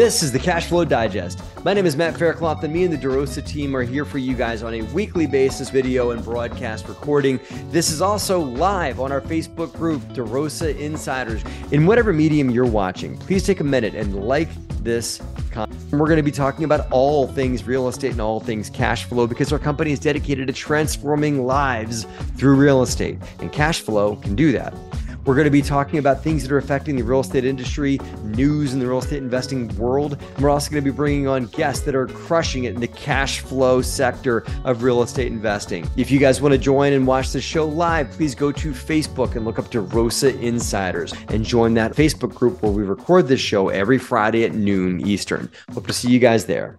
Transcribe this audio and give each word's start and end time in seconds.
This 0.00 0.22
is 0.22 0.32
the 0.32 0.38
Cash 0.38 0.68
Flow 0.68 0.86
Digest. 0.86 1.42
My 1.62 1.74
name 1.74 1.84
is 1.84 1.94
Matt 1.94 2.16
Faircloth, 2.16 2.64
and 2.64 2.72
me 2.72 2.84
and 2.84 2.90
the 2.90 2.96
DeRosa 2.96 3.46
team 3.46 3.76
are 3.76 3.82
here 3.82 4.06
for 4.06 4.16
you 4.16 4.34
guys 4.34 4.62
on 4.62 4.72
a 4.72 4.80
weekly 4.94 5.26
basis, 5.26 5.68
video 5.68 6.12
and 6.12 6.24
broadcast 6.24 6.88
recording. 6.88 7.38
This 7.66 7.90
is 7.90 8.00
also 8.00 8.40
live 8.40 8.98
on 8.98 9.12
our 9.12 9.20
Facebook 9.20 9.74
group, 9.74 10.00
DeRosa 10.14 10.74
Insiders. 10.78 11.44
In 11.70 11.84
whatever 11.84 12.14
medium 12.14 12.48
you're 12.48 12.64
watching, 12.64 13.18
please 13.18 13.44
take 13.44 13.60
a 13.60 13.64
minute 13.64 13.94
and 13.94 14.24
like 14.24 14.48
this 14.82 15.20
content. 15.50 15.78
We're 15.92 16.06
going 16.06 16.16
to 16.16 16.22
be 16.22 16.30
talking 16.30 16.64
about 16.64 16.90
all 16.90 17.26
things 17.26 17.64
real 17.64 17.86
estate 17.86 18.12
and 18.12 18.22
all 18.22 18.40
things 18.40 18.70
cash 18.70 19.04
flow 19.04 19.26
because 19.26 19.52
our 19.52 19.58
company 19.58 19.92
is 19.92 19.98
dedicated 19.98 20.46
to 20.46 20.54
transforming 20.54 21.44
lives 21.44 22.06
through 22.38 22.54
real 22.56 22.80
estate, 22.80 23.18
and 23.40 23.52
cash 23.52 23.82
flow 23.82 24.16
can 24.16 24.34
do 24.34 24.50
that. 24.52 24.72
We're 25.24 25.34
going 25.34 25.44
to 25.44 25.50
be 25.50 25.62
talking 25.62 25.98
about 25.98 26.24
things 26.24 26.42
that 26.42 26.50
are 26.50 26.58
affecting 26.58 26.96
the 26.96 27.02
real 27.02 27.20
estate 27.20 27.44
industry, 27.44 28.00
news 28.24 28.72
in 28.72 28.78
the 28.80 28.86
real 28.86 28.98
estate 28.98 29.18
investing 29.18 29.68
world. 29.76 30.16
And 30.34 30.38
we're 30.38 30.50
also 30.50 30.70
going 30.70 30.82
to 30.82 30.90
be 30.90 30.94
bringing 30.94 31.28
on 31.28 31.46
guests 31.46 31.84
that 31.84 31.94
are 31.94 32.06
crushing 32.06 32.64
it 32.64 32.74
in 32.74 32.80
the 32.80 32.88
cash 32.88 33.40
flow 33.40 33.82
sector 33.82 34.44
of 34.64 34.82
real 34.82 35.02
estate 35.02 35.26
investing. 35.26 35.88
If 35.96 36.10
you 36.10 36.18
guys 36.18 36.40
want 36.40 36.52
to 36.52 36.58
join 36.58 36.94
and 36.94 37.06
watch 37.06 37.32
the 37.32 37.40
show 37.40 37.66
live, 37.66 38.10
please 38.12 38.34
go 38.34 38.50
to 38.50 38.72
Facebook 38.72 39.36
and 39.36 39.44
look 39.44 39.58
up 39.58 39.66
DeRosa 39.66 40.40
Insiders 40.40 41.12
and 41.28 41.44
join 41.44 41.74
that 41.74 41.92
Facebook 41.92 42.34
group 42.34 42.62
where 42.62 42.72
we 42.72 42.82
record 42.82 43.28
this 43.28 43.40
show 43.40 43.68
every 43.68 43.98
Friday 43.98 44.44
at 44.44 44.54
noon 44.54 45.06
Eastern. 45.06 45.50
Hope 45.74 45.86
to 45.86 45.92
see 45.92 46.10
you 46.10 46.18
guys 46.18 46.46
there. 46.46 46.78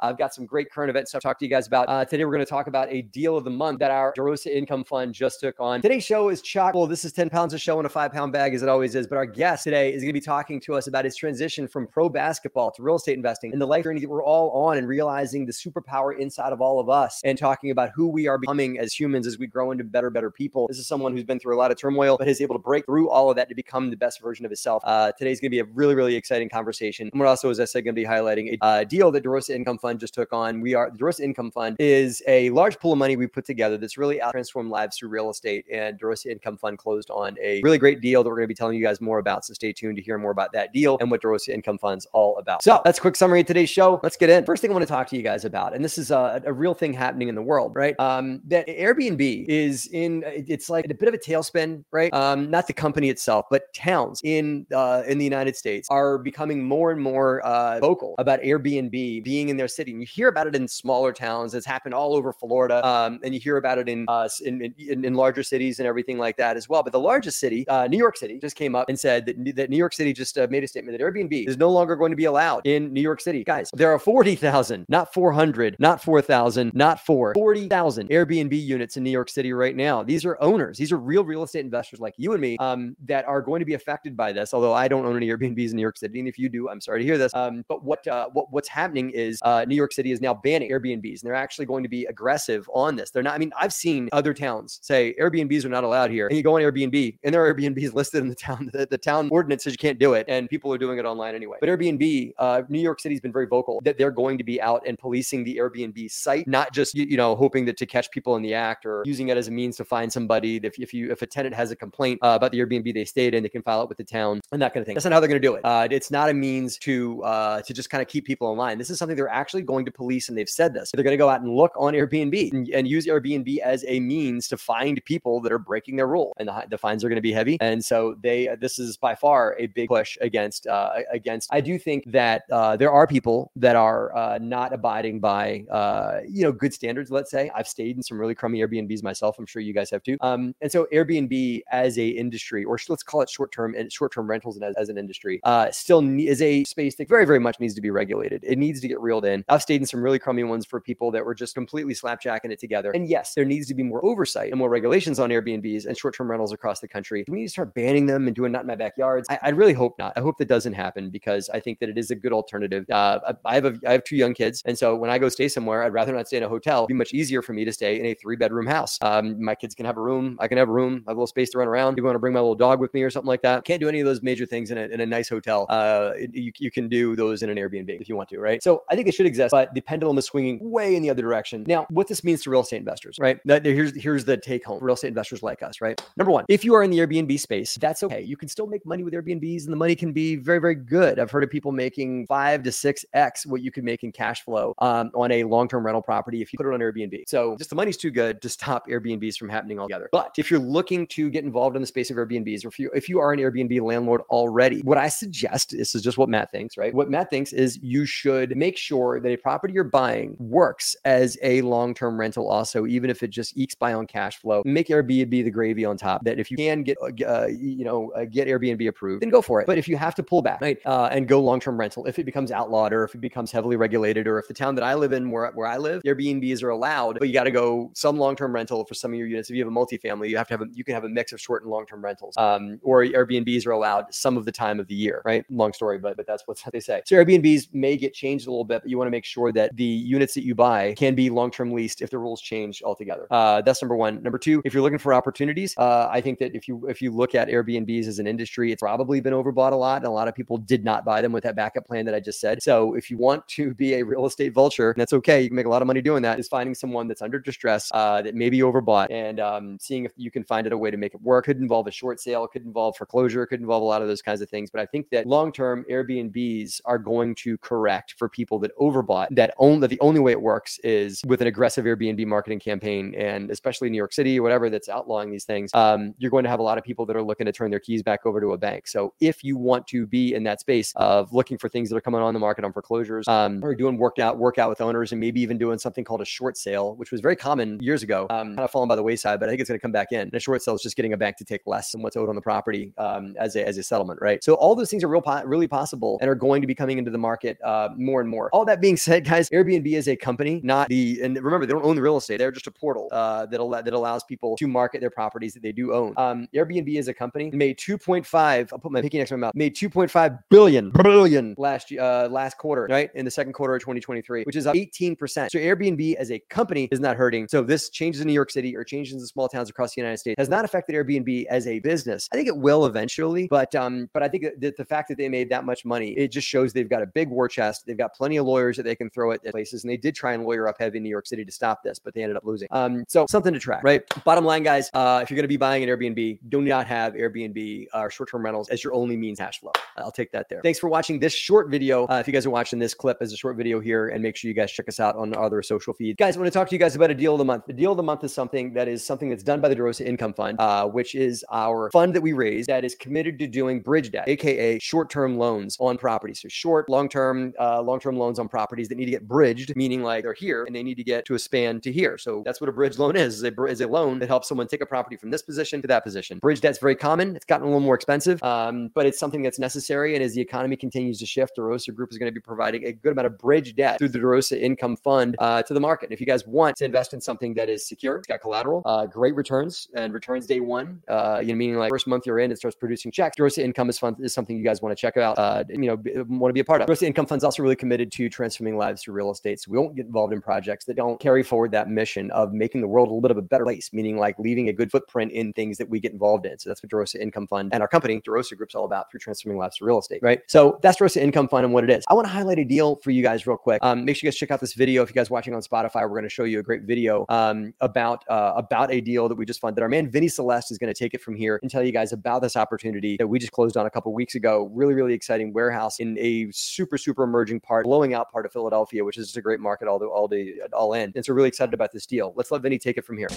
I've 0.00 0.18
got 0.18 0.34
some 0.34 0.46
great 0.46 0.70
current 0.70 0.90
events 0.90 1.12
to 1.12 1.20
talk 1.20 1.38
to 1.40 1.44
you 1.44 1.50
guys 1.50 1.66
about. 1.66 1.88
Uh, 1.88 2.04
today, 2.04 2.24
we're 2.24 2.32
going 2.32 2.44
to 2.44 2.50
talk 2.50 2.66
about 2.66 2.88
a 2.90 3.02
deal 3.02 3.36
of 3.36 3.44
the 3.44 3.50
month 3.50 3.80
that 3.80 3.90
our 3.90 4.12
DeRosa 4.16 4.46
Income 4.46 4.84
Fund 4.84 5.12
just 5.12 5.40
took 5.40 5.58
on. 5.58 5.82
Today's 5.82 6.04
show 6.04 6.28
is 6.28 6.40
chock 6.40 6.72
full. 6.72 6.86
This 6.86 7.04
is 7.04 7.12
10 7.12 7.30
pounds 7.30 7.52
of 7.54 7.60
show 7.60 7.80
in 7.80 7.86
a 7.86 7.88
five 7.88 8.12
pound 8.12 8.32
bag, 8.32 8.54
as 8.54 8.62
it 8.62 8.68
always 8.68 8.94
is. 8.94 9.06
But 9.06 9.16
our 9.16 9.26
guest 9.26 9.64
today 9.64 9.92
is 9.92 10.02
going 10.02 10.10
to 10.10 10.12
be 10.12 10.20
talking 10.20 10.60
to 10.60 10.74
us 10.74 10.86
about 10.86 11.04
his 11.04 11.16
transition 11.16 11.66
from 11.66 11.86
pro 11.86 12.08
basketball 12.08 12.70
to 12.72 12.82
real 12.82 12.96
estate 12.96 13.16
investing 13.16 13.52
and 13.52 13.60
the 13.60 13.66
life 13.66 13.84
journey 13.84 14.00
that 14.00 14.08
we're 14.08 14.24
all 14.24 14.50
on 14.50 14.78
and 14.78 14.86
realizing 14.86 15.46
the 15.46 15.52
superpower 15.52 16.16
inside 16.16 16.52
of 16.52 16.60
all 16.60 16.78
of 16.78 16.88
us 16.88 17.20
and 17.24 17.36
talking 17.36 17.70
about 17.70 17.90
who 17.94 18.08
we 18.08 18.28
are 18.28 18.38
becoming 18.38 18.78
as 18.78 18.92
humans 18.92 19.26
as 19.26 19.38
we 19.38 19.46
grow 19.46 19.72
into 19.72 19.84
better, 19.84 20.10
better 20.10 20.30
people. 20.30 20.68
This 20.68 20.78
is 20.78 20.86
someone 20.86 21.12
who's 21.12 21.24
been 21.24 21.40
through 21.40 21.56
a 21.56 21.58
lot 21.58 21.72
of 21.72 21.78
turmoil, 21.78 22.16
but 22.18 22.28
is 22.28 22.40
able 22.40 22.54
to 22.54 22.62
break 22.62 22.86
through 22.86 23.10
all 23.10 23.30
of 23.30 23.36
that 23.36 23.48
to 23.48 23.54
become 23.54 23.90
the 23.90 23.96
best 23.96 24.20
version 24.20 24.44
of 24.44 24.50
himself. 24.50 24.82
Uh, 24.86 25.10
today's 25.18 25.40
going 25.40 25.50
to 25.50 25.54
be 25.54 25.60
a 25.60 25.64
really, 25.64 25.94
really 25.94 26.14
exciting 26.14 26.48
conversation. 26.48 27.08
And 27.12 27.20
we're 27.20 27.26
also, 27.26 27.50
as 27.50 27.58
I 27.58 27.64
said, 27.64 27.84
going 27.84 27.94
to 27.94 28.00
be 28.00 28.06
highlighting 28.06 28.56
a 28.60 28.64
uh, 28.64 28.84
deal 28.84 29.10
that 29.10 29.24
DeRosa 29.24 29.50
Income 29.50 29.78
Fund 29.78 29.87
just 29.96 30.14
took 30.14 30.32
on 30.32 30.60
we 30.60 30.74
are 30.74 30.90
the 30.90 30.98
DeRosa 30.98 31.20
Income 31.20 31.52
Fund 31.52 31.76
is 31.78 32.22
a 32.26 32.50
large 32.50 32.78
pool 32.78 32.92
of 32.92 32.98
money 32.98 33.16
we 33.16 33.26
put 33.26 33.44
together 33.44 33.78
that's 33.78 33.96
really 33.96 34.20
out 34.20 34.34
lives 34.56 34.96
through 34.96 35.08
real 35.08 35.30
estate. 35.30 35.64
And 35.72 35.98
DeRosa 35.98 36.26
Income 36.26 36.58
Fund 36.58 36.78
closed 36.78 37.10
on 37.10 37.36
a 37.42 37.60
really 37.62 37.78
great 37.78 38.00
deal 38.00 38.22
that 38.22 38.28
we're 38.28 38.36
going 38.36 38.44
to 38.44 38.48
be 38.48 38.54
telling 38.54 38.76
you 38.76 38.84
guys 38.84 39.00
more 39.00 39.18
about. 39.18 39.44
So 39.44 39.54
stay 39.54 39.72
tuned 39.72 39.96
to 39.96 40.02
hear 40.02 40.18
more 40.18 40.30
about 40.30 40.52
that 40.52 40.72
deal 40.72 40.96
and 41.00 41.10
what 41.10 41.22
DeRosa 41.22 41.48
Income 41.50 41.78
Fund's 41.78 42.06
all 42.12 42.36
about. 42.38 42.62
So 42.62 42.80
that's 42.84 42.98
a 42.98 43.00
quick 43.00 43.16
summary 43.16 43.40
of 43.40 43.46
today's 43.46 43.70
show. 43.70 44.00
Let's 44.02 44.16
get 44.16 44.30
in. 44.30 44.44
First 44.44 44.62
thing 44.62 44.70
I 44.70 44.74
want 44.74 44.86
to 44.86 44.92
talk 44.92 45.06
to 45.08 45.16
you 45.16 45.22
guys 45.22 45.44
about, 45.44 45.74
and 45.74 45.84
this 45.84 45.98
is 45.98 46.10
a, 46.10 46.42
a 46.44 46.52
real 46.52 46.74
thing 46.74 46.92
happening 46.92 47.28
in 47.28 47.34
the 47.34 47.42
world, 47.42 47.74
right? 47.74 47.98
Um, 47.98 48.40
that 48.46 48.66
Airbnb 48.66 49.46
is 49.48 49.88
in 49.92 50.22
it's 50.26 50.68
like 50.68 50.86
a 50.86 50.94
bit 50.94 51.08
of 51.08 51.14
a 51.14 51.18
tailspin, 51.18 51.84
right? 51.92 52.12
Um, 52.12 52.50
not 52.50 52.66
the 52.66 52.72
company 52.72 53.08
itself, 53.10 53.46
but 53.50 53.72
towns 53.74 54.20
in 54.24 54.66
uh, 54.74 55.02
in 55.06 55.18
the 55.18 55.24
United 55.24 55.56
States 55.56 55.88
are 55.90 56.18
becoming 56.18 56.64
more 56.64 56.90
and 56.90 57.00
more 57.00 57.40
uh, 57.40 57.78
vocal 57.80 58.14
about 58.18 58.40
Airbnb 58.40 59.24
being 59.24 59.48
in 59.48 59.56
their 59.56 59.68
city. 59.78 59.90
And 59.92 60.00
you 60.02 60.06
hear 60.18 60.28
about 60.34 60.46
it 60.50 60.54
in 60.54 60.66
smaller 60.68 61.12
towns. 61.12 61.54
It's 61.54 61.66
happened 61.74 61.94
all 61.94 62.12
over 62.18 62.30
Florida, 62.32 62.78
um, 62.92 63.20
and 63.24 63.30
you 63.34 63.40
hear 63.40 63.56
about 63.56 63.78
it 63.82 63.88
in, 63.88 64.04
uh, 64.08 64.28
in, 64.44 64.74
in, 64.92 65.04
in 65.08 65.14
larger 65.14 65.44
cities 65.52 65.78
and 65.80 65.86
everything 65.86 66.18
like 66.18 66.36
that 66.42 66.56
as 66.56 66.68
well. 66.68 66.82
But 66.82 66.92
the 66.92 67.04
largest 67.12 67.38
city, 67.38 67.66
uh, 67.68 67.86
New 67.86 68.02
York 68.06 68.16
City, 68.16 68.38
just 68.46 68.56
came 68.56 68.74
up 68.74 68.88
and 68.88 68.98
said 68.98 69.26
that, 69.26 69.36
that 69.56 69.70
New 69.70 69.76
York 69.84 69.94
City 69.94 70.12
just 70.12 70.36
uh, 70.36 70.46
made 70.50 70.64
a 70.64 70.68
statement 70.68 70.98
that 70.98 71.04
Airbnb 71.04 71.48
is 71.48 71.56
no 71.56 71.70
longer 71.70 71.96
going 71.96 72.12
to 72.12 72.16
be 72.16 72.26
allowed 72.26 72.66
in 72.66 72.92
New 72.92 73.00
York 73.00 73.20
City. 73.20 73.44
Guys, 73.44 73.70
there 73.74 73.90
are 73.92 73.98
forty 73.98 74.34
thousand, 74.34 74.84
not 74.88 75.14
four 75.14 75.32
hundred, 75.32 75.76
not 75.78 76.02
four 76.02 76.20
thousand, 76.20 76.72
not 76.74 77.00
four, 77.06 77.34
forty 77.34 77.68
thousand 77.68 78.08
Airbnb 78.10 78.54
units 78.74 78.96
in 78.96 79.02
New 79.04 79.14
York 79.18 79.28
City 79.28 79.52
right 79.52 79.76
now. 79.76 80.02
These 80.02 80.24
are 80.24 80.36
owners. 80.40 80.76
These 80.78 80.92
are 80.92 80.98
real 80.98 81.24
real 81.24 81.42
estate 81.44 81.64
investors 81.64 82.00
like 82.00 82.14
you 82.16 82.32
and 82.32 82.40
me 82.40 82.56
um, 82.58 82.96
that 83.06 83.24
are 83.26 83.40
going 83.40 83.60
to 83.60 83.66
be 83.66 83.74
affected 83.74 84.16
by 84.16 84.32
this. 84.32 84.52
Although 84.52 84.74
I 84.74 84.88
don't 84.88 85.06
own 85.06 85.16
any 85.16 85.28
Airbnbs 85.28 85.70
in 85.70 85.76
New 85.76 85.82
York 85.82 85.96
City, 85.96 86.18
and 86.18 86.28
if 86.28 86.38
you 86.38 86.48
do, 86.48 86.68
I'm 86.68 86.80
sorry 86.80 87.00
to 87.00 87.04
hear 87.04 87.18
this. 87.18 87.32
Um, 87.34 87.64
but 87.68 87.84
what 87.84 88.06
uh, 88.08 88.28
what 88.32 88.52
what's 88.52 88.68
happening 88.68 89.10
is 89.10 89.38
uh, 89.42 89.64
New 89.68 89.76
York 89.76 89.92
City 89.92 90.12
is 90.12 90.20
now 90.20 90.34
banning 90.34 90.70
Airbnbs, 90.70 91.20
and 91.20 91.22
they're 91.22 91.34
actually 91.34 91.66
going 91.66 91.82
to 91.82 91.88
be 91.88 92.04
aggressive 92.06 92.68
on 92.72 92.96
this. 92.96 93.10
They're 93.10 93.22
not. 93.22 93.34
I 93.34 93.38
mean, 93.38 93.52
I've 93.58 93.72
seen 93.72 94.08
other 94.12 94.34
towns 94.34 94.78
say 94.82 95.14
Airbnbs 95.20 95.64
are 95.64 95.70
not 95.70 95.84
allowed 95.84 96.10
here, 96.10 96.26
and 96.26 96.36
you 96.36 96.42
go 96.42 96.56
on 96.56 96.62
Airbnb, 96.62 97.18
and 97.22 97.34
there 97.34 97.44
are 97.44 97.54
Airbnbs 97.54 97.94
listed 97.98 98.22
in 98.22 98.28
the 98.28 98.34
town. 98.34 98.70
The, 98.72 98.86
the 98.86 98.98
town 98.98 99.28
ordinance 99.30 99.64
says 99.64 99.72
you 99.72 99.78
can't 99.78 99.98
do 99.98 100.14
it, 100.14 100.26
and 100.28 100.48
people 100.48 100.72
are 100.72 100.78
doing 100.78 100.98
it 100.98 101.04
online 101.04 101.34
anyway. 101.34 101.58
But 101.60 101.68
Airbnb, 101.68 102.32
uh, 102.38 102.62
New 102.68 102.80
York 102.80 103.00
City's 103.00 103.20
been 103.20 103.32
very 103.32 103.46
vocal 103.46 103.80
that 103.84 103.98
they're 103.98 104.10
going 104.10 104.38
to 104.38 104.44
be 104.44 104.60
out 104.60 104.82
and 104.86 104.98
policing 104.98 105.44
the 105.44 105.56
Airbnb 105.56 106.10
site, 106.10 106.46
not 106.46 106.72
just 106.72 106.94
you, 106.94 107.04
you 107.04 107.16
know 107.16 107.36
hoping 107.36 107.64
that 107.66 107.76
to 107.78 107.86
catch 107.86 108.10
people 108.10 108.36
in 108.36 108.42
the 108.42 108.54
act 108.54 108.86
or 108.86 109.02
using 109.06 109.28
it 109.28 109.36
as 109.36 109.48
a 109.48 109.50
means 109.50 109.76
to 109.76 109.84
find 109.84 110.12
somebody. 110.12 110.56
If, 110.62 110.78
if 110.78 110.94
you 110.94 111.10
if 111.10 111.22
a 111.22 111.26
tenant 111.26 111.54
has 111.54 111.70
a 111.70 111.76
complaint 111.76 112.20
uh, 112.22 112.34
about 112.36 112.52
the 112.52 112.58
Airbnb 112.58 112.92
they 112.94 113.04
stayed 113.04 113.34
in, 113.34 113.42
they 113.42 113.48
can 113.48 113.62
file 113.62 113.82
it 113.82 113.88
with 113.88 113.98
the 113.98 114.04
town 114.04 114.40
and 114.52 114.62
that 114.62 114.72
kind 114.74 114.82
of 114.82 114.86
thing. 114.86 114.94
That's 114.94 115.04
not 115.04 115.12
how 115.12 115.20
they're 115.20 115.28
going 115.28 115.40
to 115.40 115.48
do 115.48 115.54
it. 115.54 115.64
Uh, 115.64 115.88
it's 115.90 116.10
not 116.10 116.28
a 116.30 116.34
means 116.34 116.78
to 116.78 117.22
uh, 117.22 117.62
to 117.62 117.74
just 117.74 117.90
kind 117.90 118.02
of 118.02 118.08
keep 118.08 118.24
people 118.24 118.50
in 118.52 118.58
line. 118.58 118.78
This 118.78 118.90
is 118.90 118.98
something 118.98 119.16
they're 119.16 119.28
actually 119.28 119.57
going 119.62 119.84
to 119.84 119.92
police, 119.92 120.28
and 120.28 120.36
they've 120.36 120.48
said 120.48 120.74
this. 120.74 120.90
They're 120.90 121.04
going 121.04 121.14
to 121.14 121.18
go 121.18 121.28
out 121.28 121.40
and 121.40 121.54
look 121.54 121.72
on 121.76 121.94
Airbnb 121.94 122.52
and, 122.52 122.68
and, 122.70 122.88
use 122.88 123.06
Airbnb 123.06 123.58
as 123.58 123.84
a 123.86 124.00
means 124.00 124.48
to 124.48 124.56
find 124.56 125.02
people 125.04 125.40
that 125.42 125.52
are 125.52 125.58
breaking 125.58 125.96
their 125.96 126.06
rule, 126.06 126.32
and 126.38 126.48
the, 126.48 126.64
the 126.70 126.78
fines 126.78 127.04
are 127.04 127.08
going 127.08 127.16
to 127.16 127.22
be 127.22 127.32
heavy. 127.32 127.58
And 127.60 127.84
so 127.84 128.16
they, 128.22 128.48
this 128.60 128.78
is 128.78 128.96
by 128.96 129.14
far 129.14 129.56
a 129.58 129.66
big 129.66 129.88
push 129.88 130.16
against 130.20 130.66
uh, 130.66 130.90
against. 131.12 131.48
I 131.52 131.60
do 131.60 131.78
think 131.78 132.10
that 132.12 132.42
uh, 132.50 132.76
there 132.76 132.90
are 132.90 133.06
people 133.06 133.50
that 133.56 133.76
are 133.76 134.16
uh, 134.16 134.38
not 134.38 134.72
abiding 134.72 135.20
by 135.20 135.64
uh, 135.70 136.20
you 136.28 136.42
know 136.42 136.52
good 136.52 136.72
standards. 136.72 137.10
Let's 137.10 137.30
say 137.30 137.50
I've 137.54 137.68
stayed 137.68 137.96
in 137.96 138.02
some 138.02 138.18
really 138.18 138.34
crummy 138.34 138.60
Airbnbs 138.60 139.02
myself. 139.02 139.38
I'm 139.38 139.46
sure 139.46 139.60
you 139.62 139.74
guys 139.74 139.90
have 139.90 140.02
too. 140.02 140.16
Um, 140.20 140.54
and 140.60 140.70
so 140.70 140.86
Airbnb 140.92 141.62
as 141.70 141.98
a 141.98 142.08
industry, 142.08 142.64
or 142.64 142.78
let's 142.88 143.02
call 143.02 143.22
it 143.22 143.30
short 143.30 143.52
term 143.52 143.74
and 143.74 143.92
short 143.92 144.12
term 144.12 144.28
rentals 144.28 144.60
as, 144.60 144.74
as 144.76 144.88
an 144.88 144.98
industry, 144.98 145.40
uh, 145.44 145.70
still 145.70 146.00
is 146.18 146.42
a 146.42 146.64
space 146.64 146.96
that 146.96 147.08
very 147.08 147.24
very 147.24 147.38
much 147.38 147.60
needs 147.60 147.74
to 147.74 147.80
be 147.80 147.90
regulated. 147.90 148.44
It 148.44 148.58
needs 148.58 148.80
to 148.80 148.88
get 148.88 149.00
reeled 149.00 149.24
in. 149.24 149.44
I've 149.48 149.62
stayed 149.62 149.80
in 149.80 149.86
some 149.86 150.02
really 150.02 150.18
crummy 150.18 150.44
ones 150.44 150.66
for 150.66 150.80
people 150.80 151.10
that 151.12 151.24
were 151.24 151.34
just 151.34 151.54
completely 151.54 151.94
slapjacking 151.94 152.50
it 152.50 152.58
together. 152.58 152.90
And 152.90 153.08
yes, 153.08 153.34
there 153.34 153.44
needs 153.44 153.66
to 153.68 153.74
be 153.74 153.82
more 153.82 154.04
oversight 154.04 154.50
and 154.50 154.58
more 154.58 154.68
regulations 154.68 155.18
on 155.18 155.30
Airbnbs 155.30 155.86
and 155.86 155.96
short 155.96 156.14
term 156.14 156.30
rentals 156.30 156.52
across 156.52 156.80
the 156.80 156.88
country. 156.88 157.24
Do 157.24 157.32
we 157.32 157.38
need 157.38 157.46
to 157.46 157.50
start 157.50 157.74
banning 157.74 158.06
them 158.06 158.26
and 158.26 158.34
doing 158.34 158.52
not 158.52 158.62
in 158.62 158.66
my 158.66 158.74
backyards. 158.76 159.28
I, 159.30 159.38
I 159.42 159.48
really 159.50 159.72
hope 159.72 159.98
not. 159.98 160.12
I 160.16 160.20
hope 160.20 160.38
that 160.38 160.48
doesn't 160.48 160.72
happen 160.72 161.10
because 161.10 161.48
I 161.50 161.60
think 161.60 161.78
that 161.80 161.88
it 161.88 161.98
is 161.98 162.10
a 162.10 162.14
good 162.14 162.32
alternative. 162.32 162.88
Uh, 162.90 163.34
I 163.44 163.54
have 163.54 163.64
a, 163.64 163.78
I 163.86 163.92
have 163.92 164.04
two 164.04 164.16
young 164.16 164.34
kids, 164.34 164.62
and 164.64 164.78
so 164.78 164.96
when 164.96 165.10
I 165.10 165.18
go 165.18 165.28
stay 165.28 165.48
somewhere, 165.48 165.82
I'd 165.82 165.92
rather 165.92 166.12
not 166.12 166.26
stay 166.26 166.38
in 166.38 166.42
a 166.42 166.48
hotel. 166.48 166.80
It'd 166.80 166.88
be 166.88 166.94
much 166.94 167.14
easier 167.14 167.42
for 167.42 167.52
me 167.52 167.64
to 167.64 167.72
stay 167.72 167.98
in 167.98 168.06
a 168.06 168.14
three 168.14 168.36
bedroom 168.36 168.66
house. 168.66 168.98
Um, 169.00 169.42
my 169.42 169.54
kids 169.54 169.74
can 169.74 169.86
have 169.86 169.96
a 169.96 170.00
room. 170.00 170.36
I 170.40 170.48
can 170.48 170.58
have 170.58 170.68
a 170.68 170.72
room. 170.72 171.04
I 171.06 171.10
have 171.10 171.16
a 171.16 171.20
little 171.20 171.26
space 171.26 171.50
to 171.50 171.58
run 171.58 171.68
around. 171.68 171.96
You 171.96 172.04
want 172.04 172.14
to 172.14 172.20
bring 172.20 172.34
my 172.34 172.40
little 172.40 172.54
dog 172.54 172.80
with 172.80 172.92
me 172.94 173.02
or 173.02 173.10
something 173.10 173.28
like 173.28 173.42
that, 173.42 173.64
can't 173.64 173.80
do 173.80 173.88
any 173.88 174.00
of 174.00 174.06
those 174.06 174.22
major 174.22 174.46
things 174.46 174.70
in 174.70 174.78
a, 174.78 174.82
in 174.82 175.00
a 175.00 175.06
nice 175.06 175.28
hotel. 175.28 175.66
Uh, 175.68 176.12
you, 176.32 176.52
you 176.58 176.70
can 176.70 176.88
do 176.88 177.16
those 177.16 177.42
in 177.42 177.50
an 177.50 177.56
Airbnb 177.56 178.00
if 178.00 178.08
you 178.08 178.16
want 178.16 178.28
to, 178.30 178.38
right? 178.38 178.62
So 178.62 178.82
I 178.90 178.96
think 178.96 179.08
it 179.08 179.14
should 179.14 179.26
exist, 179.26 179.37
but 179.50 179.74
the 179.74 179.80
pendulum 179.80 180.18
is 180.18 180.26
swinging 180.26 180.58
way 180.60 180.96
in 180.96 181.02
the 181.02 181.10
other 181.10 181.22
direction. 181.22 181.64
Now, 181.66 181.86
what 181.90 182.08
this 182.08 182.24
means 182.24 182.42
to 182.42 182.50
real 182.50 182.60
estate 182.60 182.78
investors, 182.78 183.16
right? 183.18 183.38
That, 183.44 183.64
here's 183.64 183.94
here's 183.96 184.24
the 184.24 184.36
take 184.36 184.64
home. 184.64 184.82
Real 184.82 184.94
estate 184.94 185.08
investors 185.08 185.42
like 185.42 185.62
us, 185.62 185.80
right? 185.80 186.00
Number 186.16 186.30
one, 186.30 186.44
if 186.48 186.64
you 186.64 186.74
are 186.74 186.82
in 186.82 186.90
the 186.90 186.98
Airbnb 186.98 187.38
space, 187.40 187.76
that's 187.76 188.02
okay. 188.02 188.22
You 188.22 188.36
can 188.36 188.48
still 188.48 188.66
make 188.66 188.84
money 188.86 189.02
with 189.02 189.14
Airbnbs, 189.14 189.64
and 189.64 189.72
the 189.72 189.76
money 189.76 189.94
can 189.94 190.12
be 190.12 190.36
very 190.36 190.58
very 190.58 190.74
good. 190.74 191.18
I've 191.18 191.30
heard 191.30 191.44
of 191.44 191.50
people 191.50 191.72
making 191.72 192.26
five 192.26 192.62
to 192.64 192.72
six 192.72 193.04
x 193.14 193.46
what 193.46 193.62
you 193.62 193.70
could 193.70 193.84
make 193.84 194.04
in 194.04 194.12
cash 194.12 194.42
flow 194.44 194.74
um, 194.78 195.10
on 195.14 195.32
a 195.32 195.44
long 195.44 195.68
term 195.68 195.84
rental 195.84 196.02
property 196.02 196.42
if 196.42 196.52
you 196.52 196.56
put 196.56 196.66
it 196.66 196.72
on 196.72 196.80
Airbnb. 196.80 197.24
So 197.26 197.56
just 197.56 197.70
the 197.70 197.76
money's 197.76 197.96
too 197.96 198.10
good 198.10 198.40
to 198.42 198.48
stop 198.48 198.88
Airbnbs 198.88 199.36
from 199.36 199.48
happening 199.48 199.78
altogether. 199.78 200.08
But 200.12 200.34
if 200.38 200.50
you're 200.50 200.60
looking 200.60 201.06
to 201.08 201.30
get 201.30 201.44
involved 201.44 201.76
in 201.76 201.82
the 201.82 201.86
space 201.86 202.10
of 202.10 202.16
Airbnbs, 202.16 202.64
or 202.64 202.68
if 202.68 202.78
you 202.78 202.90
if 202.94 203.08
you 203.08 203.20
are 203.20 203.32
an 203.32 203.40
Airbnb 203.40 203.80
landlord 203.80 204.22
already, 204.30 204.80
what 204.80 204.98
I 204.98 205.08
suggest 205.08 205.70
this 205.70 205.94
is 205.94 206.02
just 206.02 206.18
what 206.18 206.28
Matt 206.28 206.50
thinks, 206.50 206.76
right? 206.76 206.94
What 206.94 207.10
Matt 207.10 207.30
thinks 207.30 207.52
is 207.52 207.78
you 207.82 208.04
should 208.04 208.56
make 208.56 208.76
sure 208.76 209.17
that 209.22 209.32
a 209.32 209.36
property 209.36 209.74
you're 209.74 209.84
buying 209.84 210.36
works 210.38 210.96
as 211.04 211.38
a 211.42 211.60
long 211.62 211.94
term 211.94 212.18
rental, 212.18 212.48
also, 212.48 212.86
even 212.86 213.10
if 213.10 213.22
it 213.22 213.30
just 213.30 213.56
ekes 213.56 213.74
by 213.74 213.92
on 213.92 214.06
cash 214.06 214.38
flow. 214.38 214.62
Make 214.64 214.88
Airbnb 214.88 215.30
the 215.30 215.50
gravy 215.50 215.84
on 215.84 215.96
top. 215.96 216.24
That 216.24 216.38
if 216.38 216.50
you 216.50 216.56
can 216.56 216.82
get, 216.82 216.96
uh, 217.02 217.26
uh 217.26 217.46
you 217.46 217.84
know, 217.84 218.10
uh, 218.12 218.24
get 218.24 218.48
Airbnb 218.48 218.86
approved, 218.88 219.22
then 219.22 219.30
go 219.30 219.42
for 219.42 219.60
it. 219.60 219.66
But 219.66 219.78
if 219.78 219.88
you 219.88 219.96
have 219.96 220.14
to 220.16 220.22
pull 220.22 220.42
back, 220.42 220.60
right, 220.60 220.78
uh, 220.86 221.08
and 221.10 221.26
go 221.26 221.40
long 221.40 221.60
term 221.60 221.78
rental, 221.78 222.06
if 222.06 222.18
it 222.18 222.24
becomes 222.24 222.52
outlawed 222.52 222.92
or 222.92 223.04
if 223.04 223.14
it 223.14 223.20
becomes 223.20 223.50
heavily 223.50 223.76
regulated, 223.76 224.26
or 224.26 224.38
if 224.38 224.48
the 224.48 224.54
town 224.54 224.74
that 224.76 224.84
I 224.84 224.94
live 224.94 225.12
in, 225.12 225.30
where, 225.30 225.50
where 225.52 225.66
I 225.66 225.76
live, 225.76 226.02
Airbnbs 226.02 226.62
are 226.62 226.70
allowed, 226.70 227.18
but 227.18 227.28
you 227.28 227.34
got 227.34 227.44
to 227.44 227.50
go 227.50 227.90
some 227.94 228.16
long 228.16 228.36
term 228.36 228.54
rental 228.54 228.84
for 228.84 228.94
some 228.94 229.12
of 229.12 229.18
your 229.18 229.26
units. 229.26 229.50
If 229.50 229.56
you 229.56 229.64
have 229.64 229.72
a 229.72 229.74
multifamily, 229.74 230.28
you 230.28 230.36
have 230.36 230.48
to 230.48 230.54
have 230.54 230.62
a, 230.62 230.66
you 230.72 230.84
can 230.84 230.94
have 230.94 231.04
a 231.04 231.08
mix 231.08 231.32
of 231.32 231.40
short 231.40 231.62
and 231.62 231.70
long 231.70 231.86
term 231.86 232.04
rentals. 232.04 232.36
Um, 232.36 232.78
or 232.82 233.04
Airbnbs 233.04 233.66
are 233.66 233.72
allowed 233.72 234.12
some 234.14 234.36
of 234.36 234.44
the 234.44 234.52
time 234.52 234.78
of 234.78 234.86
the 234.86 234.94
year, 234.94 235.22
right? 235.24 235.44
Long 235.50 235.72
story, 235.72 235.98
but 235.98 236.16
but 236.16 236.26
that's 236.26 236.44
what 236.46 236.62
they 236.72 236.80
say. 236.80 237.02
So 237.04 237.16
Airbnbs 237.16 237.74
may 237.74 237.96
get 237.96 238.14
changed 238.14 238.46
a 238.46 238.50
little 238.50 238.64
bit, 238.64 238.82
but 238.82 238.90
you 238.90 238.98
want 238.98 239.07
want 239.07 239.07
to 239.10 239.16
make 239.16 239.24
sure 239.24 239.52
that 239.52 239.76
the 239.76 239.84
units 239.84 240.34
that 240.34 240.44
you 240.44 240.54
buy 240.54 240.94
can 240.94 241.14
be 241.14 241.30
long 241.30 241.50
term 241.50 241.72
leased 241.72 242.02
if 242.02 242.10
the 242.10 242.18
rules 242.18 242.40
change 242.40 242.82
altogether. 242.82 243.26
Uh, 243.30 243.62
that's 243.62 243.82
number 243.82 243.96
one. 243.96 244.22
Number 244.22 244.38
two, 244.38 244.62
if 244.64 244.74
you're 244.74 244.82
looking 244.82 244.98
for 244.98 245.14
opportunities, 245.14 245.74
uh, 245.76 246.08
I 246.10 246.20
think 246.20 246.38
that 246.38 246.54
if 246.54 246.68
you 246.68 246.86
if 246.88 247.00
you 247.02 247.10
look 247.10 247.34
at 247.34 247.48
Airbnbs 247.48 248.06
as 248.06 248.18
an 248.18 248.26
industry, 248.26 248.72
it's 248.72 248.80
probably 248.80 249.20
been 249.20 249.32
overbought 249.32 249.72
a 249.72 249.76
lot, 249.76 249.98
and 249.98 250.06
a 250.06 250.10
lot 250.10 250.28
of 250.28 250.34
people 250.34 250.58
did 250.58 250.84
not 250.84 251.04
buy 251.04 251.20
them 251.20 251.32
with 251.32 251.44
that 251.44 251.56
backup 251.56 251.86
plan 251.86 252.04
that 252.06 252.14
I 252.14 252.20
just 252.20 252.40
said. 252.40 252.62
So 252.62 252.94
if 252.94 253.10
you 253.10 253.18
want 253.18 253.46
to 253.48 253.74
be 253.74 253.94
a 253.94 254.02
real 254.02 254.26
estate 254.26 254.52
vulture, 254.52 254.94
that's 254.96 255.12
okay. 255.12 255.42
You 255.42 255.48
can 255.48 255.56
make 255.56 255.66
a 255.66 255.70
lot 255.70 255.82
of 255.82 255.86
money 255.86 256.00
doing 256.00 256.22
that. 256.22 256.38
Is 256.38 256.48
finding 256.48 256.74
someone 256.74 257.08
that's 257.08 257.22
under 257.22 257.38
distress 257.38 257.90
uh, 257.92 258.22
that 258.22 258.34
may 258.34 258.50
be 258.50 258.60
overbought 258.60 259.08
and 259.10 259.40
um, 259.40 259.78
seeing 259.80 260.04
if 260.04 260.12
you 260.16 260.30
can 260.30 260.44
find 260.44 260.66
it 260.66 260.72
a 260.72 260.78
way 260.78 260.90
to 260.90 260.96
make 260.96 261.14
it 261.14 261.22
work. 261.22 261.46
Could 261.46 261.58
involve 261.58 261.86
a 261.86 261.90
short 261.90 262.20
sale, 262.20 262.46
could 262.46 262.64
involve 262.64 262.96
foreclosure, 262.96 263.46
could 263.46 263.60
involve 263.60 263.82
a 263.82 263.86
lot 263.86 264.02
of 264.02 264.08
those 264.08 264.22
kinds 264.22 264.40
of 264.40 264.50
things. 264.50 264.70
But 264.70 264.80
I 264.80 264.86
think 264.86 265.10
that 265.10 265.26
long 265.26 265.52
term 265.52 265.84
Airbnbs 265.90 266.80
are 266.84 266.98
going 266.98 267.34
to 267.36 267.58
correct 267.58 268.14
for 268.18 268.28
people 268.28 268.58
that 268.60 268.72
overbought. 268.98 269.28
That 269.30 269.54
only 269.58 269.86
the 269.86 270.00
only 270.00 270.20
way 270.20 270.32
it 270.32 270.40
works 270.40 270.78
is 270.84 271.22
with 271.26 271.40
an 271.40 271.46
aggressive 271.46 271.84
Airbnb 271.84 272.24
marketing 272.26 272.60
campaign, 272.60 273.14
and 273.16 273.50
especially 273.50 273.90
New 273.90 273.96
York 273.96 274.12
City 274.12 274.38
or 274.38 274.42
whatever 274.42 274.70
that's 274.70 274.88
outlawing 274.88 275.30
these 275.30 275.44
things. 275.44 275.70
Um, 275.74 276.14
you're 276.18 276.30
going 276.30 276.44
to 276.44 276.50
have 276.50 276.60
a 276.60 276.62
lot 276.62 276.78
of 276.78 276.84
people 276.84 277.06
that 277.06 277.16
are 277.16 277.22
looking 277.22 277.46
to 277.46 277.52
turn 277.52 277.70
their 277.70 277.80
keys 277.80 278.02
back 278.02 278.26
over 278.26 278.40
to 278.40 278.52
a 278.52 278.58
bank. 278.58 278.86
So 278.86 279.14
if 279.20 279.44
you 279.44 279.56
want 279.56 279.86
to 279.88 280.06
be 280.06 280.34
in 280.34 280.44
that 280.44 280.60
space 280.60 280.92
of 280.96 281.32
looking 281.32 281.58
for 281.58 281.68
things 281.68 281.88
that 281.90 281.96
are 281.96 282.00
coming 282.00 282.20
on 282.20 282.34
the 282.34 282.40
market 282.40 282.64
on 282.64 282.72
foreclosures, 282.72 283.26
um, 283.28 283.60
or 283.62 283.74
doing 283.74 283.98
workout 283.98 284.38
workout 284.38 284.68
with 284.68 284.80
owners, 284.80 285.12
and 285.12 285.20
maybe 285.20 285.40
even 285.40 285.58
doing 285.58 285.78
something 285.78 286.04
called 286.04 286.20
a 286.20 286.24
short 286.24 286.56
sale, 286.56 286.96
which 286.96 287.12
was 287.12 287.20
very 287.20 287.36
common 287.36 287.80
years 287.80 288.02
ago, 288.02 288.26
um, 288.30 288.48
kind 288.48 288.60
of 288.60 288.70
fallen 288.70 288.88
by 288.88 288.96
the 288.96 289.02
wayside, 289.02 289.40
but 289.40 289.48
I 289.48 289.52
think 289.52 289.60
it's 289.60 289.68
going 289.68 289.78
to 289.78 289.82
come 289.82 289.92
back 289.92 290.12
in. 290.12 290.20
And 290.20 290.34
a 290.34 290.40
short 290.40 290.62
sale 290.62 290.74
is 290.74 290.82
just 290.82 290.96
getting 290.96 291.12
a 291.12 291.16
bank 291.16 291.36
to 291.38 291.44
take 291.44 291.62
less 291.66 291.92
than 291.92 292.02
what's 292.02 292.16
owed 292.16 292.28
on 292.28 292.34
the 292.34 292.40
property 292.40 292.92
um, 292.98 293.34
as 293.38 293.56
a 293.56 293.66
as 293.66 293.78
a 293.78 293.82
settlement, 293.82 294.20
right? 294.20 294.42
So 294.42 294.54
all 294.54 294.74
those 294.74 294.90
things 294.90 295.04
are 295.04 295.08
real 295.08 295.22
po- 295.22 295.44
really 295.44 295.68
possible 295.68 296.18
and 296.20 296.30
are 296.30 296.34
going 296.34 296.60
to 296.60 296.66
be 296.66 296.74
coming 296.74 296.98
into 296.98 297.10
the 297.10 297.18
market 297.18 297.58
uh, 297.62 297.90
more 297.96 298.20
and 298.20 298.28
more. 298.30 298.50
All 298.52 298.64
that 298.64 298.80
being 298.80 298.87
said, 298.96 299.24
guys, 299.24 299.48
Airbnb 299.50 299.86
is 299.86 300.08
a 300.08 300.16
company, 300.16 300.60
not 300.62 300.88
the 300.88 301.20
and 301.22 301.36
remember 301.36 301.66
they 301.66 301.72
don't 301.72 301.84
own 301.84 301.96
the 301.96 302.02
real 302.02 302.16
estate; 302.16 302.38
they're 302.38 302.52
just 302.52 302.66
a 302.66 302.70
portal 302.70 303.08
uh, 303.12 303.46
that 303.46 303.84
that 303.84 303.92
allows 303.92 304.24
people 304.24 304.56
to 304.56 304.66
market 304.66 305.00
their 305.00 305.10
properties 305.10 305.54
that 305.54 305.62
they 305.62 305.72
do 305.72 305.92
own. 305.92 306.14
Um, 306.16 306.48
Airbnb 306.54 306.98
is 306.98 307.08
a 307.08 307.14
company 307.14 307.50
made 307.52 307.78
2.5. 307.78 308.68
I'll 308.72 308.78
put 308.78 308.92
my 308.92 309.00
pinky 309.00 309.18
next 309.18 309.30
to 309.30 309.36
my 309.36 309.48
mouth. 309.48 309.54
Made 309.54 309.76
2.5 309.76 310.38
billion 310.50 310.90
billion 310.90 311.54
last 311.58 311.92
uh, 311.92 312.28
last 312.30 312.58
quarter, 312.58 312.86
right 312.90 313.10
in 313.14 313.24
the 313.24 313.30
second 313.30 313.52
quarter 313.52 313.74
of 313.74 313.80
2023, 313.80 314.44
which 314.44 314.56
is 314.56 314.66
up 314.66 314.76
18 314.76 315.16
percent. 315.16 315.52
So 315.52 315.58
Airbnb 315.58 316.14
as 316.14 316.30
a 316.30 316.38
company 316.50 316.88
is 316.90 317.00
not 317.00 317.16
hurting. 317.16 317.48
So 317.48 317.62
this 317.62 317.90
changes 317.90 318.20
in 318.20 318.26
New 318.26 318.32
York 318.32 318.50
City 318.50 318.76
or 318.76 318.84
changes 318.84 319.14
in 319.14 319.26
small 319.26 319.48
towns 319.48 319.70
across 319.70 319.94
the 319.94 320.00
United 320.00 320.18
States 320.18 320.36
has 320.38 320.48
not 320.48 320.64
affected 320.64 320.94
Airbnb 320.94 321.46
as 321.46 321.66
a 321.66 321.78
business. 321.80 322.28
I 322.32 322.36
think 322.36 322.48
it 322.48 322.56
will 322.56 322.86
eventually, 322.86 323.48
but 323.48 323.74
um, 323.74 324.08
but 324.12 324.22
I 324.22 324.28
think 324.28 324.46
that 324.60 324.76
the 324.76 324.84
fact 324.84 325.08
that 325.08 325.18
they 325.18 325.28
made 325.28 325.50
that 325.50 325.64
much 325.64 325.84
money, 325.84 326.10
it 326.10 326.28
just 326.28 326.46
shows 326.46 326.72
they've 326.72 326.88
got 326.88 327.02
a 327.02 327.06
big 327.06 327.28
war 327.28 327.48
chest. 327.48 327.84
They've 327.86 327.98
got 327.98 328.14
plenty 328.14 328.36
of 328.36 328.46
lawyers 328.46 328.77
that 328.78 328.84
they 328.84 328.96
can 328.96 329.10
throw 329.10 329.32
it 329.32 329.42
at 329.44 329.52
places, 329.52 329.84
and 329.84 329.90
they 329.90 329.98
did 329.98 330.14
try 330.14 330.32
and 330.32 330.44
lawyer 330.44 330.66
up 330.66 330.76
heavy 330.78 330.96
in 330.96 331.02
New 331.02 331.10
York 331.10 331.26
City 331.26 331.44
to 331.44 331.52
stop 331.52 331.82
this, 331.82 331.98
but 331.98 332.14
they 332.14 332.22
ended 332.22 332.36
up 332.36 332.44
losing. 332.44 332.68
Um, 332.70 333.04
so 333.06 333.26
something 333.28 333.52
to 333.52 333.60
track, 333.60 333.84
right? 333.84 334.02
Bottom 334.24 334.44
line, 334.44 334.62
guys, 334.62 334.90
uh, 334.94 335.20
if 335.22 335.30
you're 335.30 335.36
going 335.36 335.44
to 335.44 335.48
be 335.48 335.56
buying 335.58 335.82
an 335.82 335.90
Airbnb, 335.90 336.38
do 336.48 336.62
not 336.62 336.86
have 336.86 337.12
Airbnb 337.12 337.86
or 337.92 338.06
uh, 338.06 338.08
short-term 338.08 338.44
rentals 338.44 338.70
as 338.70 338.82
your 338.82 338.94
only 338.94 339.16
means 339.16 339.38
cash 339.38 339.60
flow. 339.60 339.72
I'll 339.98 340.10
take 340.10 340.32
that 340.32 340.48
there. 340.48 340.60
Thanks 340.62 340.78
for 340.78 340.88
watching 340.88 341.18
this 341.20 341.34
short 341.34 341.68
video. 341.70 342.06
Uh, 342.06 342.18
if 342.20 342.26
you 342.26 342.32
guys 342.32 342.46
are 342.46 342.50
watching 342.50 342.78
this 342.78 342.94
clip 342.94 343.18
as 343.20 343.32
a 343.32 343.36
short 343.36 343.56
video 343.56 343.80
here, 343.80 344.08
and 344.08 344.22
make 344.22 344.36
sure 344.36 344.48
you 344.48 344.54
guys 344.54 344.72
check 344.72 344.88
us 344.88 345.00
out 345.00 345.16
on 345.16 345.34
other 345.36 345.62
social 345.62 345.92
feeds. 345.92 346.16
Guys, 346.16 346.36
I 346.36 346.40
want 346.40 346.52
to 346.52 346.56
talk 346.58 346.68
to 346.68 346.74
you 346.74 346.78
guys 346.78 346.96
about 346.96 347.10
a 347.10 347.14
deal 347.14 347.34
of 347.34 347.38
the 347.38 347.44
month. 347.44 347.66
The 347.66 347.72
deal 347.72 347.90
of 347.90 347.96
the 347.96 348.02
month 348.02 348.24
is 348.24 348.32
something 348.32 348.72
that 348.74 348.88
is 348.88 349.04
something 349.04 349.28
that's 349.28 349.42
done 349.42 349.60
by 349.60 349.68
the 349.68 349.76
DeRosa 349.76 350.06
Income 350.06 350.34
Fund, 350.34 350.60
uh, 350.60 350.86
which 350.86 351.14
is 351.14 351.44
our 351.50 351.90
fund 351.90 352.14
that 352.14 352.20
we 352.20 352.32
raise 352.32 352.66
that 352.66 352.84
is 352.84 352.94
committed 352.94 353.38
to 353.40 353.46
doing 353.46 353.80
bridge 353.80 354.10
debt, 354.10 354.28
aka 354.28 354.78
short-term 354.78 355.36
loans 355.36 355.76
on 355.80 355.98
properties. 355.98 356.40
So 356.40 356.48
short, 356.48 356.88
long-term, 356.88 357.54
uh, 357.58 357.82
long-term 357.82 358.16
loans 358.16 358.38
on 358.38 358.48
properties 358.68 358.88
that 358.88 358.96
need 358.96 359.06
to 359.06 359.10
get 359.10 359.26
bridged, 359.26 359.74
meaning 359.76 360.02
like 360.02 360.22
they're 360.22 360.34
here 360.34 360.64
and 360.64 360.76
they 360.76 360.82
need 360.82 360.96
to 360.96 361.04
get 361.04 361.24
to 361.24 361.34
a 361.34 361.38
span 361.38 361.80
to 361.80 361.90
here. 361.90 362.18
So 362.18 362.42
that's 362.44 362.60
what 362.60 362.68
a 362.68 362.72
bridge 362.72 362.98
loan 362.98 363.16
is: 363.16 363.42
is 363.42 363.44
a, 363.44 363.64
is 363.64 363.80
a 363.80 363.86
loan 363.86 364.18
that 364.18 364.28
helps 364.28 364.46
someone 364.46 364.66
take 364.66 364.82
a 364.82 364.86
property 364.86 365.16
from 365.16 365.30
this 365.30 365.40
position 365.40 365.80
to 365.80 365.88
that 365.88 366.04
position. 366.04 366.38
Bridge 366.38 366.60
debt's 366.60 366.78
very 366.78 366.94
common. 366.94 367.34
It's 367.34 367.46
gotten 367.46 367.64
a 367.64 367.66
little 367.70 367.80
more 367.80 367.94
expensive, 367.94 368.42
um, 368.42 368.90
but 368.94 369.06
it's 369.06 369.18
something 369.18 369.42
that's 369.42 369.58
necessary. 369.58 370.14
And 370.14 370.22
as 370.22 370.34
the 370.34 370.42
economy 370.42 370.76
continues 370.76 371.18
to 371.20 371.26
shift, 371.26 371.56
DeRosa 371.56 371.94
Group 371.94 372.10
is 372.12 372.18
going 372.18 372.30
to 372.30 372.34
be 372.34 372.40
providing 372.40 372.84
a 372.84 372.92
good 372.92 373.12
amount 373.12 373.26
of 373.26 373.38
bridge 373.38 373.74
debt 373.74 373.98
through 373.98 374.08
the 374.10 374.18
DeRosa 374.18 374.60
Income 374.60 374.98
Fund 374.98 375.36
uh, 375.38 375.62
to 375.62 375.72
the 375.72 375.80
market. 375.80 376.12
If 376.12 376.20
you 376.20 376.26
guys 376.26 376.46
want 376.46 376.76
to 376.76 376.84
invest 376.84 377.14
in 377.14 377.20
something 377.22 377.54
that 377.54 377.70
is 377.70 377.88
secure, 377.88 378.16
it's 378.16 378.26
got 378.26 378.42
collateral, 378.42 378.82
uh, 378.84 379.06
great 379.06 379.34
returns, 379.34 379.88
and 379.94 380.12
returns 380.12 380.46
day 380.46 380.60
one, 380.60 381.02
uh, 381.08 381.40
you 381.40 381.48
know, 381.48 381.54
meaning 381.54 381.76
like 381.76 381.90
first 381.90 382.06
month 382.06 382.26
you're 382.26 382.40
in, 382.40 382.52
it 382.52 382.58
starts 382.58 382.76
producing 382.76 383.10
checks. 383.10 383.36
DeRosa 383.38 383.58
Income 383.58 383.88
is 383.88 383.98
fun 383.98 384.16
is 384.20 384.34
something 384.34 384.56
you 384.56 384.64
guys 384.64 384.82
want 384.82 384.94
to 384.96 385.00
check 385.00 385.16
out. 385.16 385.38
Uh, 385.38 385.64
you 385.70 385.86
know, 385.86 385.96
want 386.28 386.50
to 386.50 386.54
be 386.54 386.60
a 386.60 386.64
part 386.64 386.82
of. 386.82 386.88
DeRosa 386.88 387.04
Income 387.04 387.26
Fund 387.26 387.40
is 387.40 387.44
also 387.44 387.62
really 387.62 387.76
committed 387.76 388.12
to 388.12 388.28
transforming 388.58 388.78
lives 388.78 389.02
through 389.02 389.14
real 389.14 389.30
estate. 389.30 389.60
So 389.60 389.70
we 389.70 389.78
won't 389.78 389.94
get 389.94 390.06
involved 390.06 390.32
in 390.32 390.40
projects 390.40 390.84
that 390.86 390.96
don't 390.96 391.20
carry 391.20 391.42
forward 391.42 391.70
that 391.72 391.88
mission 391.88 392.30
of 392.32 392.52
making 392.52 392.80
the 392.80 392.88
world 392.88 393.08
a 393.08 393.10
little 393.10 393.20
bit 393.20 393.30
of 393.30 393.36
a 393.36 393.42
better 393.42 393.64
place, 393.64 393.90
meaning 393.92 394.18
like 394.18 394.38
leaving 394.38 394.68
a 394.68 394.72
good 394.72 394.90
footprint 394.90 395.32
in 395.32 395.52
things 395.52 395.78
that 395.78 395.88
we 395.88 396.00
get 396.00 396.12
involved 396.12 396.46
in. 396.46 396.58
So 396.58 396.70
that's 396.70 396.82
what 396.82 396.90
DeRosa 396.90 397.20
Income 397.20 397.46
Fund 397.48 397.70
and 397.72 397.82
our 397.82 397.88
company, 397.88 398.20
DeRosa 398.20 398.56
Group's 398.56 398.74
all 398.74 398.84
about 398.84 399.10
through 399.10 399.20
transforming 399.20 399.58
lives 399.58 399.76
through 399.76 399.88
real 399.88 399.98
estate, 399.98 400.20
right? 400.22 400.40
So 400.48 400.78
that's 400.82 400.98
DeRosa 400.98 401.20
Income 401.20 401.48
Fund 401.48 401.64
and 401.64 401.74
what 401.74 401.84
it 401.84 401.90
is. 401.90 402.04
I 402.08 402.14
want 402.14 402.26
to 402.26 402.32
highlight 402.32 402.58
a 402.58 402.64
deal 402.64 402.96
for 402.96 403.10
you 403.10 403.22
guys 403.22 403.46
real 403.46 403.56
quick. 403.56 403.78
Um, 403.82 404.04
make 404.04 404.16
sure 404.16 404.26
you 404.26 404.32
guys 404.32 404.38
check 404.38 404.50
out 404.50 404.60
this 404.60 404.74
video. 404.74 405.02
If 405.02 405.10
you 405.10 405.14
guys 405.14 405.30
watching 405.30 405.54
on 405.54 405.62
Spotify, 405.62 406.02
we're 406.02 406.08
going 406.08 406.22
to 406.24 406.28
show 406.28 406.44
you 406.44 406.58
a 406.58 406.62
great 406.62 406.82
video 406.82 407.24
um, 407.28 407.72
about 407.80 408.24
uh, 408.28 408.52
about 408.56 408.90
a 408.90 409.00
deal 409.00 409.28
that 409.28 409.36
we 409.36 409.44
just 409.44 409.60
funded. 409.60 409.82
Our 409.82 409.88
man 409.88 410.10
Vinny 410.10 410.28
Celeste 410.28 410.72
is 410.72 410.78
going 410.78 410.92
to 410.92 410.98
take 410.98 411.14
it 411.14 411.22
from 411.22 411.36
here 411.36 411.58
and 411.62 411.70
tell 411.70 411.82
you 411.82 411.92
guys 411.92 412.12
about 412.12 412.42
this 412.42 412.56
opportunity 412.56 413.16
that 413.18 413.26
we 413.26 413.38
just 413.38 413.52
closed 413.52 413.76
on 413.76 413.86
a 413.86 413.90
couple 413.90 414.12
weeks 414.12 414.34
ago. 414.34 414.70
Really, 414.72 414.94
really 414.94 415.14
exciting 415.14 415.52
warehouse 415.52 416.00
in 416.00 416.16
a 416.18 416.50
super, 416.52 416.98
super 416.98 417.22
emerging 417.22 417.60
part, 417.60 417.84
blowing 417.84 418.14
out 418.14 418.30
part 418.32 418.46
of 418.46 418.47
Philadelphia, 418.48 419.04
which 419.04 419.18
is 419.18 419.26
just 419.26 419.36
a 419.36 419.42
great 419.42 419.60
market 419.60 419.88
all 419.88 419.98
the 419.98 420.06
all 420.06 420.28
the 420.28 420.60
all 420.72 420.94
in. 420.94 421.12
And 421.14 421.24
so, 421.24 421.32
really 421.32 421.48
excited 421.48 421.74
about 421.74 421.92
this 421.92 422.06
deal. 422.06 422.32
Let's 422.36 422.50
let 422.50 422.62
Vinny 422.62 422.78
take 422.78 422.96
it 422.98 423.04
from 423.04 423.18
here. 423.18 423.28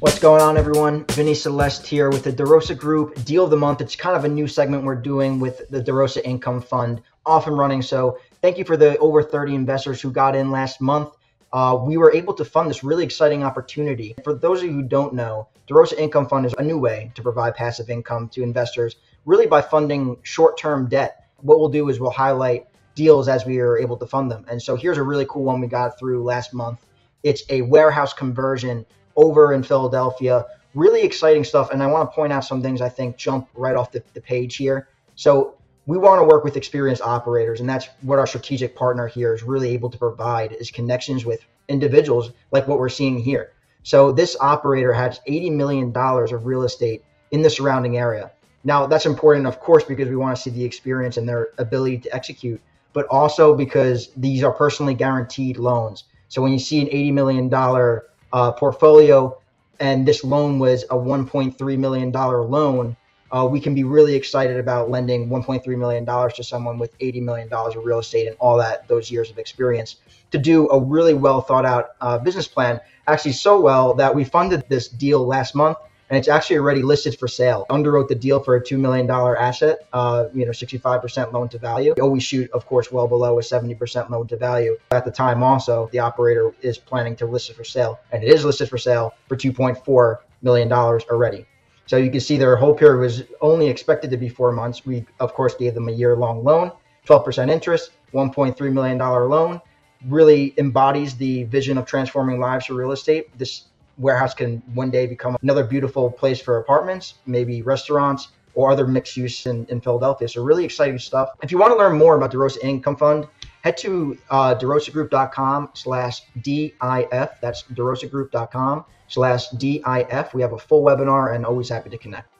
What's 0.00 0.18
going 0.18 0.42
on, 0.42 0.56
everyone? 0.56 1.04
Vinny 1.12 1.34
Celeste 1.34 1.86
here 1.86 2.10
with 2.10 2.22
the 2.22 2.32
DeRosa 2.32 2.76
Group 2.76 3.24
Deal 3.24 3.44
of 3.44 3.50
the 3.50 3.56
Month. 3.56 3.80
It's 3.80 3.96
kind 3.96 4.16
of 4.16 4.24
a 4.24 4.28
new 4.28 4.46
segment 4.46 4.84
we're 4.84 4.94
doing 4.94 5.40
with 5.40 5.68
the 5.70 5.82
DeRosa 5.82 6.20
Income 6.22 6.62
Fund 6.62 7.02
off 7.24 7.46
and 7.46 7.58
running. 7.58 7.82
So, 7.82 8.18
thank 8.42 8.58
you 8.58 8.64
for 8.64 8.76
the 8.76 8.98
over 8.98 9.22
30 9.22 9.54
investors 9.54 10.00
who 10.00 10.10
got 10.10 10.36
in 10.36 10.50
last 10.50 10.80
month. 10.80 11.10
Uh, 11.52 11.78
we 11.82 11.96
were 11.96 12.12
able 12.12 12.34
to 12.34 12.44
fund 12.44 12.68
this 12.68 12.84
really 12.84 13.04
exciting 13.04 13.42
opportunity. 13.42 14.14
For 14.24 14.34
those 14.34 14.60
of 14.62 14.66
you 14.66 14.72
who 14.72 14.82
don't 14.82 15.14
know, 15.14 15.48
DeRosa 15.68 15.98
Income 15.98 16.28
Fund 16.28 16.46
is 16.46 16.54
a 16.58 16.62
new 16.62 16.78
way 16.78 17.10
to 17.14 17.22
provide 17.22 17.54
passive 17.54 17.88
income 17.88 18.28
to 18.30 18.42
investors, 18.42 18.96
really 19.26 19.46
by 19.46 19.60
funding 19.60 20.16
short 20.22 20.56
term 20.56 20.88
debt. 20.88 21.26
What 21.38 21.58
we'll 21.58 21.68
do 21.68 21.90
is 21.90 22.00
we'll 22.00 22.10
highlight 22.10 22.66
deals 22.94 23.28
as 23.28 23.44
we 23.44 23.58
are 23.60 23.76
able 23.76 23.98
to 23.98 24.06
fund 24.06 24.30
them. 24.30 24.46
And 24.48 24.62
so, 24.62 24.76
here's 24.76 24.96
a 24.96 25.02
really 25.02 25.26
cool 25.28 25.44
one 25.44 25.60
we 25.60 25.66
got 25.66 25.98
through 25.98 26.24
last 26.24 26.54
month. 26.54 26.78
It's 27.22 27.42
a 27.50 27.60
warehouse 27.60 28.14
conversion 28.14 28.86
over 29.16 29.52
in 29.52 29.62
Philadelphia. 29.62 30.46
Really 30.74 31.02
exciting 31.02 31.44
stuff. 31.44 31.70
And 31.70 31.82
I 31.82 31.86
want 31.86 32.10
to 32.10 32.14
point 32.14 32.32
out 32.32 32.44
some 32.44 32.62
things 32.62 32.80
I 32.80 32.88
think 32.88 33.16
jump 33.16 33.48
right 33.54 33.76
off 33.76 33.92
the, 33.92 34.02
the 34.14 34.20
page 34.20 34.56
here. 34.56 34.88
So 35.14 35.56
we 35.86 35.98
want 35.98 36.20
to 36.20 36.24
work 36.24 36.44
with 36.44 36.56
experienced 36.56 37.02
operators, 37.02 37.60
and 37.60 37.68
that's 37.68 37.88
what 38.02 38.18
our 38.18 38.26
strategic 38.26 38.74
partner 38.74 39.06
here 39.06 39.32
is 39.34 39.42
really 39.42 39.70
able 39.70 39.88
to 39.90 39.98
provide 39.98 40.52
is 40.52 40.70
connections 40.70 41.24
with 41.24 41.40
individuals 41.68 42.32
like 42.50 42.66
what 42.66 42.78
we're 42.78 42.88
seeing 42.88 43.18
here. 43.18 43.52
So 43.84 44.10
this 44.10 44.36
operator 44.40 44.92
has 44.92 45.20
$80 45.28 45.52
million 45.52 45.92
of 45.96 46.44
real 46.44 46.64
estate 46.64 47.04
in 47.30 47.42
the 47.42 47.50
surrounding 47.50 47.96
area. 47.96 48.32
Now 48.66 48.84
that's 48.88 49.06
important, 49.06 49.46
of 49.46 49.60
course, 49.60 49.84
because 49.84 50.08
we 50.08 50.16
want 50.16 50.36
to 50.36 50.42
see 50.42 50.50
the 50.50 50.64
experience 50.64 51.16
and 51.16 51.28
their 51.28 51.50
ability 51.56 51.98
to 51.98 52.12
execute, 52.12 52.60
but 52.92 53.06
also 53.06 53.54
because 53.54 54.08
these 54.16 54.42
are 54.42 54.50
personally 54.50 54.94
guaranteed 54.94 55.56
loans. 55.56 56.02
So 56.26 56.42
when 56.42 56.52
you 56.52 56.58
see 56.58 56.80
an 56.80 56.88
$80 56.88 57.12
million 57.12 58.00
uh, 58.32 58.52
portfolio, 58.52 59.38
and 59.78 60.08
this 60.08 60.24
loan 60.24 60.58
was 60.58 60.82
a 60.84 60.96
1.3 60.96 61.78
million 61.78 62.10
dollar 62.10 62.42
loan, 62.42 62.96
uh, 63.30 63.46
we 63.48 63.60
can 63.60 63.72
be 63.72 63.84
really 63.84 64.16
excited 64.16 64.56
about 64.56 64.90
lending 64.90 65.28
1.3 65.28 65.64
million 65.78 66.04
dollars 66.04 66.34
to 66.34 66.42
someone 66.42 66.76
with 66.76 66.92
80 66.98 67.20
million 67.20 67.48
dollars 67.48 67.76
of 67.76 67.84
real 67.84 68.00
estate 68.00 68.26
and 68.26 68.36
all 68.40 68.56
that 68.58 68.88
those 68.88 69.12
years 69.12 69.30
of 69.30 69.38
experience 69.38 69.96
to 70.32 70.38
do 70.38 70.68
a 70.70 70.80
really 70.82 71.14
well 71.14 71.40
thought 71.40 71.64
out 71.64 71.90
uh, 72.00 72.18
business 72.18 72.48
plan. 72.48 72.80
Actually, 73.06 73.32
so 73.32 73.60
well 73.60 73.94
that 73.94 74.12
we 74.12 74.24
funded 74.24 74.64
this 74.68 74.88
deal 74.88 75.24
last 75.24 75.54
month 75.54 75.78
and 76.08 76.18
it's 76.18 76.28
actually 76.28 76.58
already 76.58 76.82
listed 76.82 77.18
for 77.18 77.28
sale. 77.28 77.66
Underwrote 77.70 78.08
the 78.08 78.14
deal 78.14 78.40
for 78.40 78.56
a 78.56 78.62
$2 78.62 78.78
million 78.78 79.10
asset, 79.10 79.86
uh, 79.92 80.26
you 80.32 80.44
know, 80.44 80.52
65% 80.52 81.32
loan 81.32 81.48
to 81.48 81.58
value. 81.58 81.94
We 81.96 82.02
always 82.02 82.22
shoot, 82.22 82.50
of 82.52 82.66
course, 82.66 82.92
well 82.92 83.08
below 83.08 83.38
a 83.38 83.42
70% 83.42 84.10
loan 84.10 84.26
to 84.28 84.36
value. 84.36 84.76
At 84.92 85.04
the 85.04 85.10
time, 85.10 85.42
also, 85.42 85.88
the 85.92 85.98
operator 85.98 86.54
is 86.62 86.78
planning 86.78 87.16
to 87.16 87.26
list 87.26 87.50
it 87.50 87.56
for 87.56 87.64
sale, 87.64 87.98
and 88.12 88.22
it 88.22 88.28
is 88.28 88.44
listed 88.44 88.68
for 88.68 88.78
sale 88.78 89.14
for 89.28 89.36
$2.4 89.36 90.18
million 90.42 90.72
already. 90.72 91.46
So 91.86 91.96
you 91.96 92.10
can 92.10 92.20
see 92.20 92.36
their 92.36 92.56
whole 92.56 92.74
period 92.74 93.00
was 93.00 93.22
only 93.40 93.68
expected 93.68 94.10
to 94.10 94.16
be 94.16 94.28
four 94.28 94.52
months. 94.52 94.84
We, 94.84 95.06
of 95.20 95.34
course, 95.34 95.54
gave 95.54 95.74
them 95.74 95.88
a 95.88 95.92
year 95.92 96.16
long 96.16 96.42
loan, 96.42 96.72
12% 97.06 97.50
interest, 97.50 97.92
$1.3 98.12 98.72
million 98.72 98.98
loan. 98.98 99.60
Really 100.06 100.54
embodies 100.58 101.16
the 101.16 101.44
vision 101.44 101.78
of 101.78 101.86
transforming 101.86 102.40
lives 102.40 102.66
through 102.66 102.76
real 102.76 102.92
estate. 102.92 103.36
This 103.38 103.66
warehouse 103.98 104.34
can 104.34 104.62
one 104.74 104.90
day 104.90 105.06
become 105.06 105.36
another 105.42 105.64
beautiful 105.64 106.10
place 106.10 106.40
for 106.40 106.58
apartments, 106.58 107.14
maybe 107.26 107.62
restaurants, 107.62 108.28
or 108.54 108.70
other 108.70 108.86
mixed 108.86 109.16
use 109.16 109.46
in, 109.46 109.66
in 109.66 109.80
Philadelphia. 109.80 110.28
So 110.28 110.42
really 110.42 110.64
exciting 110.64 110.98
stuff. 110.98 111.30
If 111.42 111.52
you 111.52 111.58
want 111.58 111.72
to 111.72 111.78
learn 111.78 111.96
more 111.96 112.16
about 112.16 112.32
DeRosa 112.32 112.58
Income 112.62 112.96
Fund, 112.96 113.28
head 113.62 113.76
to 113.78 114.18
uh, 114.30 114.54
derosagroup.com 114.54 115.70
slash 115.74 116.22
DIF. 116.42 117.30
That's 117.40 117.62
derosagroup.com 117.64 118.84
slash 119.08 119.48
DIF. 119.50 120.34
We 120.34 120.42
have 120.42 120.52
a 120.52 120.58
full 120.58 120.82
webinar 120.82 121.34
and 121.34 121.44
always 121.44 121.68
happy 121.68 121.90
to 121.90 121.98
connect. 121.98 122.35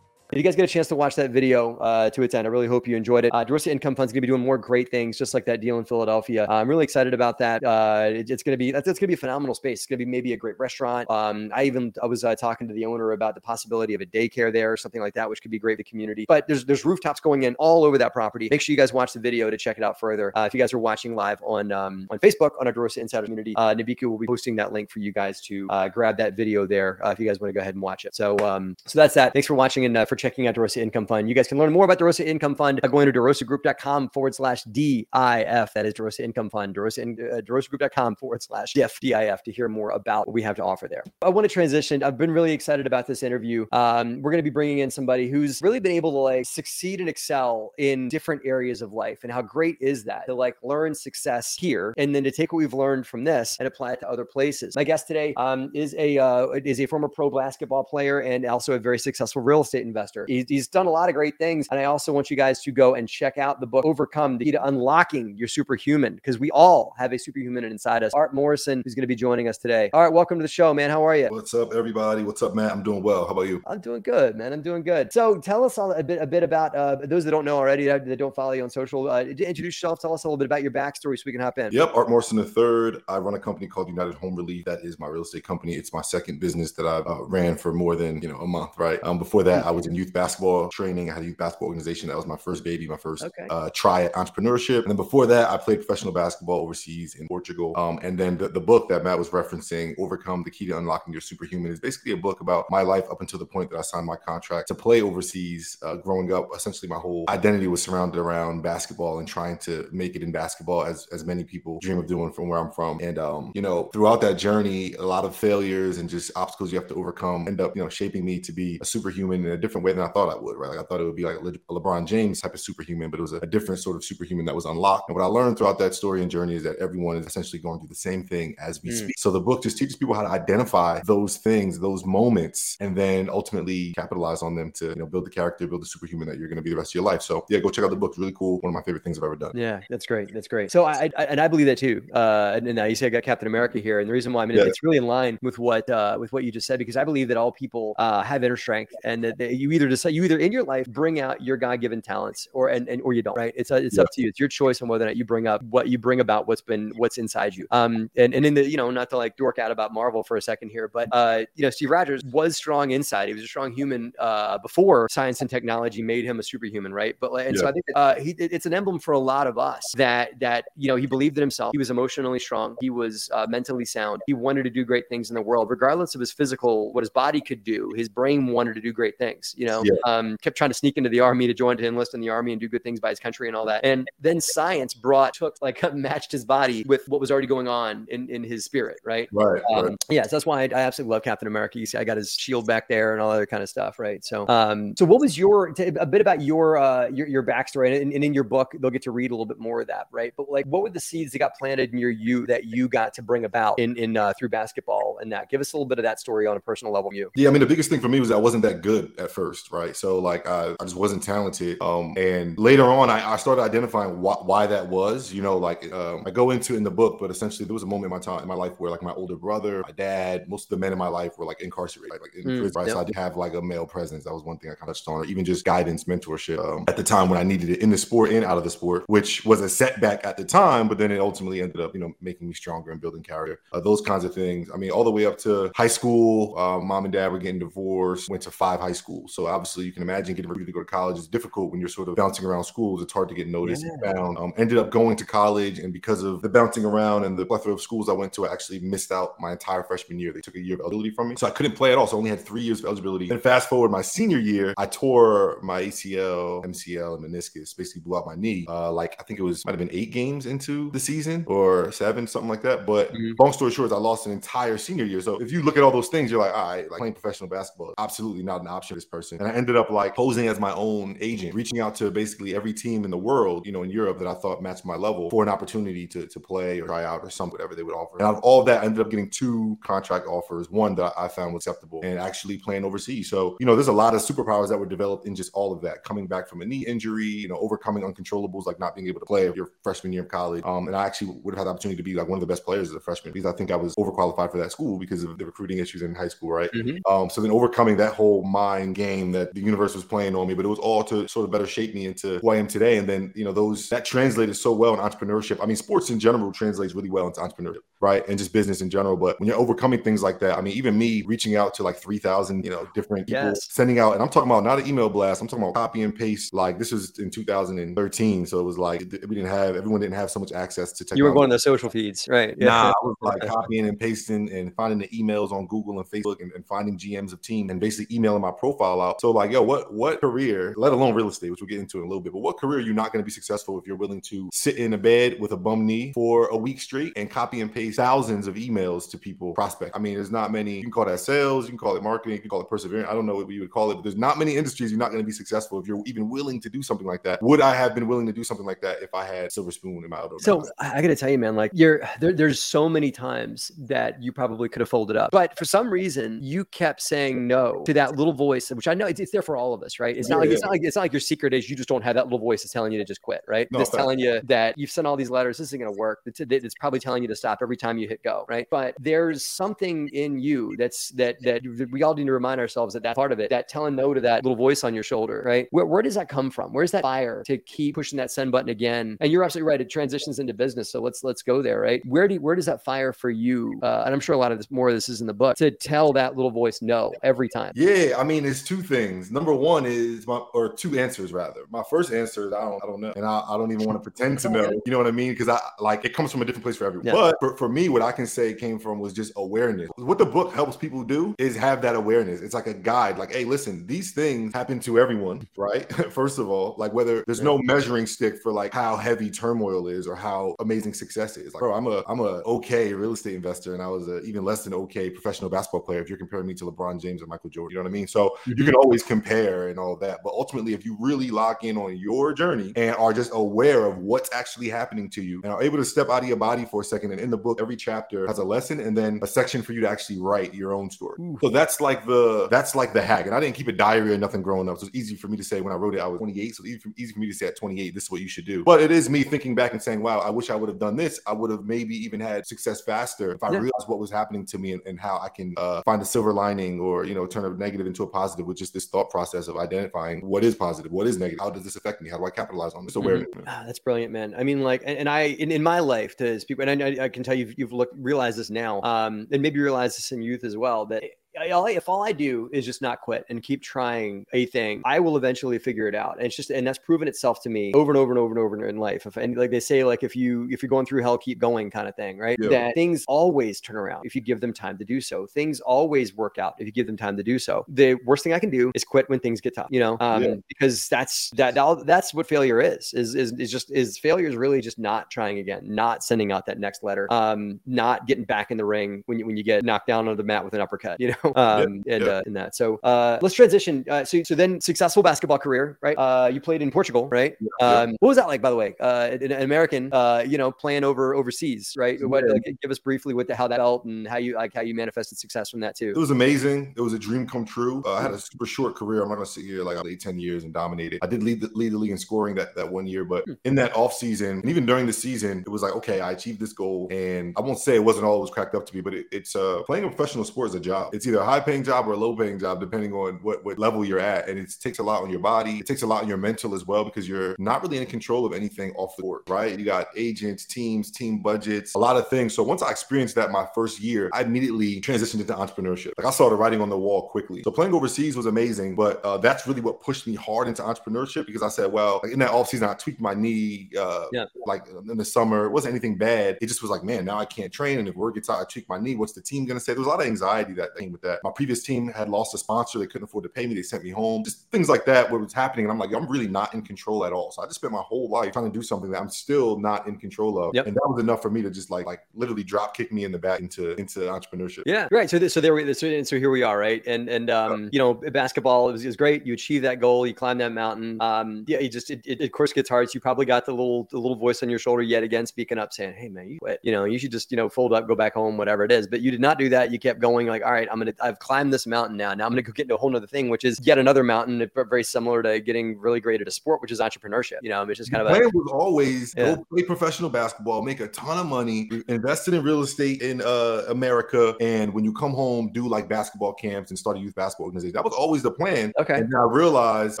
If 0.32 0.38
you 0.38 0.44
guys 0.44 0.56
get 0.56 0.64
a 0.64 0.66
chance 0.66 0.88
to 0.88 0.96
watch 0.96 1.14
that 1.16 1.30
video 1.30 1.76
uh, 1.76 2.08
to 2.08 2.22
its 2.22 2.34
end, 2.34 2.46
I 2.46 2.50
really 2.50 2.66
hope 2.66 2.88
you 2.88 2.96
enjoyed 2.96 3.26
it. 3.26 3.34
Uh, 3.34 3.44
DeRosa 3.44 3.66
Income 3.66 3.96
Fund's 3.96 4.14
going 4.14 4.22
to 4.22 4.26
be 4.26 4.28
doing 4.28 4.40
more 4.40 4.56
great 4.56 4.90
things, 4.90 5.18
just 5.18 5.34
like 5.34 5.44
that 5.44 5.60
deal 5.60 5.76
in 5.76 5.84
Philadelphia. 5.84 6.46
Uh, 6.48 6.54
I'm 6.54 6.68
really 6.68 6.84
excited 6.84 7.12
about 7.12 7.36
that. 7.40 7.62
Uh, 7.62 8.08
it, 8.08 8.30
it's 8.30 8.42
going 8.42 8.54
to 8.54 8.56
be 8.56 8.72
that's, 8.72 8.86
going 8.86 8.94
to 8.94 9.06
be 9.08 9.12
a 9.12 9.18
phenomenal 9.18 9.54
space. 9.54 9.80
It's 9.80 9.86
going 9.86 9.98
to 9.98 10.06
be 10.06 10.10
maybe 10.10 10.32
a 10.32 10.36
great 10.38 10.58
restaurant. 10.58 11.10
Um, 11.10 11.50
I 11.54 11.64
even 11.64 11.92
I 12.02 12.06
was 12.06 12.24
uh, 12.24 12.34
talking 12.34 12.66
to 12.66 12.72
the 12.72 12.86
owner 12.86 13.12
about 13.12 13.34
the 13.34 13.42
possibility 13.42 13.92
of 13.92 14.00
a 14.00 14.06
daycare 14.06 14.50
there 14.50 14.72
or 14.72 14.78
something 14.78 15.02
like 15.02 15.12
that, 15.16 15.28
which 15.28 15.42
could 15.42 15.50
be 15.50 15.58
great 15.58 15.74
for 15.74 15.76
the 15.76 15.84
community. 15.84 16.24
But 16.26 16.46
there's 16.48 16.64
there's 16.64 16.86
rooftops 16.86 17.20
going 17.20 17.42
in 17.42 17.54
all 17.56 17.84
over 17.84 17.98
that 17.98 18.14
property. 18.14 18.48
Make 18.50 18.62
sure 18.62 18.72
you 18.72 18.78
guys 18.78 18.94
watch 18.94 19.12
the 19.12 19.20
video 19.20 19.50
to 19.50 19.58
check 19.58 19.76
it 19.76 19.84
out 19.84 20.00
further. 20.00 20.32
Uh, 20.34 20.46
if 20.46 20.54
you 20.54 20.58
guys 20.58 20.72
are 20.72 20.78
watching 20.78 21.14
live 21.14 21.42
on 21.42 21.72
um, 21.72 22.06
on 22.10 22.18
Facebook 22.20 22.52
on 22.58 22.66
our 22.66 22.72
DeRosa 22.72 22.96
Insider 22.96 23.26
Community, 23.26 23.54
uh, 23.56 23.74
will 23.76 24.18
be 24.18 24.26
posting 24.26 24.56
that 24.56 24.72
link 24.72 24.88
for 24.88 25.00
you 25.00 25.12
guys 25.12 25.42
to 25.42 25.66
grab 25.92 26.16
that 26.16 26.38
video 26.38 26.66
there 26.66 27.00
if 27.04 27.20
you 27.20 27.26
guys 27.26 27.38
want 27.38 27.50
to 27.50 27.52
go 27.52 27.60
ahead 27.60 27.74
and 27.74 27.82
watch 27.82 28.06
it. 28.06 28.14
So 28.14 28.38
um, 28.38 28.78
so 28.86 28.98
that's 28.98 29.12
that. 29.12 29.34
Thanks 29.34 29.46
for 29.46 29.54
watching 29.54 29.84
and 29.84 30.08
for 30.08 30.21
checking 30.22 30.46
out 30.46 30.54
DeRosa 30.54 30.76
Income 30.76 31.08
Fund. 31.08 31.28
You 31.28 31.34
guys 31.34 31.48
can 31.48 31.58
learn 31.58 31.72
more 31.72 31.84
about 31.84 31.98
DeRosa 31.98 32.24
Income 32.24 32.54
Fund 32.54 32.80
by 32.80 32.86
going 32.86 33.06
to 33.06 33.12
derosagroup.com 33.12 34.10
forward 34.10 34.36
slash 34.36 34.62
DIF. 34.64 35.08
That 35.12 35.84
is 35.84 35.94
DeRosa 35.94 36.20
Income 36.20 36.50
Fund, 36.50 36.76
DeRosa, 36.76 37.02
uh, 37.02 37.40
derosagroup.com 37.40 38.14
forward 38.14 38.40
slash 38.40 38.72
DIF, 38.72 39.00
DIF 39.00 39.42
to 39.42 39.50
hear 39.50 39.68
more 39.68 39.90
about 39.90 40.28
what 40.28 40.34
we 40.34 40.40
have 40.42 40.54
to 40.56 40.64
offer 40.64 40.86
there. 40.86 41.02
I 41.22 41.28
want 41.28 41.44
to 41.44 41.52
transition. 41.52 42.04
I've 42.04 42.16
been 42.16 42.30
really 42.30 42.52
excited 42.52 42.86
about 42.86 43.08
this 43.08 43.24
interview. 43.24 43.66
Um, 43.72 44.22
we're 44.22 44.30
going 44.30 44.38
to 44.38 44.48
be 44.48 44.50
bringing 44.50 44.78
in 44.78 44.92
somebody 44.92 45.28
who's 45.28 45.60
really 45.60 45.80
been 45.80 45.90
able 45.90 46.12
to 46.12 46.18
like 46.18 46.46
succeed 46.46 47.00
and 47.00 47.08
excel 47.08 47.72
in 47.78 48.08
different 48.08 48.42
areas 48.44 48.80
of 48.80 48.92
life. 48.92 49.24
And 49.24 49.32
how 49.32 49.42
great 49.42 49.76
is 49.80 50.04
that 50.04 50.26
to 50.26 50.34
like 50.34 50.54
learn 50.62 50.94
success 50.94 51.56
here 51.56 51.94
and 51.96 52.14
then 52.14 52.22
to 52.22 52.30
take 52.30 52.52
what 52.52 52.58
we've 52.58 52.74
learned 52.74 53.08
from 53.08 53.24
this 53.24 53.56
and 53.58 53.66
apply 53.66 53.94
it 53.94 54.00
to 54.00 54.08
other 54.08 54.24
places. 54.24 54.76
My 54.76 54.84
guest 54.84 55.08
today 55.08 55.34
um, 55.36 55.72
is 55.74 55.96
a 55.98 56.18
uh, 56.18 56.46
is 56.64 56.80
a 56.80 56.86
former 56.86 57.08
pro 57.08 57.28
basketball 57.28 57.82
player 57.82 58.20
and 58.20 58.46
also 58.46 58.74
a 58.74 58.78
very 58.78 59.00
successful 59.00 59.42
real 59.42 59.62
estate 59.62 59.82
investor. 59.82 60.11
He's, 60.26 60.44
he's 60.48 60.68
done 60.68 60.86
a 60.86 60.90
lot 60.90 61.08
of 61.08 61.14
great 61.14 61.38
things. 61.38 61.68
And 61.70 61.80
I 61.80 61.84
also 61.84 62.12
want 62.12 62.30
you 62.30 62.36
guys 62.36 62.62
to 62.62 62.70
go 62.70 62.94
and 62.94 63.08
check 63.08 63.38
out 63.38 63.60
the 63.60 63.66
book, 63.66 63.84
Overcome, 63.84 64.38
the 64.38 64.46
key 64.46 64.52
to 64.52 64.64
unlocking 64.64 65.36
your 65.36 65.48
superhuman, 65.48 66.14
because 66.14 66.38
we 66.38 66.50
all 66.50 66.94
have 66.98 67.12
a 67.12 67.18
superhuman 67.18 67.64
inside 67.64 68.02
us. 68.02 68.12
Art 68.14 68.34
Morrison 68.34 68.82
is 68.86 68.94
going 68.94 69.02
to 69.02 69.06
be 69.06 69.14
joining 69.14 69.48
us 69.48 69.58
today. 69.58 69.90
All 69.92 70.02
right, 70.02 70.12
welcome 70.12 70.38
to 70.38 70.42
the 70.42 70.48
show, 70.48 70.72
man. 70.74 70.90
How 70.90 71.06
are 71.06 71.16
you? 71.16 71.28
What's 71.28 71.54
up, 71.54 71.74
everybody? 71.74 72.22
What's 72.22 72.42
up, 72.42 72.54
Matt? 72.54 72.72
I'm 72.72 72.82
doing 72.82 73.02
well. 73.02 73.24
How 73.26 73.32
about 73.32 73.42
you? 73.42 73.62
I'm 73.66 73.80
doing 73.80 74.02
good, 74.02 74.36
man. 74.36 74.52
I'm 74.52 74.62
doing 74.62 74.82
good. 74.82 75.12
So 75.12 75.38
tell 75.38 75.64
us 75.64 75.78
all 75.78 75.92
a 75.92 76.02
bit, 76.02 76.20
a 76.20 76.26
bit 76.26 76.42
about 76.42 76.74
uh, 76.74 76.96
those 77.04 77.24
that 77.24 77.30
don't 77.30 77.44
know 77.44 77.56
already, 77.56 77.86
that, 77.86 78.06
that 78.06 78.16
don't 78.16 78.34
follow 78.34 78.52
you 78.52 78.62
on 78.62 78.70
social. 78.70 79.10
Uh, 79.10 79.22
introduce 79.22 79.58
yourself. 79.82 80.00
Tell 80.00 80.12
us 80.12 80.24
a 80.24 80.28
little 80.28 80.36
bit 80.36 80.46
about 80.46 80.62
your 80.62 80.72
backstory 80.72 81.18
so 81.18 81.22
we 81.26 81.32
can 81.32 81.40
hop 81.40 81.58
in. 81.58 81.72
Yep, 81.72 81.92
Art 81.94 82.08
Morrison 82.08 82.38
III. 82.38 83.00
I 83.08 83.18
run 83.18 83.34
a 83.34 83.38
company 83.38 83.66
called 83.66 83.88
United 83.88 84.14
Home 84.14 84.34
Relief. 84.34 84.64
That 84.64 84.80
is 84.82 84.98
my 84.98 85.06
real 85.06 85.22
estate 85.22 85.44
company. 85.44 85.74
It's 85.74 85.92
my 85.92 86.02
second 86.02 86.40
business 86.40 86.72
that 86.72 86.86
I 86.86 86.98
uh, 86.98 87.22
ran 87.22 87.56
for 87.56 87.72
more 87.72 87.96
than 87.96 88.20
you 88.22 88.28
know 88.28 88.38
a 88.38 88.46
month. 88.46 88.78
Right. 88.78 89.02
Um, 89.02 89.18
before 89.18 89.42
that, 89.44 89.66
I 89.66 89.70
was 89.70 89.86
in 89.86 89.94
youth 90.02 90.12
basketball 90.12 90.68
training. 90.68 91.10
I 91.10 91.14
had 91.14 91.22
a 91.22 91.26
youth 91.26 91.38
basketball 91.38 91.68
organization. 91.68 92.08
That 92.08 92.16
was 92.16 92.26
my 92.26 92.36
first 92.36 92.64
baby, 92.64 92.86
my 92.86 92.96
first 92.96 93.22
okay. 93.24 93.46
uh, 93.50 93.70
try 93.74 94.04
at 94.04 94.12
entrepreneurship. 94.14 94.80
And 94.80 94.88
then 94.88 94.96
before 94.96 95.26
that, 95.26 95.50
I 95.50 95.56
played 95.56 95.78
professional 95.78 96.12
basketball 96.12 96.60
overseas 96.60 97.14
in 97.14 97.28
Portugal. 97.28 97.72
Um, 97.76 97.98
and 98.02 98.18
then 98.18 98.36
the, 98.36 98.48
the 98.48 98.60
book 98.60 98.88
that 98.88 99.04
Matt 99.04 99.18
was 99.18 99.30
referencing, 99.30 99.94
Overcome 99.98 100.42
the 100.44 100.50
Key 100.50 100.66
to 100.66 100.78
Unlocking 100.78 101.12
Your 101.12 101.20
Superhuman, 101.20 101.70
is 101.70 101.80
basically 101.80 102.12
a 102.12 102.16
book 102.16 102.40
about 102.40 102.66
my 102.70 102.82
life 102.82 103.04
up 103.10 103.20
until 103.20 103.38
the 103.38 103.46
point 103.46 103.70
that 103.70 103.78
I 103.78 103.82
signed 103.82 104.06
my 104.06 104.16
contract 104.16 104.68
to 104.68 104.74
play 104.74 105.02
overseas. 105.02 105.78
Uh, 105.82 105.96
growing 105.96 106.32
up, 106.32 106.48
essentially 106.54 106.88
my 106.88 106.96
whole 106.96 107.24
identity 107.28 107.66
was 107.66 107.82
surrounded 107.82 108.18
around 108.18 108.62
basketball 108.62 109.18
and 109.18 109.28
trying 109.28 109.58
to 109.58 109.88
make 109.92 110.16
it 110.16 110.22
in 110.22 110.32
basketball, 110.32 110.84
as 110.84 111.06
as 111.12 111.24
many 111.24 111.44
people 111.44 111.78
dream 111.80 111.98
of 111.98 112.06
doing 112.06 112.32
from 112.32 112.48
where 112.48 112.58
I'm 112.58 112.70
from. 112.70 112.98
And 113.00 113.18
um, 113.18 113.52
you 113.54 113.62
know, 113.62 113.90
throughout 113.92 114.20
that 114.22 114.34
journey, 114.34 114.94
a 114.94 115.02
lot 115.02 115.24
of 115.24 115.34
failures 115.36 115.98
and 115.98 116.08
just 116.08 116.30
obstacles 116.36 116.72
you 116.72 116.78
have 116.78 116.88
to 116.88 116.94
overcome 116.94 117.46
end 117.46 117.60
up, 117.60 117.76
you 117.76 117.82
know, 117.82 117.88
shaping 117.88 118.24
me 118.24 118.40
to 118.40 118.52
be 118.52 118.78
a 118.80 118.84
superhuman 118.84 119.44
in 119.44 119.52
a 119.52 119.56
different 119.56 119.81
way 119.82 119.92
than 119.92 120.04
I 120.04 120.08
thought 120.08 120.28
I 120.28 120.38
would. 120.38 120.56
Right? 120.56 120.70
Like 120.70 120.78
I 120.78 120.82
thought 120.82 121.00
it 121.00 121.04
would 121.04 121.16
be 121.16 121.24
like 121.24 121.36
a 121.36 121.72
LeBron 121.72 122.06
James 122.06 122.40
type 122.40 122.54
of 122.54 122.60
superhuman, 122.60 123.10
but 123.10 123.18
it 123.18 123.22
was 123.22 123.32
a, 123.32 123.38
a, 123.38 123.46
different 123.46 123.80
sort 123.80 123.96
of 123.96 124.04
superhuman 124.04 124.46
that 124.46 124.54
was 124.54 124.64
unlocked. 124.64 125.08
And 125.08 125.16
what 125.16 125.24
I 125.24 125.28
learned 125.28 125.58
throughout 125.58 125.78
that 125.78 125.94
story 125.94 126.22
and 126.22 126.30
journey 126.30 126.54
is 126.54 126.62
that 126.62 126.76
everyone 126.78 127.16
is 127.16 127.26
essentially 127.26 127.60
going 127.60 127.78
through 127.78 127.88
the 127.88 127.94
same 127.94 128.24
thing 128.24 128.54
as 128.58 128.82
we 128.82 128.90
mm. 128.90 128.98
speak. 128.98 129.18
So 129.18 129.30
the 129.30 129.40
book 129.40 129.62
just 129.62 129.78
teaches 129.78 129.96
people 129.96 130.14
how 130.14 130.22
to 130.22 130.28
identify 130.28 131.00
those 131.04 131.36
things, 131.36 131.78
those 131.78 132.04
moments, 132.04 132.76
and 132.80 132.96
then 132.96 133.28
ultimately 133.28 133.92
capitalize 133.92 134.42
on 134.42 134.54
them 134.54 134.72
to 134.72 134.88
you 134.88 134.96
know 134.96 135.06
build 135.06 135.26
the 135.26 135.30
character, 135.30 135.66
build 135.66 135.82
the 135.82 135.86
superhuman 135.86 136.28
that 136.28 136.38
you're 136.38 136.48
going 136.48 136.56
to 136.56 136.62
be 136.62 136.70
the 136.70 136.76
rest 136.76 136.92
of 136.92 136.94
your 136.96 137.04
life. 137.04 137.22
So 137.22 137.44
yeah, 137.48 137.58
go 137.58 137.70
check 137.70 137.84
out 137.84 137.90
the 137.90 137.96
book. 137.96 138.12
It's 138.12 138.18
really 138.18 138.32
cool. 138.32 138.60
One 138.60 138.70
of 138.70 138.74
my 138.74 138.82
favorite 138.82 139.04
things 139.04 139.18
I've 139.18 139.24
ever 139.24 139.36
done. 139.36 139.52
Yeah, 139.54 139.80
that's 139.90 140.06
great. 140.06 140.32
That's 140.32 140.48
great. 140.48 140.70
So 140.70 140.84
I, 140.84 141.10
I 141.16 141.24
and 141.24 141.40
I 141.40 141.48
believe 141.48 141.66
that 141.66 141.78
too. 141.78 142.02
Uh, 142.12 142.52
and 142.56 142.74
now 142.74 142.84
you 142.84 142.94
say 142.94 143.06
I 143.06 143.10
got 143.10 143.22
Captain 143.22 143.46
America 143.46 143.78
here, 143.78 144.00
and 144.00 144.08
the 144.08 144.12
reason 144.12 144.32
why 144.32 144.42
I 144.42 144.46
mean 144.46 144.58
yeah. 144.58 144.64
it's 144.64 144.82
really 144.82 144.96
in 144.96 145.06
line 145.06 145.38
with 145.42 145.58
what 145.58 145.88
uh, 145.90 146.16
with 146.18 146.32
what 146.32 146.44
you 146.44 146.52
just 146.52 146.66
said 146.66 146.78
because 146.78 146.96
I 146.96 147.04
believe 147.04 147.28
that 147.28 147.36
all 147.36 147.52
people 147.52 147.94
uh, 147.98 148.22
have 148.22 148.44
inner 148.44 148.56
strength, 148.56 148.92
and 149.04 149.24
that, 149.24 149.38
that 149.38 149.56
you 149.56 149.68
either 149.72 149.88
decide 149.88 150.10
you 150.10 150.24
either 150.24 150.38
in 150.38 150.52
your 150.52 150.64
life 150.64 150.86
bring 150.86 151.20
out 151.20 151.42
your 151.42 151.56
God 151.56 151.80
given 151.80 152.02
talents 152.02 152.48
or 152.52 152.68
and, 152.68 152.88
and 152.88 153.02
or 153.02 153.12
you 153.12 153.22
don't, 153.22 153.36
right? 153.36 153.52
It's 153.56 153.70
uh, 153.70 153.76
it's 153.76 153.96
yeah. 153.96 154.02
up 154.02 154.08
to 154.14 154.22
you. 154.22 154.28
It's 154.28 154.40
your 154.40 154.48
choice 154.48 154.82
on 154.82 154.88
whether 154.88 155.04
or 155.04 155.08
not 155.08 155.16
you 155.16 155.24
bring 155.24 155.46
up 155.46 155.62
what 155.64 155.88
you 155.88 155.98
bring 155.98 156.20
about 156.20 156.46
what's 156.46 156.60
been 156.60 156.92
what's 156.96 157.18
inside 157.18 157.54
you. 157.54 157.66
Um, 157.70 158.10
and 158.16 158.34
and 158.34 158.44
in 158.44 158.54
the 158.54 158.68
you 158.68 158.76
know 158.76 158.90
not 158.90 159.10
to 159.10 159.16
like 159.16 159.36
dork 159.36 159.58
out 159.58 159.70
about 159.70 159.92
Marvel 159.92 160.22
for 160.22 160.36
a 160.36 160.42
second 160.42 160.70
here, 160.70 160.88
but 160.88 161.08
uh, 161.12 161.44
you 161.54 161.62
know 161.62 161.70
Steve 161.70 161.90
Rogers 161.90 162.22
was 162.24 162.56
strong 162.56 162.90
inside. 162.90 163.28
He 163.28 163.34
was 163.34 163.42
a 163.42 163.46
strong 163.46 163.72
human 163.72 164.12
uh 164.18 164.58
before 164.58 165.08
science 165.10 165.40
and 165.40 165.50
technology 165.50 166.02
made 166.02 166.24
him 166.24 166.38
a 166.38 166.42
superhuman, 166.42 166.92
right? 166.92 167.16
But 167.20 167.32
and 167.32 167.56
yeah. 167.56 167.60
so 167.60 167.68
I 167.68 167.72
think 167.72 167.84
uh, 167.94 168.14
he, 168.16 168.30
it's 168.38 168.66
an 168.66 168.74
emblem 168.74 168.98
for 168.98 169.12
a 169.12 169.18
lot 169.18 169.46
of 169.46 169.58
us 169.58 169.92
that 169.96 170.38
that 170.40 170.66
you 170.76 170.88
know 170.88 170.96
he 170.96 171.06
believed 171.06 171.36
in 171.38 171.42
himself. 171.42 171.72
He 171.72 171.78
was 171.78 171.90
emotionally 171.90 172.38
strong. 172.38 172.76
He 172.80 172.90
was 172.90 173.30
uh, 173.32 173.46
mentally 173.48 173.84
sound. 173.84 174.22
He 174.26 174.34
wanted 174.34 174.64
to 174.64 174.70
do 174.70 174.84
great 174.84 175.08
things 175.08 175.30
in 175.30 175.34
the 175.34 175.42
world, 175.42 175.70
regardless 175.70 176.14
of 176.14 176.20
his 176.20 176.32
physical, 176.32 176.92
what 176.92 177.02
his 177.02 177.10
body 177.10 177.40
could 177.40 177.64
do. 177.64 177.92
His 177.96 178.08
brain 178.08 178.46
wanted 178.46 178.74
to 178.74 178.80
do 178.80 178.92
great 178.92 179.18
things. 179.18 179.54
You 179.62 179.68
know, 179.68 179.84
yeah. 179.84 179.92
um, 180.04 180.36
kept 180.42 180.56
trying 180.56 180.70
to 180.70 180.74
sneak 180.74 180.96
into 180.96 181.08
the 181.08 181.20
army 181.20 181.46
to 181.46 181.54
join 181.54 181.76
to 181.76 181.86
enlist 181.86 182.14
in 182.14 182.20
the 182.20 182.30
army 182.30 182.50
and 182.50 182.60
do 182.60 182.68
good 182.68 182.82
things 182.82 182.98
by 182.98 183.10
his 183.10 183.20
country 183.20 183.46
and 183.46 183.56
all 183.56 183.64
that. 183.66 183.84
And 183.84 184.10
then 184.20 184.40
science 184.40 184.92
brought 184.92 185.34
took 185.34 185.54
like 185.62 185.80
matched 185.94 186.32
his 186.32 186.44
body 186.44 186.82
with 186.88 187.08
what 187.08 187.20
was 187.20 187.30
already 187.30 187.46
going 187.46 187.68
on 187.68 188.08
in, 188.10 188.28
in 188.28 188.42
his 188.42 188.64
spirit, 188.64 188.98
right? 189.04 189.28
Right. 189.30 189.62
Um, 189.72 189.86
right. 189.86 189.96
Yeah, 190.08 190.22
so 190.24 190.30
that's 190.34 190.44
why 190.44 190.62
I, 190.62 190.64
I, 190.64 190.80
absolutely 190.80 191.12
love 191.14 191.22
Captain 191.22 191.46
America. 191.46 191.78
You 191.78 191.86
see, 191.86 191.96
I 191.96 192.02
got 192.02 192.16
his 192.16 192.32
shield 192.32 192.66
back 192.66 192.88
there 192.88 193.12
and 193.12 193.22
all 193.22 193.30
other 193.30 193.46
kind 193.46 193.62
of 193.62 193.68
stuff, 193.68 194.00
right? 194.00 194.24
So, 194.24 194.48
um, 194.48 194.96
so 194.98 195.04
what 195.04 195.20
was 195.20 195.38
your 195.38 195.72
a 195.78 196.06
bit 196.06 196.20
about 196.20 196.42
your 196.42 196.76
uh 196.76 197.06
your, 197.06 197.28
your 197.28 197.44
backstory 197.44 198.02
and, 198.02 198.12
and 198.12 198.24
in 198.24 198.34
your 198.34 198.42
book 198.42 198.74
they'll 198.80 198.90
get 198.90 199.02
to 199.02 199.12
read 199.12 199.30
a 199.30 199.34
little 199.34 199.46
bit 199.46 199.60
more 199.60 199.82
of 199.82 199.86
that, 199.86 200.08
right? 200.10 200.32
But 200.36 200.50
like, 200.50 200.66
what 200.66 200.82
were 200.82 200.90
the 200.90 200.98
seeds 200.98 201.30
that 201.32 201.38
got 201.38 201.52
planted 201.56 201.92
in 201.92 201.98
your 201.98 202.10
you 202.10 202.46
that 202.46 202.64
you 202.64 202.88
got 202.88 203.14
to 203.14 203.22
bring 203.22 203.44
about 203.44 203.78
in 203.78 203.96
in 203.96 204.16
uh, 204.16 204.32
through 204.36 204.48
basketball 204.48 205.18
and 205.22 205.30
that? 205.30 205.48
Give 205.50 205.60
us 205.60 205.72
a 205.72 205.76
little 205.76 205.86
bit 205.86 206.00
of 206.00 206.02
that 206.02 206.18
story 206.18 206.48
on 206.48 206.56
a 206.56 206.60
personal 206.60 206.92
level. 206.92 207.14
You. 207.14 207.30
Yeah, 207.36 207.48
I 207.48 207.52
mean, 207.52 207.60
the 207.60 207.66
biggest 207.66 207.90
thing 207.90 208.00
for 208.00 208.08
me 208.08 208.18
was 208.18 208.30
I 208.30 208.36
wasn't 208.36 208.62
that 208.64 208.82
good 208.82 209.12
at 209.18 209.30
first, 209.30 209.51
right? 209.70 209.96
So 209.96 210.18
like 210.18 210.46
I, 210.46 210.74
I 210.80 210.84
just 210.84 210.96
wasn't 210.96 211.22
talented. 211.22 211.80
Um, 211.80 212.14
and 212.16 212.58
later 212.58 212.84
on, 212.84 213.10
I, 213.10 213.32
I 213.32 213.36
started 213.36 213.62
identifying 213.62 214.16
wh- 214.16 214.46
why 214.46 214.66
that 214.66 214.88
was. 214.88 215.32
You 215.32 215.42
know, 215.42 215.56
like 215.58 215.92
um, 215.92 216.24
I 216.26 216.30
go 216.30 216.50
into 216.50 216.76
in 216.76 216.82
the 216.82 216.90
book, 216.90 217.18
but 217.20 217.30
essentially 217.30 217.66
there 217.66 217.74
was 217.74 217.82
a 217.82 217.86
moment 217.86 218.06
in 218.06 218.10
my 218.10 218.18
time 218.18 218.42
in 218.42 218.48
my 218.48 218.54
life 218.54 218.72
where 218.78 218.90
like 218.90 219.02
my 219.02 219.12
older 219.12 219.36
brother, 219.36 219.82
my 219.86 219.92
dad, 219.92 220.48
most 220.48 220.64
of 220.64 220.70
the 220.70 220.76
men 220.76 220.92
in 220.92 220.98
my 220.98 221.08
life 221.08 221.38
were 221.38 221.44
like 221.44 221.60
incarcerated, 221.60 222.10
like, 222.10 222.22
like 222.22 222.34
in 222.34 222.44
mm, 222.44 222.58
prison. 222.60 222.72
Right? 222.74 222.86
Yep. 222.86 222.94
So 222.94 223.00
I 223.00 223.04
did 223.04 223.16
have 223.16 223.36
like 223.36 223.54
a 223.54 223.62
male 223.62 223.86
presence. 223.86 224.24
That 224.24 224.32
was 224.32 224.42
one 224.42 224.58
thing 224.58 224.70
I 224.70 224.74
kind 224.74 224.88
of 224.88 224.96
touched 224.96 225.08
on, 225.08 225.14
or 225.14 225.24
even 225.26 225.44
just 225.44 225.64
guidance, 225.64 226.04
mentorship 226.04 226.58
um, 226.58 226.84
at 226.88 226.96
the 226.96 227.02
time 227.02 227.28
when 227.28 227.38
I 227.38 227.42
needed 227.42 227.70
it 227.70 227.80
in 227.80 227.90
the 227.90 227.98
sport 227.98 228.30
and 228.30 228.44
out 228.44 228.58
of 228.58 228.64
the 228.64 228.70
sport, 228.70 229.04
which 229.06 229.44
was 229.44 229.60
a 229.60 229.68
setback 229.68 230.24
at 230.24 230.36
the 230.36 230.44
time, 230.44 230.88
but 230.88 230.98
then 230.98 231.10
it 231.10 231.20
ultimately 231.20 231.62
ended 231.62 231.80
up, 231.80 231.94
you 231.94 232.00
know, 232.00 232.12
making 232.20 232.48
me 232.48 232.54
stronger 232.54 232.90
and 232.90 233.00
building 233.00 233.22
character. 233.22 233.60
Uh, 233.72 233.80
those 233.80 234.00
kinds 234.00 234.24
of 234.24 234.34
things. 234.34 234.70
I 234.72 234.76
mean, 234.76 234.90
all 234.90 235.04
the 235.04 235.10
way 235.10 235.26
up 235.26 235.38
to 235.38 235.70
high 235.74 235.88
school, 235.88 236.58
uh, 236.58 236.78
mom 236.78 237.04
and 237.04 237.12
dad 237.12 237.32
were 237.32 237.38
getting 237.38 237.58
divorced. 237.58 238.28
Went 238.28 238.42
to 238.42 238.50
five 238.50 238.80
high 238.80 238.92
schools, 238.92 239.34
so 239.34 239.41
obviously 239.46 239.84
you 239.84 239.92
can 239.92 240.02
imagine 240.02 240.34
getting 240.34 240.50
ready 240.50 240.64
to 240.64 240.72
go 240.72 240.80
to 240.80 240.86
college 240.86 241.18
is 241.18 241.26
difficult 241.26 241.70
when 241.70 241.80
you're 241.80 241.88
sort 241.88 242.08
of 242.08 242.16
bouncing 242.16 242.44
around 242.44 242.64
schools. 242.64 243.02
It's 243.02 243.12
hard 243.12 243.28
to 243.28 243.34
get 243.34 243.48
noticed 243.48 243.84
yeah. 243.84 243.92
and 243.92 244.16
found. 244.16 244.38
Um, 244.38 244.52
ended 244.56 244.78
up 244.78 244.90
going 244.90 245.16
to 245.16 245.24
college, 245.24 245.78
and 245.78 245.92
because 245.92 246.22
of 246.22 246.42
the 246.42 246.48
bouncing 246.48 246.84
around 246.84 247.24
and 247.24 247.38
the 247.38 247.46
plethora 247.46 247.72
of 247.72 247.80
schools 247.80 248.08
I 248.08 248.12
went 248.12 248.32
to, 248.34 248.46
I 248.46 248.52
actually 248.52 248.80
missed 248.80 249.12
out 249.12 249.38
my 249.40 249.52
entire 249.52 249.82
freshman 249.82 250.18
year. 250.18 250.32
They 250.32 250.40
took 250.40 250.56
a 250.56 250.60
year 250.60 250.74
of 250.74 250.80
eligibility 250.80 251.10
from 251.10 251.28
me, 251.28 251.36
so 251.36 251.46
I 251.46 251.50
couldn't 251.50 251.74
play 251.74 251.92
at 251.92 251.98
all. 251.98 252.06
So 252.06 252.16
I 252.16 252.18
only 252.18 252.30
had 252.30 252.40
three 252.40 252.62
years 252.62 252.80
of 252.80 252.86
eligibility. 252.86 253.28
Then 253.28 253.40
fast 253.40 253.68
forward 253.68 253.90
my 253.90 254.02
senior 254.02 254.38
year, 254.38 254.74
I 254.78 254.86
tore 254.86 255.58
my 255.62 255.82
ACL, 255.82 256.64
MCL, 256.64 257.16
and 257.16 257.24
meniscus. 257.24 257.76
Basically 257.76 258.02
blew 258.02 258.16
out 258.16 258.26
my 258.26 258.34
knee. 258.34 258.66
Uh, 258.68 258.92
like 258.92 259.16
I 259.20 259.22
think 259.24 259.38
it 259.38 259.42
was 259.42 259.64
might 259.64 259.72
have 259.72 259.78
been 259.78 259.90
eight 259.92 260.12
games 260.12 260.46
into 260.46 260.90
the 260.90 261.00
season 261.00 261.44
or 261.46 261.90
seven, 261.92 262.26
something 262.26 262.48
like 262.48 262.62
that. 262.62 262.86
But 262.86 263.12
mm-hmm. 263.12 263.32
long 263.38 263.52
story 263.52 263.70
short, 263.70 263.86
is 263.86 263.92
I 263.92 263.96
lost 263.96 264.26
an 264.26 264.32
entire 264.32 264.78
senior 264.78 265.04
year. 265.04 265.20
So 265.20 265.38
if 265.38 265.52
you 265.52 265.62
look 265.62 265.76
at 265.76 265.82
all 265.82 265.90
those 265.90 266.08
things, 266.08 266.30
you're 266.30 266.40
like, 266.40 266.54
all 266.54 266.70
right, 266.70 266.90
like 266.90 266.98
playing 266.98 267.14
professional 267.14 267.48
basketball, 267.48 267.94
absolutely 267.98 268.42
not 268.42 268.60
an 268.60 268.68
option 268.68 268.94
for 268.94 268.98
this 268.98 269.04
person 269.04 269.31
person. 269.32 269.46
And 269.46 269.54
I 269.54 269.58
ended 269.58 269.76
up 269.76 269.90
like 269.90 270.14
posing 270.14 270.48
as 270.48 270.60
my 270.60 270.72
own 270.72 271.16
agent, 271.20 271.54
reaching 271.54 271.80
out 271.80 271.94
to 271.96 272.10
basically 272.10 272.54
every 272.54 272.72
team 272.72 273.04
in 273.04 273.10
the 273.10 273.18
world, 273.18 273.66
you 273.66 273.72
know, 273.72 273.82
in 273.82 273.90
Europe 273.90 274.18
that 274.18 274.28
I 274.28 274.34
thought 274.34 274.62
matched 274.62 274.84
my 274.84 274.96
level 274.96 275.30
for 275.30 275.42
an 275.42 275.48
opportunity 275.48 276.06
to, 276.08 276.26
to 276.26 276.40
play 276.40 276.80
or 276.80 276.86
try 276.86 277.04
out 277.04 277.20
or 277.22 277.30
some 277.30 277.50
whatever 277.50 277.74
they 277.74 277.82
would 277.82 277.94
offer. 277.94 278.18
And 278.18 278.26
out 278.26 278.36
of 278.36 278.40
all 278.42 278.60
of 278.60 278.66
that, 278.66 278.82
I 278.82 278.86
ended 278.86 279.00
up 279.00 279.10
getting 279.10 279.30
two 279.30 279.78
contract 279.82 280.26
offers, 280.26 280.70
one 280.70 280.94
that 280.96 281.12
I 281.16 281.28
found 281.28 281.54
was 281.54 281.66
acceptable 281.66 282.00
and 282.02 282.18
actually 282.18 282.58
playing 282.58 282.84
overseas. 282.84 283.30
So, 283.30 283.56
you 283.60 283.66
know, 283.66 283.74
there's 283.74 283.88
a 283.88 283.92
lot 283.92 284.14
of 284.14 284.20
superpowers 284.20 284.68
that 284.68 284.78
were 284.78 284.86
developed 284.86 285.26
in 285.26 285.34
just 285.34 285.52
all 285.54 285.72
of 285.72 285.80
that, 285.82 286.04
coming 286.04 286.26
back 286.26 286.48
from 286.48 286.62
a 286.62 286.64
knee 286.64 286.84
injury, 286.86 287.26
you 287.26 287.48
know, 287.48 287.56
overcoming 287.56 288.02
uncontrollables 288.02 288.66
like 288.66 288.78
not 288.78 288.94
being 288.94 289.08
able 289.08 289.20
to 289.20 289.26
play 289.26 289.50
your 289.54 289.70
freshman 289.82 290.12
year 290.12 290.22
of 290.22 290.28
college. 290.28 290.64
Um, 290.64 290.86
and 290.86 290.96
I 290.96 291.06
actually 291.06 291.38
would 291.42 291.54
have 291.54 291.58
had 291.58 291.66
the 291.66 291.70
opportunity 291.70 291.96
to 291.96 292.02
be 292.02 292.14
like 292.14 292.28
one 292.28 292.36
of 292.36 292.40
the 292.40 292.46
best 292.46 292.64
players 292.64 292.90
as 292.90 292.94
a 292.94 293.00
freshman 293.00 293.32
because 293.32 293.52
I 293.52 293.56
think 293.56 293.70
I 293.70 293.76
was 293.76 293.94
overqualified 293.96 294.50
for 294.50 294.58
that 294.58 294.72
school 294.72 294.98
because 294.98 295.24
of 295.24 295.38
the 295.38 295.46
recruiting 295.46 295.78
issues 295.78 296.02
in 296.02 296.14
high 296.14 296.28
school, 296.28 296.50
right? 296.50 296.70
Mm-hmm. 296.72 297.12
Um, 297.12 297.30
so 297.30 297.40
then 297.40 297.50
overcoming 297.50 297.96
that 297.98 298.14
whole 298.14 298.44
mind 298.44 298.94
game 298.94 299.21
that 299.30 299.54
the 299.54 299.60
universe 299.60 299.94
was 299.94 300.04
playing 300.04 300.34
on 300.34 300.48
me, 300.48 300.54
but 300.54 300.64
it 300.64 300.68
was 300.68 300.80
all 300.80 301.04
to 301.04 301.28
sort 301.28 301.44
of 301.44 301.52
better 301.52 301.66
shape 301.66 301.94
me 301.94 302.06
into 302.06 302.40
who 302.40 302.50
I 302.50 302.56
am 302.56 302.66
today. 302.66 302.98
And 302.98 303.08
then, 303.08 303.32
you 303.36 303.44
know, 303.44 303.52
those 303.52 303.88
that 303.90 304.04
translated 304.04 304.56
so 304.56 304.72
well 304.72 304.94
in 304.94 305.00
entrepreneurship. 305.00 305.62
I 305.62 305.66
mean, 305.66 305.76
sports 305.76 306.10
in 306.10 306.18
general 306.18 306.50
translates 306.52 306.94
really 306.94 307.10
well 307.10 307.28
into 307.28 307.40
entrepreneurship, 307.40 307.82
right? 308.00 308.26
And 308.28 308.36
just 308.36 308.52
business 308.52 308.80
in 308.80 308.90
general. 308.90 309.16
But 309.16 309.38
when 309.38 309.46
you're 309.46 309.56
overcoming 309.56 310.02
things 310.02 310.22
like 310.22 310.40
that, 310.40 310.58
I 310.58 310.60
mean, 310.60 310.76
even 310.76 310.98
me 310.98 311.22
reaching 311.22 311.54
out 311.54 311.74
to 311.74 311.82
like 311.82 311.96
3,000, 311.96 312.64
you 312.64 312.70
know, 312.70 312.88
different 312.94 313.28
people, 313.28 313.44
yes. 313.44 313.68
sending 313.70 314.00
out, 314.00 314.14
and 314.14 314.22
I'm 314.22 314.28
talking 314.28 314.50
about 314.50 314.64
not 314.64 314.80
an 314.80 314.86
email 314.88 315.08
blast, 315.08 315.40
I'm 315.40 315.46
talking 315.46 315.62
about 315.62 315.74
copy 315.74 316.02
and 316.02 316.14
paste. 316.14 316.52
Like 316.52 316.78
this 316.78 316.90
was 316.90 317.18
in 317.18 317.30
2013. 317.30 318.46
So 318.46 318.58
it 318.58 318.64
was 318.64 318.78
like, 318.78 319.00
we 319.00 319.06
didn't 319.36 319.46
have, 319.46 319.76
everyone 319.76 320.00
didn't 320.00 320.16
have 320.16 320.30
so 320.30 320.40
much 320.40 320.52
access 320.52 320.92
to 320.92 321.04
technology. 321.04 321.18
You 321.18 321.24
were 321.24 321.34
going 321.34 321.50
to 321.50 321.58
social 321.58 321.90
feeds, 321.90 322.26
right? 322.28 322.54
Yeah. 322.58 322.66
Nah, 322.66 322.88
I 322.88 322.92
was 323.02 323.16
like 323.20 323.40
copying 323.46 323.86
and 323.88 323.98
pasting 323.98 324.50
and 324.52 324.74
finding 324.74 324.98
the 324.98 325.08
emails 325.08 325.52
on 325.52 325.66
Google 325.66 325.98
and 325.98 326.08
Facebook 326.08 326.40
and, 326.40 326.52
and 326.52 326.66
finding 326.66 326.98
GMs 326.98 327.32
of 327.32 327.42
team 327.42 327.70
and 327.70 327.80
basically 327.80 328.14
emailing 328.14 328.42
my 328.42 328.50
profile 328.50 329.00
out. 329.00 329.11
So 329.20 329.30
like, 329.30 329.50
yo, 329.50 329.62
what, 329.62 329.92
what 329.92 330.20
career, 330.20 330.74
let 330.76 330.92
alone 330.92 331.14
real 331.14 331.28
estate, 331.28 331.50
which 331.50 331.60
we'll 331.60 331.68
get 331.68 331.78
into 331.78 331.98
in 331.98 332.04
a 332.04 332.06
little 332.06 332.20
bit, 332.20 332.32
but 332.32 332.40
what 332.40 332.58
career 332.58 332.78
are 332.78 332.82
you 332.82 332.92
not 332.92 333.12
going 333.12 333.22
to 333.22 333.24
be 333.24 333.30
successful 333.30 333.78
if 333.78 333.86
you're 333.86 333.96
willing 333.96 334.20
to 334.22 334.48
sit 334.52 334.76
in 334.76 334.92
a 334.92 334.98
bed 334.98 335.38
with 335.40 335.52
a 335.52 335.56
bum 335.56 335.86
knee 335.86 336.12
for 336.12 336.48
a 336.48 336.56
week 336.56 336.80
straight 336.80 337.12
and 337.16 337.30
copy 337.30 337.60
and 337.60 337.72
paste 337.72 337.96
thousands 337.96 338.46
of 338.46 338.54
emails 338.54 339.10
to 339.10 339.18
people 339.18 339.52
prospect? 339.54 339.94
I 339.94 339.98
mean, 339.98 340.14
there's 340.14 340.30
not 340.30 340.52
many, 340.52 340.76
you 340.76 340.82
can 340.82 340.92
call 340.92 341.04
that 341.06 341.20
sales, 341.20 341.64
you 341.64 341.70
can 341.70 341.78
call 341.78 341.96
it 341.96 342.02
marketing, 342.02 342.32
you 342.34 342.40
can 342.40 342.50
call 342.50 342.60
it 342.60 342.68
perseverance. 342.68 343.08
I 343.08 343.14
don't 343.14 343.26
know 343.26 343.36
what 343.36 343.48
you 343.48 343.60
would 343.60 343.70
call 343.70 343.90
it, 343.90 343.94
but 343.96 344.02
there's 344.02 344.16
not 344.16 344.38
many 344.38 344.56
industries 344.56 344.90
you're 344.90 344.98
not 344.98 345.10
going 345.10 345.22
to 345.22 345.26
be 345.26 345.32
successful 345.32 345.78
if 345.78 345.86
you're 345.86 346.02
even 346.06 346.28
willing 346.28 346.60
to 346.60 346.70
do 346.70 346.82
something 346.82 347.06
like 347.06 347.22
that. 347.24 347.42
Would 347.42 347.60
I 347.60 347.74
have 347.74 347.94
been 347.94 348.08
willing 348.08 348.26
to 348.26 348.32
do 348.32 348.44
something 348.44 348.66
like 348.66 348.80
that 348.82 349.02
if 349.02 349.14
I 349.14 349.24
had 349.24 349.52
silver 349.52 349.70
spoon 349.70 350.04
in 350.04 350.10
my 350.10 350.18
elbow? 350.18 350.38
So 350.38 350.64
I 350.78 351.00
got 351.00 351.08
to 351.08 351.16
tell 351.16 351.30
you, 351.30 351.38
man, 351.38 351.56
like 351.56 351.70
you're 351.74 352.02
there, 352.20 352.32
there's 352.32 352.62
so 352.62 352.88
many 352.88 353.10
times 353.10 353.72
that 353.78 354.22
you 354.22 354.32
probably 354.32 354.68
could 354.68 354.80
have 354.80 354.88
folded 354.88 355.16
up, 355.16 355.30
but 355.30 355.56
for 355.58 355.64
some 355.64 355.90
reason 355.90 356.38
you 356.42 356.64
kept 356.66 357.02
saying 357.02 357.46
no 357.46 357.82
to 357.84 357.94
that 357.94 358.16
little 358.16 358.32
voice, 358.32 358.70
which 358.70 358.88
I 358.88 358.91
know 358.94 359.06
it's, 359.06 359.20
it's 359.20 359.32
there 359.32 359.42
for 359.42 359.56
all 359.56 359.74
of 359.74 359.82
us, 359.82 360.00
right? 360.00 360.16
It's 360.16 360.28
not 360.28 360.36
yeah, 360.36 360.40
like 360.40 360.48
yeah. 360.48 360.54
it's 360.54 360.62
not 360.62 360.70
like 360.70 360.80
it's 360.84 360.96
not 360.96 361.02
like 361.02 361.12
your 361.12 361.20
secret 361.20 361.54
is 361.54 361.68
you 361.68 361.76
just 361.76 361.88
don't 361.88 362.02
have 362.02 362.14
that 362.14 362.24
little 362.24 362.38
voice 362.38 362.62
that's 362.62 362.72
telling 362.72 362.92
you 362.92 362.98
to 362.98 363.04
just 363.04 363.22
quit, 363.22 363.42
right? 363.46 363.68
No, 363.70 363.80
it's 363.80 363.90
telling 363.90 364.18
you 364.18 364.40
that 364.44 364.76
you've 364.78 364.90
sent 364.90 365.06
all 365.06 365.16
these 365.16 365.30
letters, 365.30 365.58
this 365.58 365.68
isn't 365.68 365.80
going 365.80 365.92
to 365.92 365.98
work. 365.98 366.20
It's, 366.26 366.40
it's 366.40 366.74
probably 366.74 367.00
telling 367.00 367.22
you 367.22 367.28
to 367.28 367.36
stop 367.36 367.58
every 367.62 367.76
time 367.76 367.98
you 367.98 368.08
hit 368.08 368.22
go, 368.22 368.44
right? 368.48 368.66
But 368.70 368.94
there's 368.98 369.44
something 369.46 370.08
in 370.08 370.38
you 370.38 370.76
that's 370.76 371.10
that 371.10 371.36
that 371.42 371.62
we 371.90 372.02
all 372.02 372.14
need 372.14 372.26
to 372.26 372.32
remind 372.32 372.60
ourselves 372.60 372.94
that 372.94 373.02
that 373.02 373.16
part 373.16 373.32
of 373.32 373.40
it, 373.40 373.50
that 373.50 373.68
telling 373.68 373.96
no 373.96 374.14
to 374.14 374.20
that 374.20 374.44
little 374.44 374.56
voice 374.56 374.84
on 374.84 374.94
your 374.94 375.02
shoulder, 375.02 375.42
right? 375.44 375.66
Where, 375.70 375.86
where 375.86 376.02
does 376.02 376.14
that 376.14 376.28
come 376.28 376.50
from? 376.50 376.72
Where's 376.72 376.90
that 376.92 377.02
fire 377.02 377.42
to 377.46 377.58
keep 377.58 377.94
pushing 377.94 378.16
that 378.18 378.30
send 378.30 378.52
button 378.52 378.68
again? 378.68 379.16
And 379.20 379.30
you're 379.30 379.44
absolutely 379.44 379.68
right. 379.68 379.80
It 379.80 379.90
transitions 379.90 380.38
into 380.38 380.54
business, 380.54 380.90
so 380.90 381.00
let's 381.00 381.24
let's 381.24 381.42
go 381.42 381.62
there, 381.62 381.80
right? 381.80 382.02
Where 382.06 382.28
do 382.28 382.36
where 382.36 382.54
does 382.54 382.66
that 382.66 382.84
fire 382.84 383.12
for 383.12 383.30
you? 383.30 383.78
Uh, 383.82 384.02
and 384.04 384.14
I'm 384.14 384.20
sure 384.20 384.34
a 384.34 384.38
lot 384.38 384.52
of 384.52 384.58
this 384.58 384.70
more 384.70 384.88
of 384.88 384.94
this 384.94 385.08
is 385.08 385.20
in 385.20 385.26
the 385.26 385.34
book 385.34 385.56
to 385.56 385.70
tell 385.70 386.12
that 386.14 386.36
little 386.36 386.50
voice 386.50 386.82
no 386.82 387.12
every 387.22 387.48
time. 387.48 387.72
Yeah, 387.74 388.14
I 388.18 388.24
mean, 388.24 388.44
it's 388.44 388.62
two 388.62 388.81
things. 388.82 389.30
Number 389.30 389.54
one 389.54 389.86
is 389.86 390.26
my 390.26 390.36
or 390.54 390.72
two 390.72 390.98
answers 390.98 391.32
rather. 391.32 391.62
My 391.70 391.82
first 391.88 392.12
answer 392.12 392.48
is 392.48 392.52
I 392.52 392.60
don't 392.60 392.82
I 392.82 392.86
don't 392.86 393.00
know, 393.00 393.12
and 393.16 393.24
I, 393.24 393.42
I 393.48 393.56
don't 393.56 393.72
even 393.72 393.86
want 393.86 393.98
to 393.98 394.02
pretend 394.02 394.38
to 394.40 394.48
know. 394.48 394.70
You 394.84 394.92
know 394.92 394.98
what 394.98 395.06
I 395.06 395.12
mean? 395.12 395.32
Because 395.32 395.48
I 395.48 395.60
like 395.78 396.04
it 396.04 396.14
comes 396.14 396.32
from 396.32 396.42
a 396.42 396.44
different 396.44 396.64
place 396.64 396.76
for 396.76 396.84
everyone. 396.84 397.06
Yeah. 397.06 397.12
But 397.12 397.36
for, 397.40 397.56
for 397.56 397.68
me, 397.68 397.88
what 397.88 398.02
I 398.02 398.12
can 398.12 398.26
say 398.26 398.54
came 398.54 398.78
from 398.78 398.98
was 398.98 399.12
just 399.12 399.32
awareness. 399.36 399.88
What 399.96 400.18
the 400.18 400.26
book 400.26 400.52
helps 400.52 400.76
people 400.76 401.04
do 401.04 401.34
is 401.38 401.56
have 401.56 401.82
that 401.82 401.94
awareness. 401.94 402.40
It's 402.40 402.54
like 402.54 402.66
a 402.66 402.74
guide. 402.74 403.18
Like, 403.18 403.32
hey, 403.32 403.44
listen, 403.44 403.86
these 403.86 404.12
things 404.12 404.52
happen 404.54 404.80
to 404.80 404.98
everyone, 404.98 405.46
right? 405.56 405.90
First 406.12 406.38
of 406.38 406.48
all, 406.48 406.74
like 406.78 406.92
whether 406.92 407.22
there's 407.26 407.40
no 407.40 407.58
measuring 407.58 408.06
stick 408.06 408.42
for 408.42 408.52
like 408.52 408.72
how 408.72 408.96
heavy 408.96 409.30
turmoil 409.30 409.88
is 409.88 410.06
or 410.06 410.16
how 410.16 410.54
amazing 410.60 410.94
success 410.94 411.36
is. 411.36 411.54
Like, 411.54 411.60
bro, 411.60 411.74
I'm 411.74 411.86
a 411.86 412.02
I'm 412.08 412.20
a 412.20 412.42
okay 412.46 412.92
real 412.92 413.12
estate 413.12 413.34
investor, 413.34 413.74
and 413.74 413.82
I 413.82 413.88
was 413.88 414.08
a 414.08 414.20
even 414.22 414.44
less 414.44 414.64
than 414.64 414.74
okay 414.74 415.10
professional 415.10 415.50
basketball 415.50 415.80
player. 415.80 416.00
If 416.00 416.08
you're 416.08 416.18
comparing 416.18 416.46
me 416.46 416.54
to 416.54 416.64
LeBron 416.64 417.00
James 417.00 417.22
or 417.22 417.26
Michael 417.26 417.50
Jordan, 417.50 417.72
you 417.72 417.78
know 417.78 417.84
what 417.84 417.90
I 417.90 417.92
mean? 417.92 418.06
So 418.06 418.28
mm-hmm. 418.28 418.52
you 418.56 418.64
can 418.64 418.71
always 418.74 419.02
compare 419.02 419.68
and 419.68 419.78
all 419.78 419.96
that. 419.96 420.20
But 420.24 420.32
ultimately, 420.32 420.74
if 420.74 420.84
you 420.84 420.96
really 421.00 421.30
lock 421.30 421.64
in 421.64 421.76
on 421.76 421.96
your 421.96 422.32
journey 422.32 422.72
and 422.76 422.94
are 422.96 423.12
just 423.12 423.30
aware 423.34 423.86
of 423.86 423.98
what's 423.98 424.32
actually 424.32 424.68
happening 424.68 425.08
to 425.10 425.22
you 425.22 425.40
and 425.44 425.52
are 425.52 425.62
able 425.62 425.78
to 425.78 425.84
step 425.84 426.08
out 426.08 426.22
of 426.22 426.28
your 426.28 426.36
body 426.36 426.64
for 426.64 426.80
a 426.80 426.84
second, 426.84 427.12
and 427.12 427.20
in 427.20 427.30
the 427.30 427.38
book, 427.38 427.60
every 427.60 427.76
chapter 427.76 428.26
has 428.26 428.38
a 428.38 428.44
lesson 428.44 428.80
and 428.80 428.96
then 428.96 429.20
a 429.22 429.26
section 429.26 429.62
for 429.62 429.72
you 429.72 429.80
to 429.80 429.88
actually 429.88 430.18
write 430.18 430.54
your 430.54 430.72
own 430.72 430.90
story. 430.90 431.16
Ooh. 431.20 431.38
So 431.40 431.48
that's 431.48 431.80
like 431.80 432.06
the 432.06 432.48
that's 432.50 432.74
like 432.74 432.92
the 432.92 433.02
hack. 433.02 433.26
And 433.26 433.34
I 433.34 433.40
didn't 433.40 433.54
keep 433.54 433.68
a 433.68 433.72
diary 433.72 434.12
or 434.12 434.18
nothing 434.18 434.42
growing 434.42 434.68
up. 434.68 434.78
So 434.78 434.86
it's 434.86 434.96
easy 434.96 435.16
for 435.16 435.28
me 435.28 435.36
to 435.36 435.44
say 435.44 435.60
when 435.60 435.72
I 435.72 435.76
wrote 435.76 435.94
it, 435.94 436.00
I 436.00 436.06
was 436.06 436.18
28. 436.18 436.54
So 436.54 436.64
easy 436.64 436.78
for, 436.78 436.90
easy 436.96 437.12
for 437.12 437.20
me 437.20 437.26
to 437.28 437.34
say 437.34 437.46
at 437.46 437.56
28, 437.56 437.94
this 437.94 438.04
is 438.04 438.10
what 438.10 438.20
you 438.20 438.28
should 438.28 438.44
do. 438.44 438.64
But 438.64 438.80
it 438.80 438.90
is 438.90 439.08
me 439.08 439.22
thinking 439.22 439.54
back 439.54 439.72
and 439.72 439.82
saying, 439.82 440.02
wow, 440.02 440.18
I 440.18 440.30
wish 440.30 440.50
I 440.50 440.56
would 440.56 440.68
have 440.68 440.78
done 440.78 440.96
this. 440.96 441.20
I 441.26 441.32
would 441.32 441.50
have 441.50 441.64
maybe 441.64 441.94
even 441.96 442.20
had 442.20 442.46
success 442.46 442.80
faster 442.82 443.32
if 443.32 443.42
I 443.42 443.48
yeah. 443.48 443.58
realized 443.58 443.88
what 443.88 443.98
was 443.98 444.10
happening 444.10 444.46
to 444.46 444.58
me 444.58 444.72
and, 444.72 444.82
and 444.86 444.98
how 445.00 445.18
I 445.18 445.28
can 445.28 445.54
uh, 445.56 445.82
find 445.82 446.00
a 446.02 446.04
silver 446.04 446.32
lining 446.32 446.80
or, 446.80 447.04
you 447.04 447.14
know, 447.14 447.26
turn 447.26 447.44
a 447.44 447.50
negative 447.50 447.86
into 447.86 448.02
a 448.02 448.06
positive 448.06 448.46
with 448.46 448.56
just 448.62 448.72
this 448.72 448.86
thought 448.86 449.10
process 449.10 449.48
of 449.48 449.56
identifying 449.56 450.20
what 450.26 450.44
is 450.44 450.54
positive, 450.54 450.92
what 450.92 451.06
is 451.06 451.18
negative, 451.18 451.40
how 451.40 451.50
does 451.50 451.64
this 451.64 451.76
affect 451.76 452.00
me, 452.00 452.08
how 452.08 452.16
do 452.16 452.24
I 452.24 452.30
capitalize 452.30 452.74
on 452.74 452.84
this 452.84 452.94
mm-hmm. 452.94 453.06
awareness? 453.06 453.28
Mm-hmm. 453.34 453.48
Ah, 453.48 453.64
that's 453.66 453.78
brilliant, 453.78 454.12
man. 454.12 454.34
I 454.38 454.44
mean, 454.44 454.62
like, 454.62 454.82
and, 454.86 454.96
and 454.98 455.08
I, 455.08 455.22
in, 455.22 455.50
in, 455.50 455.62
my 455.62 455.80
life, 455.80 456.16
to 456.18 456.38
speak, 456.40 456.58
and 456.60 456.82
I, 456.82 457.04
I 457.04 457.08
can 457.08 457.22
tell 457.22 457.34
you, 457.34 457.46
you've, 457.46 457.58
you've 457.58 457.72
looked, 457.72 457.94
realized 457.98 458.38
this 458.38 458.50
now, 458.50 458.80
um, 458.82 459.26
and 459.32 459.42
maybe 459.42 459.56
you 459.58 459.64
realize 459.64 459.96
this 459.96 460.12
in 460.12 460.22
youth 460.22 460.44
as 460.44 460.56
well, 460.56 460.86
that 460.86 461.02
if 461.34 461.88
all 461.88 462.04
I 462.04 462.12
do 462.12 462.48
is 462.52 462.64
just 462.64 462.82
not 462.82 463.00
quit 463.00 463.24
and 463.28 463.42
keep 463.42 463.62
trying 463.62 464.26
a 464.32 464.46
thing, 464.46 464.82
I 464.84 465.00
will 465.00 465.16
eventually 465.16 465.58
figure 465.58 465.88
it 465.88 465.94
out. 465.94 466.16
And 466.18 466.26
it's 466.26 466.36
just, 466.36 466.50
and 466.50 466.66
that's 466.66 466.78
proven 466.78 467.08
itself 467.08 467.42
to 467.42 467.50
me 467.50 467.72
over 467.74 467.90
and 467.90 467.98
over 467.98 468.12
and 468.12 468.18
over 468.18 468.34
and 468.34 468.42
over 468.42 468.66
in 468.66 468.76
life. 468.76 469.06
If, 469.06 469.16
and 469.16 469.36
like 469.36 469.50
they 469.50 469.60
say, 469.60 469.84
like 469.84 470.02
if 470.02 470.14
you 470.14 470.48
if 470.50 470.62
you're 470.62 470.68
going 470.68 470.86
through 470.86 471.02
hell, 471.02 471.18
keep 471.18 471.38
going, 471.38 471.70
kind 471.70 471.88
of 471.88 471.96
thing, 471.96 472.18
right? 472.18 472.36
Yeah. 472.40 472.48
That 472.48 472.74
things 472.74 473.04
always 473.08 473.60
turn 473.60 473.76
around 473.76 474.04
if 474.04 474.14
you 474.14 474.20
give 474.20 474.40
them 474.40 474.52
time 474.52 474.78
to 474.78 474.84
do 474.84 475.00
so. 475.00 475.26
Things 475.26 475.60
always 475.60 476.14
work 476.14 476.38
out 476.38 476.54
if 476.58 476.66
you 476.66 476.72
give 476.72 476.86
them 476.86 476.96
time 476.96 477.16
to 477.16 477.22
do 477.22 477.38
so. 477.38 477.64
The 477.68 477.94
worst 478.04 478.24
thing 478.24 478.32
I 478.32 478.38
can 478.38 478.50
do 478.50 478.70
is 478.74 478.84
quit 478.84 479.08
when 479.08 479.20
things 479.20 479.40
get 479.40 479.54
tough, 479.54 479.68
you 479.70 479.80
know, 479.80 479.96
um, 480.00 480.22
yeah. 480.22 480.34
because 480.48 480.88
that's 480.88 481.30
that 481.30 481.54
that's 481.86 482.12
what 482.14 482.26
failure 482.26 482.60
is. 482.60 482.92
Is 482.94 483.14
is 483.14 483.32
is 483.38 483.50
just 483.50 483.70
is 483.70 483.98
failure 483.98 484.28
is 484.28 484.36
really 484.36 484.60
just 484.60 484.78
not 484.78 485.10
trying 485.10 485.38
again, 485.38 485.62
not 485.64 486.04
sending 486.04 486.32
out 486.32 486.46
that 486.46 486.58
next 486.58 486.82
letter, 486.82 487.06
um, 487.12 487.60
not 487.66 488.06
getting 488.06 488.24
back 488.24 488.50
in 488.50 488.56
the 488.56 488.64
ring 488.64 489.02
when 489.06 489.18
you 489.18 489.26
when 489.26 489.36
you 489.36 489.44
get 489.44 489.64
knocked 489.64 489.86
down 489.86 490.08
on 490.08 490.16
the 490.16 490.22
mat 490.22 490.44
with 490.44 490.54
an 490.54 490.60
uppercut, 490.60 491.00
you 491.00 491.08
know. 491.08 491.21
Um, 491.42 491.82
yeah. 491.86 491.94
and 491.94 492.08
uh, 492.08 492.22
in 492.26 492.32
that. 492.34 492.54
So 492.54 492.78
uh, 492.82 493.18
let's 493.22 493.34
transition. 493.34 493.84
Uh, 493.88 494.04
so 494.04 494.22
so 494.22 494.34
then 494.34 494.60
successful 494.60 495.02
basketball 495.02 495.38
career, 495.38 495.78
right? 495.80 495.96
Uh, 495.96 496.30
you 496.32 496.40
played 496.40 496.62
in 496.62 496.70
Portugal, 496.70 497.08
right? 497.08 497.36
Um, 497.60 497.96
what 498.00 498.08
was 498.08 498.16
that 498.16 498.28
like, 498.28 498.42
by 498.42 498.50
the 498.50 498.56
way? 498.56 498.74
Uh, 498.78 499.16
an, 499.20 499.32
American, 499.32 499.88
uh, 499.92 500.24
you 500.26 500.36
know, 500.36 500.52
playing 500.52 500.84
over 500.84 501.14
overseas, 501.14 501.74
right? 501.76 501.98
What 502.06 502.24
like, 502.28 502.42
give 502.60 502.70
us 502.70 502.78
briefly 502.78 503.14
what 503.14 503.28
the, 503.28 503.34
how 503.34 503.48
that 503.48 503.58
felt 503.58 503.84
and 503.84 504.06
how 504.06 504.18
you 504.18 504.34
like 504.34 504.54
how 504.54 504.60
you 504.60 504.74
manifested 504.74 505.18
success 505.18 505.50
from 505.50 505.60
that 505.60 505.76
too. 505.76 505.90
It 505.90 505.96
was 505.96 506.10
amazing. 506.10 506.74
It 506.76 506.80
was 506.80 506.92
a 506.92 506.98
dream 506.98 507.26
come 507.26 507.44
true. 507.44 507.82
I 507.86 508.02
had 508.02 508.10
a 508.10 508.18
super 508.18 508.46
short 508.46 508.74
career. 508.74 509.02
I'm 509.02 509.08
not 509.08 509.16
gonna 509.16 509.26
sit 509.26 509.44
here 509.44 509.62
like 509.62 509.76
I 509.76 509.82
played 509.82 510.00
10 510.00 510.18
years 510.18 510.44
and 510.44 510.52
dominated. 510.52 510.98
I 511.02 511.06
did 511.06 511.22
lead 511.22 511.40
the, 511.40 511.50
lead 511.54 511.72
the 511.72 511.78
league 511.78 511.90
in 511.90 511.98
scoring 511.98 512.34
that 512.36 512.54
that 512.56 512.70
one 512.70 512.86
year, 512.86 513.04
but 513.04 513.24
hmm. 513.24 513.34
in 513.44 513.54
that 513.56 513.74
off 513.76 513.94
season 513.94 514.40
and 514.40 514.48
even 514.48 514.66
during 514.66 514.86
the 514.86 514.92
season, 514.92 515.40
it 515.40 515.48
was 515.48 515.62
like 515.62 515.74
okay, 515.76 516.00
I 516.00 516.12
achieved 516.12 516.40
this 516.40 516.52
goal, 516.52 516.88
and 516.90 517.34
I 517.36 517.40
won't 517.40 517.58
say 517.58 517.74
it 517.74 517.84
wasn't 517.84 518.04
all 518.04 518.18
it 518.18 518.20
was 518.20 518.30
cracked 518.30 518.54
up 518.54 518.66
to 518.66 518.72
be, 518.72 518.80
but 518.80 518.94
it, 518.94 519.06
it's 519.12 519.36
uh 519.36 519.62
playing 519.66 519.84
a 519.84 519.88
professional 519.88 520.24
sport 520.24 520.50
is 520.50 520.54
a 520.54 520.60
job. 520.60 520.94
It's 520.94 521.06
either 521.12 521.22
a 521.22 521.24
high 521.24 521.40
paying 521.40 521.62
job 521.62 521.86
or 521.86 521.92
a 521.92 521.96
low 521.96 522.16
paying 522.16 522.38
job, 522.38 522.60
depending 522.60 522.92
on 522.92 523.16
what, 523.22 523.44
what 523.44 523.58
level 523.58 523.84
you're 523.84 524.00
at. 524.00 524.28
And 524.28 524.38
it 524.38 524.54
takes 524.60 524.78
a 524.78 524.82
lot 524.82 525.02
on 525.02 525.10
your 525.10 525.20
body. 525.20 525.58
It 525.58 525.66
takes 525.66 525.82
a 525.82 525.86
lot 525.86 526.02
on 526.02 526.08
your 526.08 526.16
mental 526.16 526.54
as 526.54 526.66
well, 526.66 526.84
because 526.84 527.08
you're 527.08 527.36
not 527.38 527.62
really 527.62 527.78
in 527.78 527.86
control 527.86 528.24
of 528.24 528.32
anything 528.32 528.72
off 528.72 528.96
the 528.96 529.02
court, 529.02 529.22
right? 529.28 529.58
You 529.58 529.64
got 529.64 529.88
agents, 529.96 530.44
teams, 530.44 530.90
team 530.90 531.18
budgets, 531.18 531.74
a 531.74 531.78
lot 531.78 531.96
of 531.96 532.08
things. 532.08 532.34
So 532.34 532.42
once 532.42 532.62
I 532.62 532.70
experienced 532.70 533.14
that 533.16 533.30
my 533.30 533.46
first 533.54 533.80
year, 533.80 534.10
I 534.12 534.22
immediately 534.22 534.80
transitioned 534.80 535.20
into 535.20 535.34
entrepreneurship. 535.34 535.92
Like 535.98 536.06
I 536.06 536.10
saw 536.10 536.28
the 536.28 536.36
writing 536.36 536.60
on 536.60 536.68
the 536.68 536.78
wall 536.78 537.08
quickly. 537.08 537.42
So 537.42 537.50
playing 537.50 537.74
overseas 537.74 538.16
was 538.16 538.26
amazing, 538.26 538.74
but 538.74 539.04
uh, 539.04 539.18
that's 539.18 539.46
really 539.46 539.60
what 539.60 539.80
pushed 539.80 540.06
me 540.06 540.14
hard 540.14 540.48
into 540.48 540.62
entrepreneurship 540.62 541.26
because 541.26 541.42
I 541.42 541.48
said, 541.48 541.70
well, 541.70 542.00
like 542.02 542.12
in 542.12 542.18
that 542.20 542.30
off 542.30 542.48
season, 542.48 542.68
I 542.68 542.74
tweaked 542.74 543.00
my 543.00 543.14
knee, 543.14 543.70
uh, 543.78 544.06
yeah. 544.12 544.24
like 544.46 544.66
in 544.88 544.96
the 544.96 545.04
summer. 545.04 545.46
It 545.46 545.50
wasn't 545.50 545.72
anything 545.72 545.96
bad. 545.96 546.38
It 546.40 546.46
just 546.46 546.62
was 546.62 546.70
like, 546.70 546.84
man, 546.84 547.04
now 547.04 547.18
I 547.18 547.24
can't 547.24 547.52
train. 547.52 547.78
And 547.78 547.88
if 547.88 547.94
work 547.94 548.14
gets 548.14 548.30
out, 548.30 548.40
I 548.40 548.44
tweak 548.44 548.68
my 548.68 548.78
knee. 548.78 548.96
What's 548.96 549.12
the 549.12 549.22
team 549.22 549.44
going 549.44 549.58
to 549.58 549.64
say? 549.64 549.72
There 549.72 549.80
was 549.80 549.86
a 549.86 549.90
lot 549.90 550.00
of 550.00 550.06
anxiety 550.06 550.54
that 550.54 550.76
came 550.76 550.92
with 550.92 551.01
that. 551.02 551.20
My 551.24 551.30
previous 551.34 551.62
team 551.62 551.88
had 551.88 552.08
lost 552.08 552.34
a 552.34 552.38
sponsor; 552.38 552.78
they 552.78 552.86
couldn't 552.86 553.04
afford 553.04 553.24
to 553.24 553.28
pay 553.28 553.46
me. 553.46 553.54
They 553.54 553.62
sent 553.62 553.84
me 553.84 553.90
home. 553.90 554.24
Just 554.24 554.50
things 554.50 554.68
like 554.68 554.84
that. 554.86 555.10
What 555.10 555.20
was 555.20 555.32
happening, 555.32 555.66
and 555.66 555.72
I'm 555.72 555.78
like, 555.78 555.92
I'm 555.92 556.08
really 556.08 556.28
not 556.28 556.54
in 556.54 556.62
control 556.62 557.04
at 557.04 557.12
all. 557.12 557.30
So 557.30 557.42
I 557.42 557.46
just 557.46 557.56
spent 557.56 557.72
my 557.72 557.82
whole 557.82 558.08
life 558.08 558.32
trying 558.32 558.50
to 558.50 558.58
do 558.58 558.62
something 558.62 558.90
that 558.90 559.00
I'm 559.00 559.10
still 559.10 559.58
not 559.58 559.86
in 559.86 559.98
control 559.98 560.42
of, 560.42 560.54
yep. 560.54 560.66
and 560.66 560.74
that 560.74 560.82
was 560.86 561.00
enough 561.00 561.22
for 561.22 561.30
me 561.30 561.42
to 561.42 561.50
just 561.50 561.70
like 561.70 561.86
like 561.86 562.00
literally 562.14 562.44
drop 562.44 562.76
kick 562.76 562.92
me 562.92 563.04
in 563.04 563.12
the 563.12 563.18
back 563.18 563.40
into 563.40 563.74
into 563.76 564.00
entrepreneurship. 564.00 564.62
Yeah, 564.66 564.88
right. 564.90 565.08
So 565.08 565.18
this, 565.18 565.34
so 565.34 565.40
there 565.40 565.54
we 565.54 565.72
so, 565.74 566.02
so 566.02 566.18
here 566.18 566.30
we 566.30 566.42
are, 566.42 566.58
right? 566.58 566.82
And 566.86 567.08
and 567.08 567.30
um, 567.30 567.68
you 567.72 567.78
know, 567.78 567.94
basketball 567.94 568.70
is, 568.70 568.84
is 568.84 568.96
great. 568.96 569.26
You 569.26 569.34
achieve 569.34 569.62
that 569.62 569.80
goal, 569.80 570.06
you 570.06 570.14
climb 570.14 570.38
that 570.38 570.52
mountain. 570.52 571.00
Um, 571.00 571.44
yeah, 571.46 571.58
you 571.58 571.68
just 571.68 571.90
it, 571.90 572.00
it, 572.04 572.20
of 572.20 572.32
course 572.32 572.52
gets 572.52 572.68
hard. 572.68 572.88
So 572.88 572.94
you 572.94 573.00
probably 573.00 573.26
got 573.26 573.46
the 573.46 573.52
little 573.52 573.88
the 573.90 573.98
little 573.98 574.16
voice 574.16 574.42
on 574.42 574.50
your 574.50 574.58
shoulder 574.58 574.82
yet 574.82 575.02
again 575.02 575.26
speaking 575.26 575.58
up, 575.58 575.72
saying, 575.72 575.94
"Hey 575.94 576.08
man, 576.08 576.28
you 576.28 576.38
quit. 576.38 576.60
You 576.62 576.72
know, 576.72 576.84
you 576.84 576.98
should 576.98 577.12
just 577.12 577.30
you 577.30 577.36
know 577.36 577.48
fold 577.48 577.72
up, 577.72 577.88
go 577.88 577.94
back 577.94 578.14
home, 578.14 578.36
whatever 578.36 578.64
it 578.64 578.72
is." 578.72 578.86
But 578.86 579.00
you 579.00 579.10
did 579.10 579.20
not 579.20 579.38
do 579.38 579.48
that. 579.50 579.70
You 579.70 579.78
kept 579.78 580.00
going. 580.00 580.26
Like, 580.26 580.42
all 580.44 580.52
right, 580.52 580.68
I'm 580.70 580.78
gonna 580.92 581.08
I've 581.08 581.18
climbed 581.18 581.52
this 581.52 581.66
mountain 581.66 581.96
now. 581.96 582.14
Now 582.14 582.26
I'm 582.26 582.32
gonna 582.32 582.42
go 582.42 582.52
get 582.52 582.64
into 582.64 582.74
a 582.74 582.78
whole 582.78 582.94
other 582.96 583.06
thing, 583.06 583.28
which 583.28 583.44
is 583.44 583.60
yet 583.64 583.78
another 583.78 584.02
mountain, 584.02 584.50
very 584.54 584.84
similar 584.84 585.22
to 585.22 585.40
getting 585.40 585.78
really 585.78 586.00
great 586.00 586.20
at 586.20 586.28
a 586.28 586.30
sport, 586.30 586.60
which 586.60 586.72
is 586.72 586.80
entrepreneurship. 586.80 587.38
You 587.42 587.50
know, 587.50 587.62
it's 587.62 587.78
just 587.78 587.90
kind 587.90 588.06
the 588.06 588.10
of 588.10 588.16
plan 588.16 588.30
a, 588.34 588.36
was 588.36 588.50
always 588.52 589.14
yeah. 589.16 589.34
go 589.34 589.46
play 589.50 589.62
professional 589.62 590.10
basketball, 590.10 590.62
make 590.62 590.80
a 590.80 590.88
ton 590.88 591.18
of 591.18 591.26
money, 591.26 591.70
invested 591.88 592.34
in 592.34 592.42
real 592.42 592.62
estate 592.62 593.02
in 593.02 593.22
uh, 593.22 593.64
America, 593.68 594.34
and 594.40 594.72
when 594.72 594.84
you 594.84 594.92
come 594.92 595.12
home, 595.12 595.50
do 595.52 595.68
like 595.68 595.88
basketball 595.88 596.32
camps 596.32 596.70
and 596.70 596.78
start 596.78 596.96
a 596.96 597.00
youth 597.00 597.14
basketball 597.14 597.46
organization. 597.46 597.74
That 597.74 597.84
was 597.84 597.94
always 597.94 598.22
the 598.22 598.30
plan. 598.30 598.72
Okay. 598.78 598.94
And 598.94 599.12
I 599.16 599.24
realized, 599.24 600.00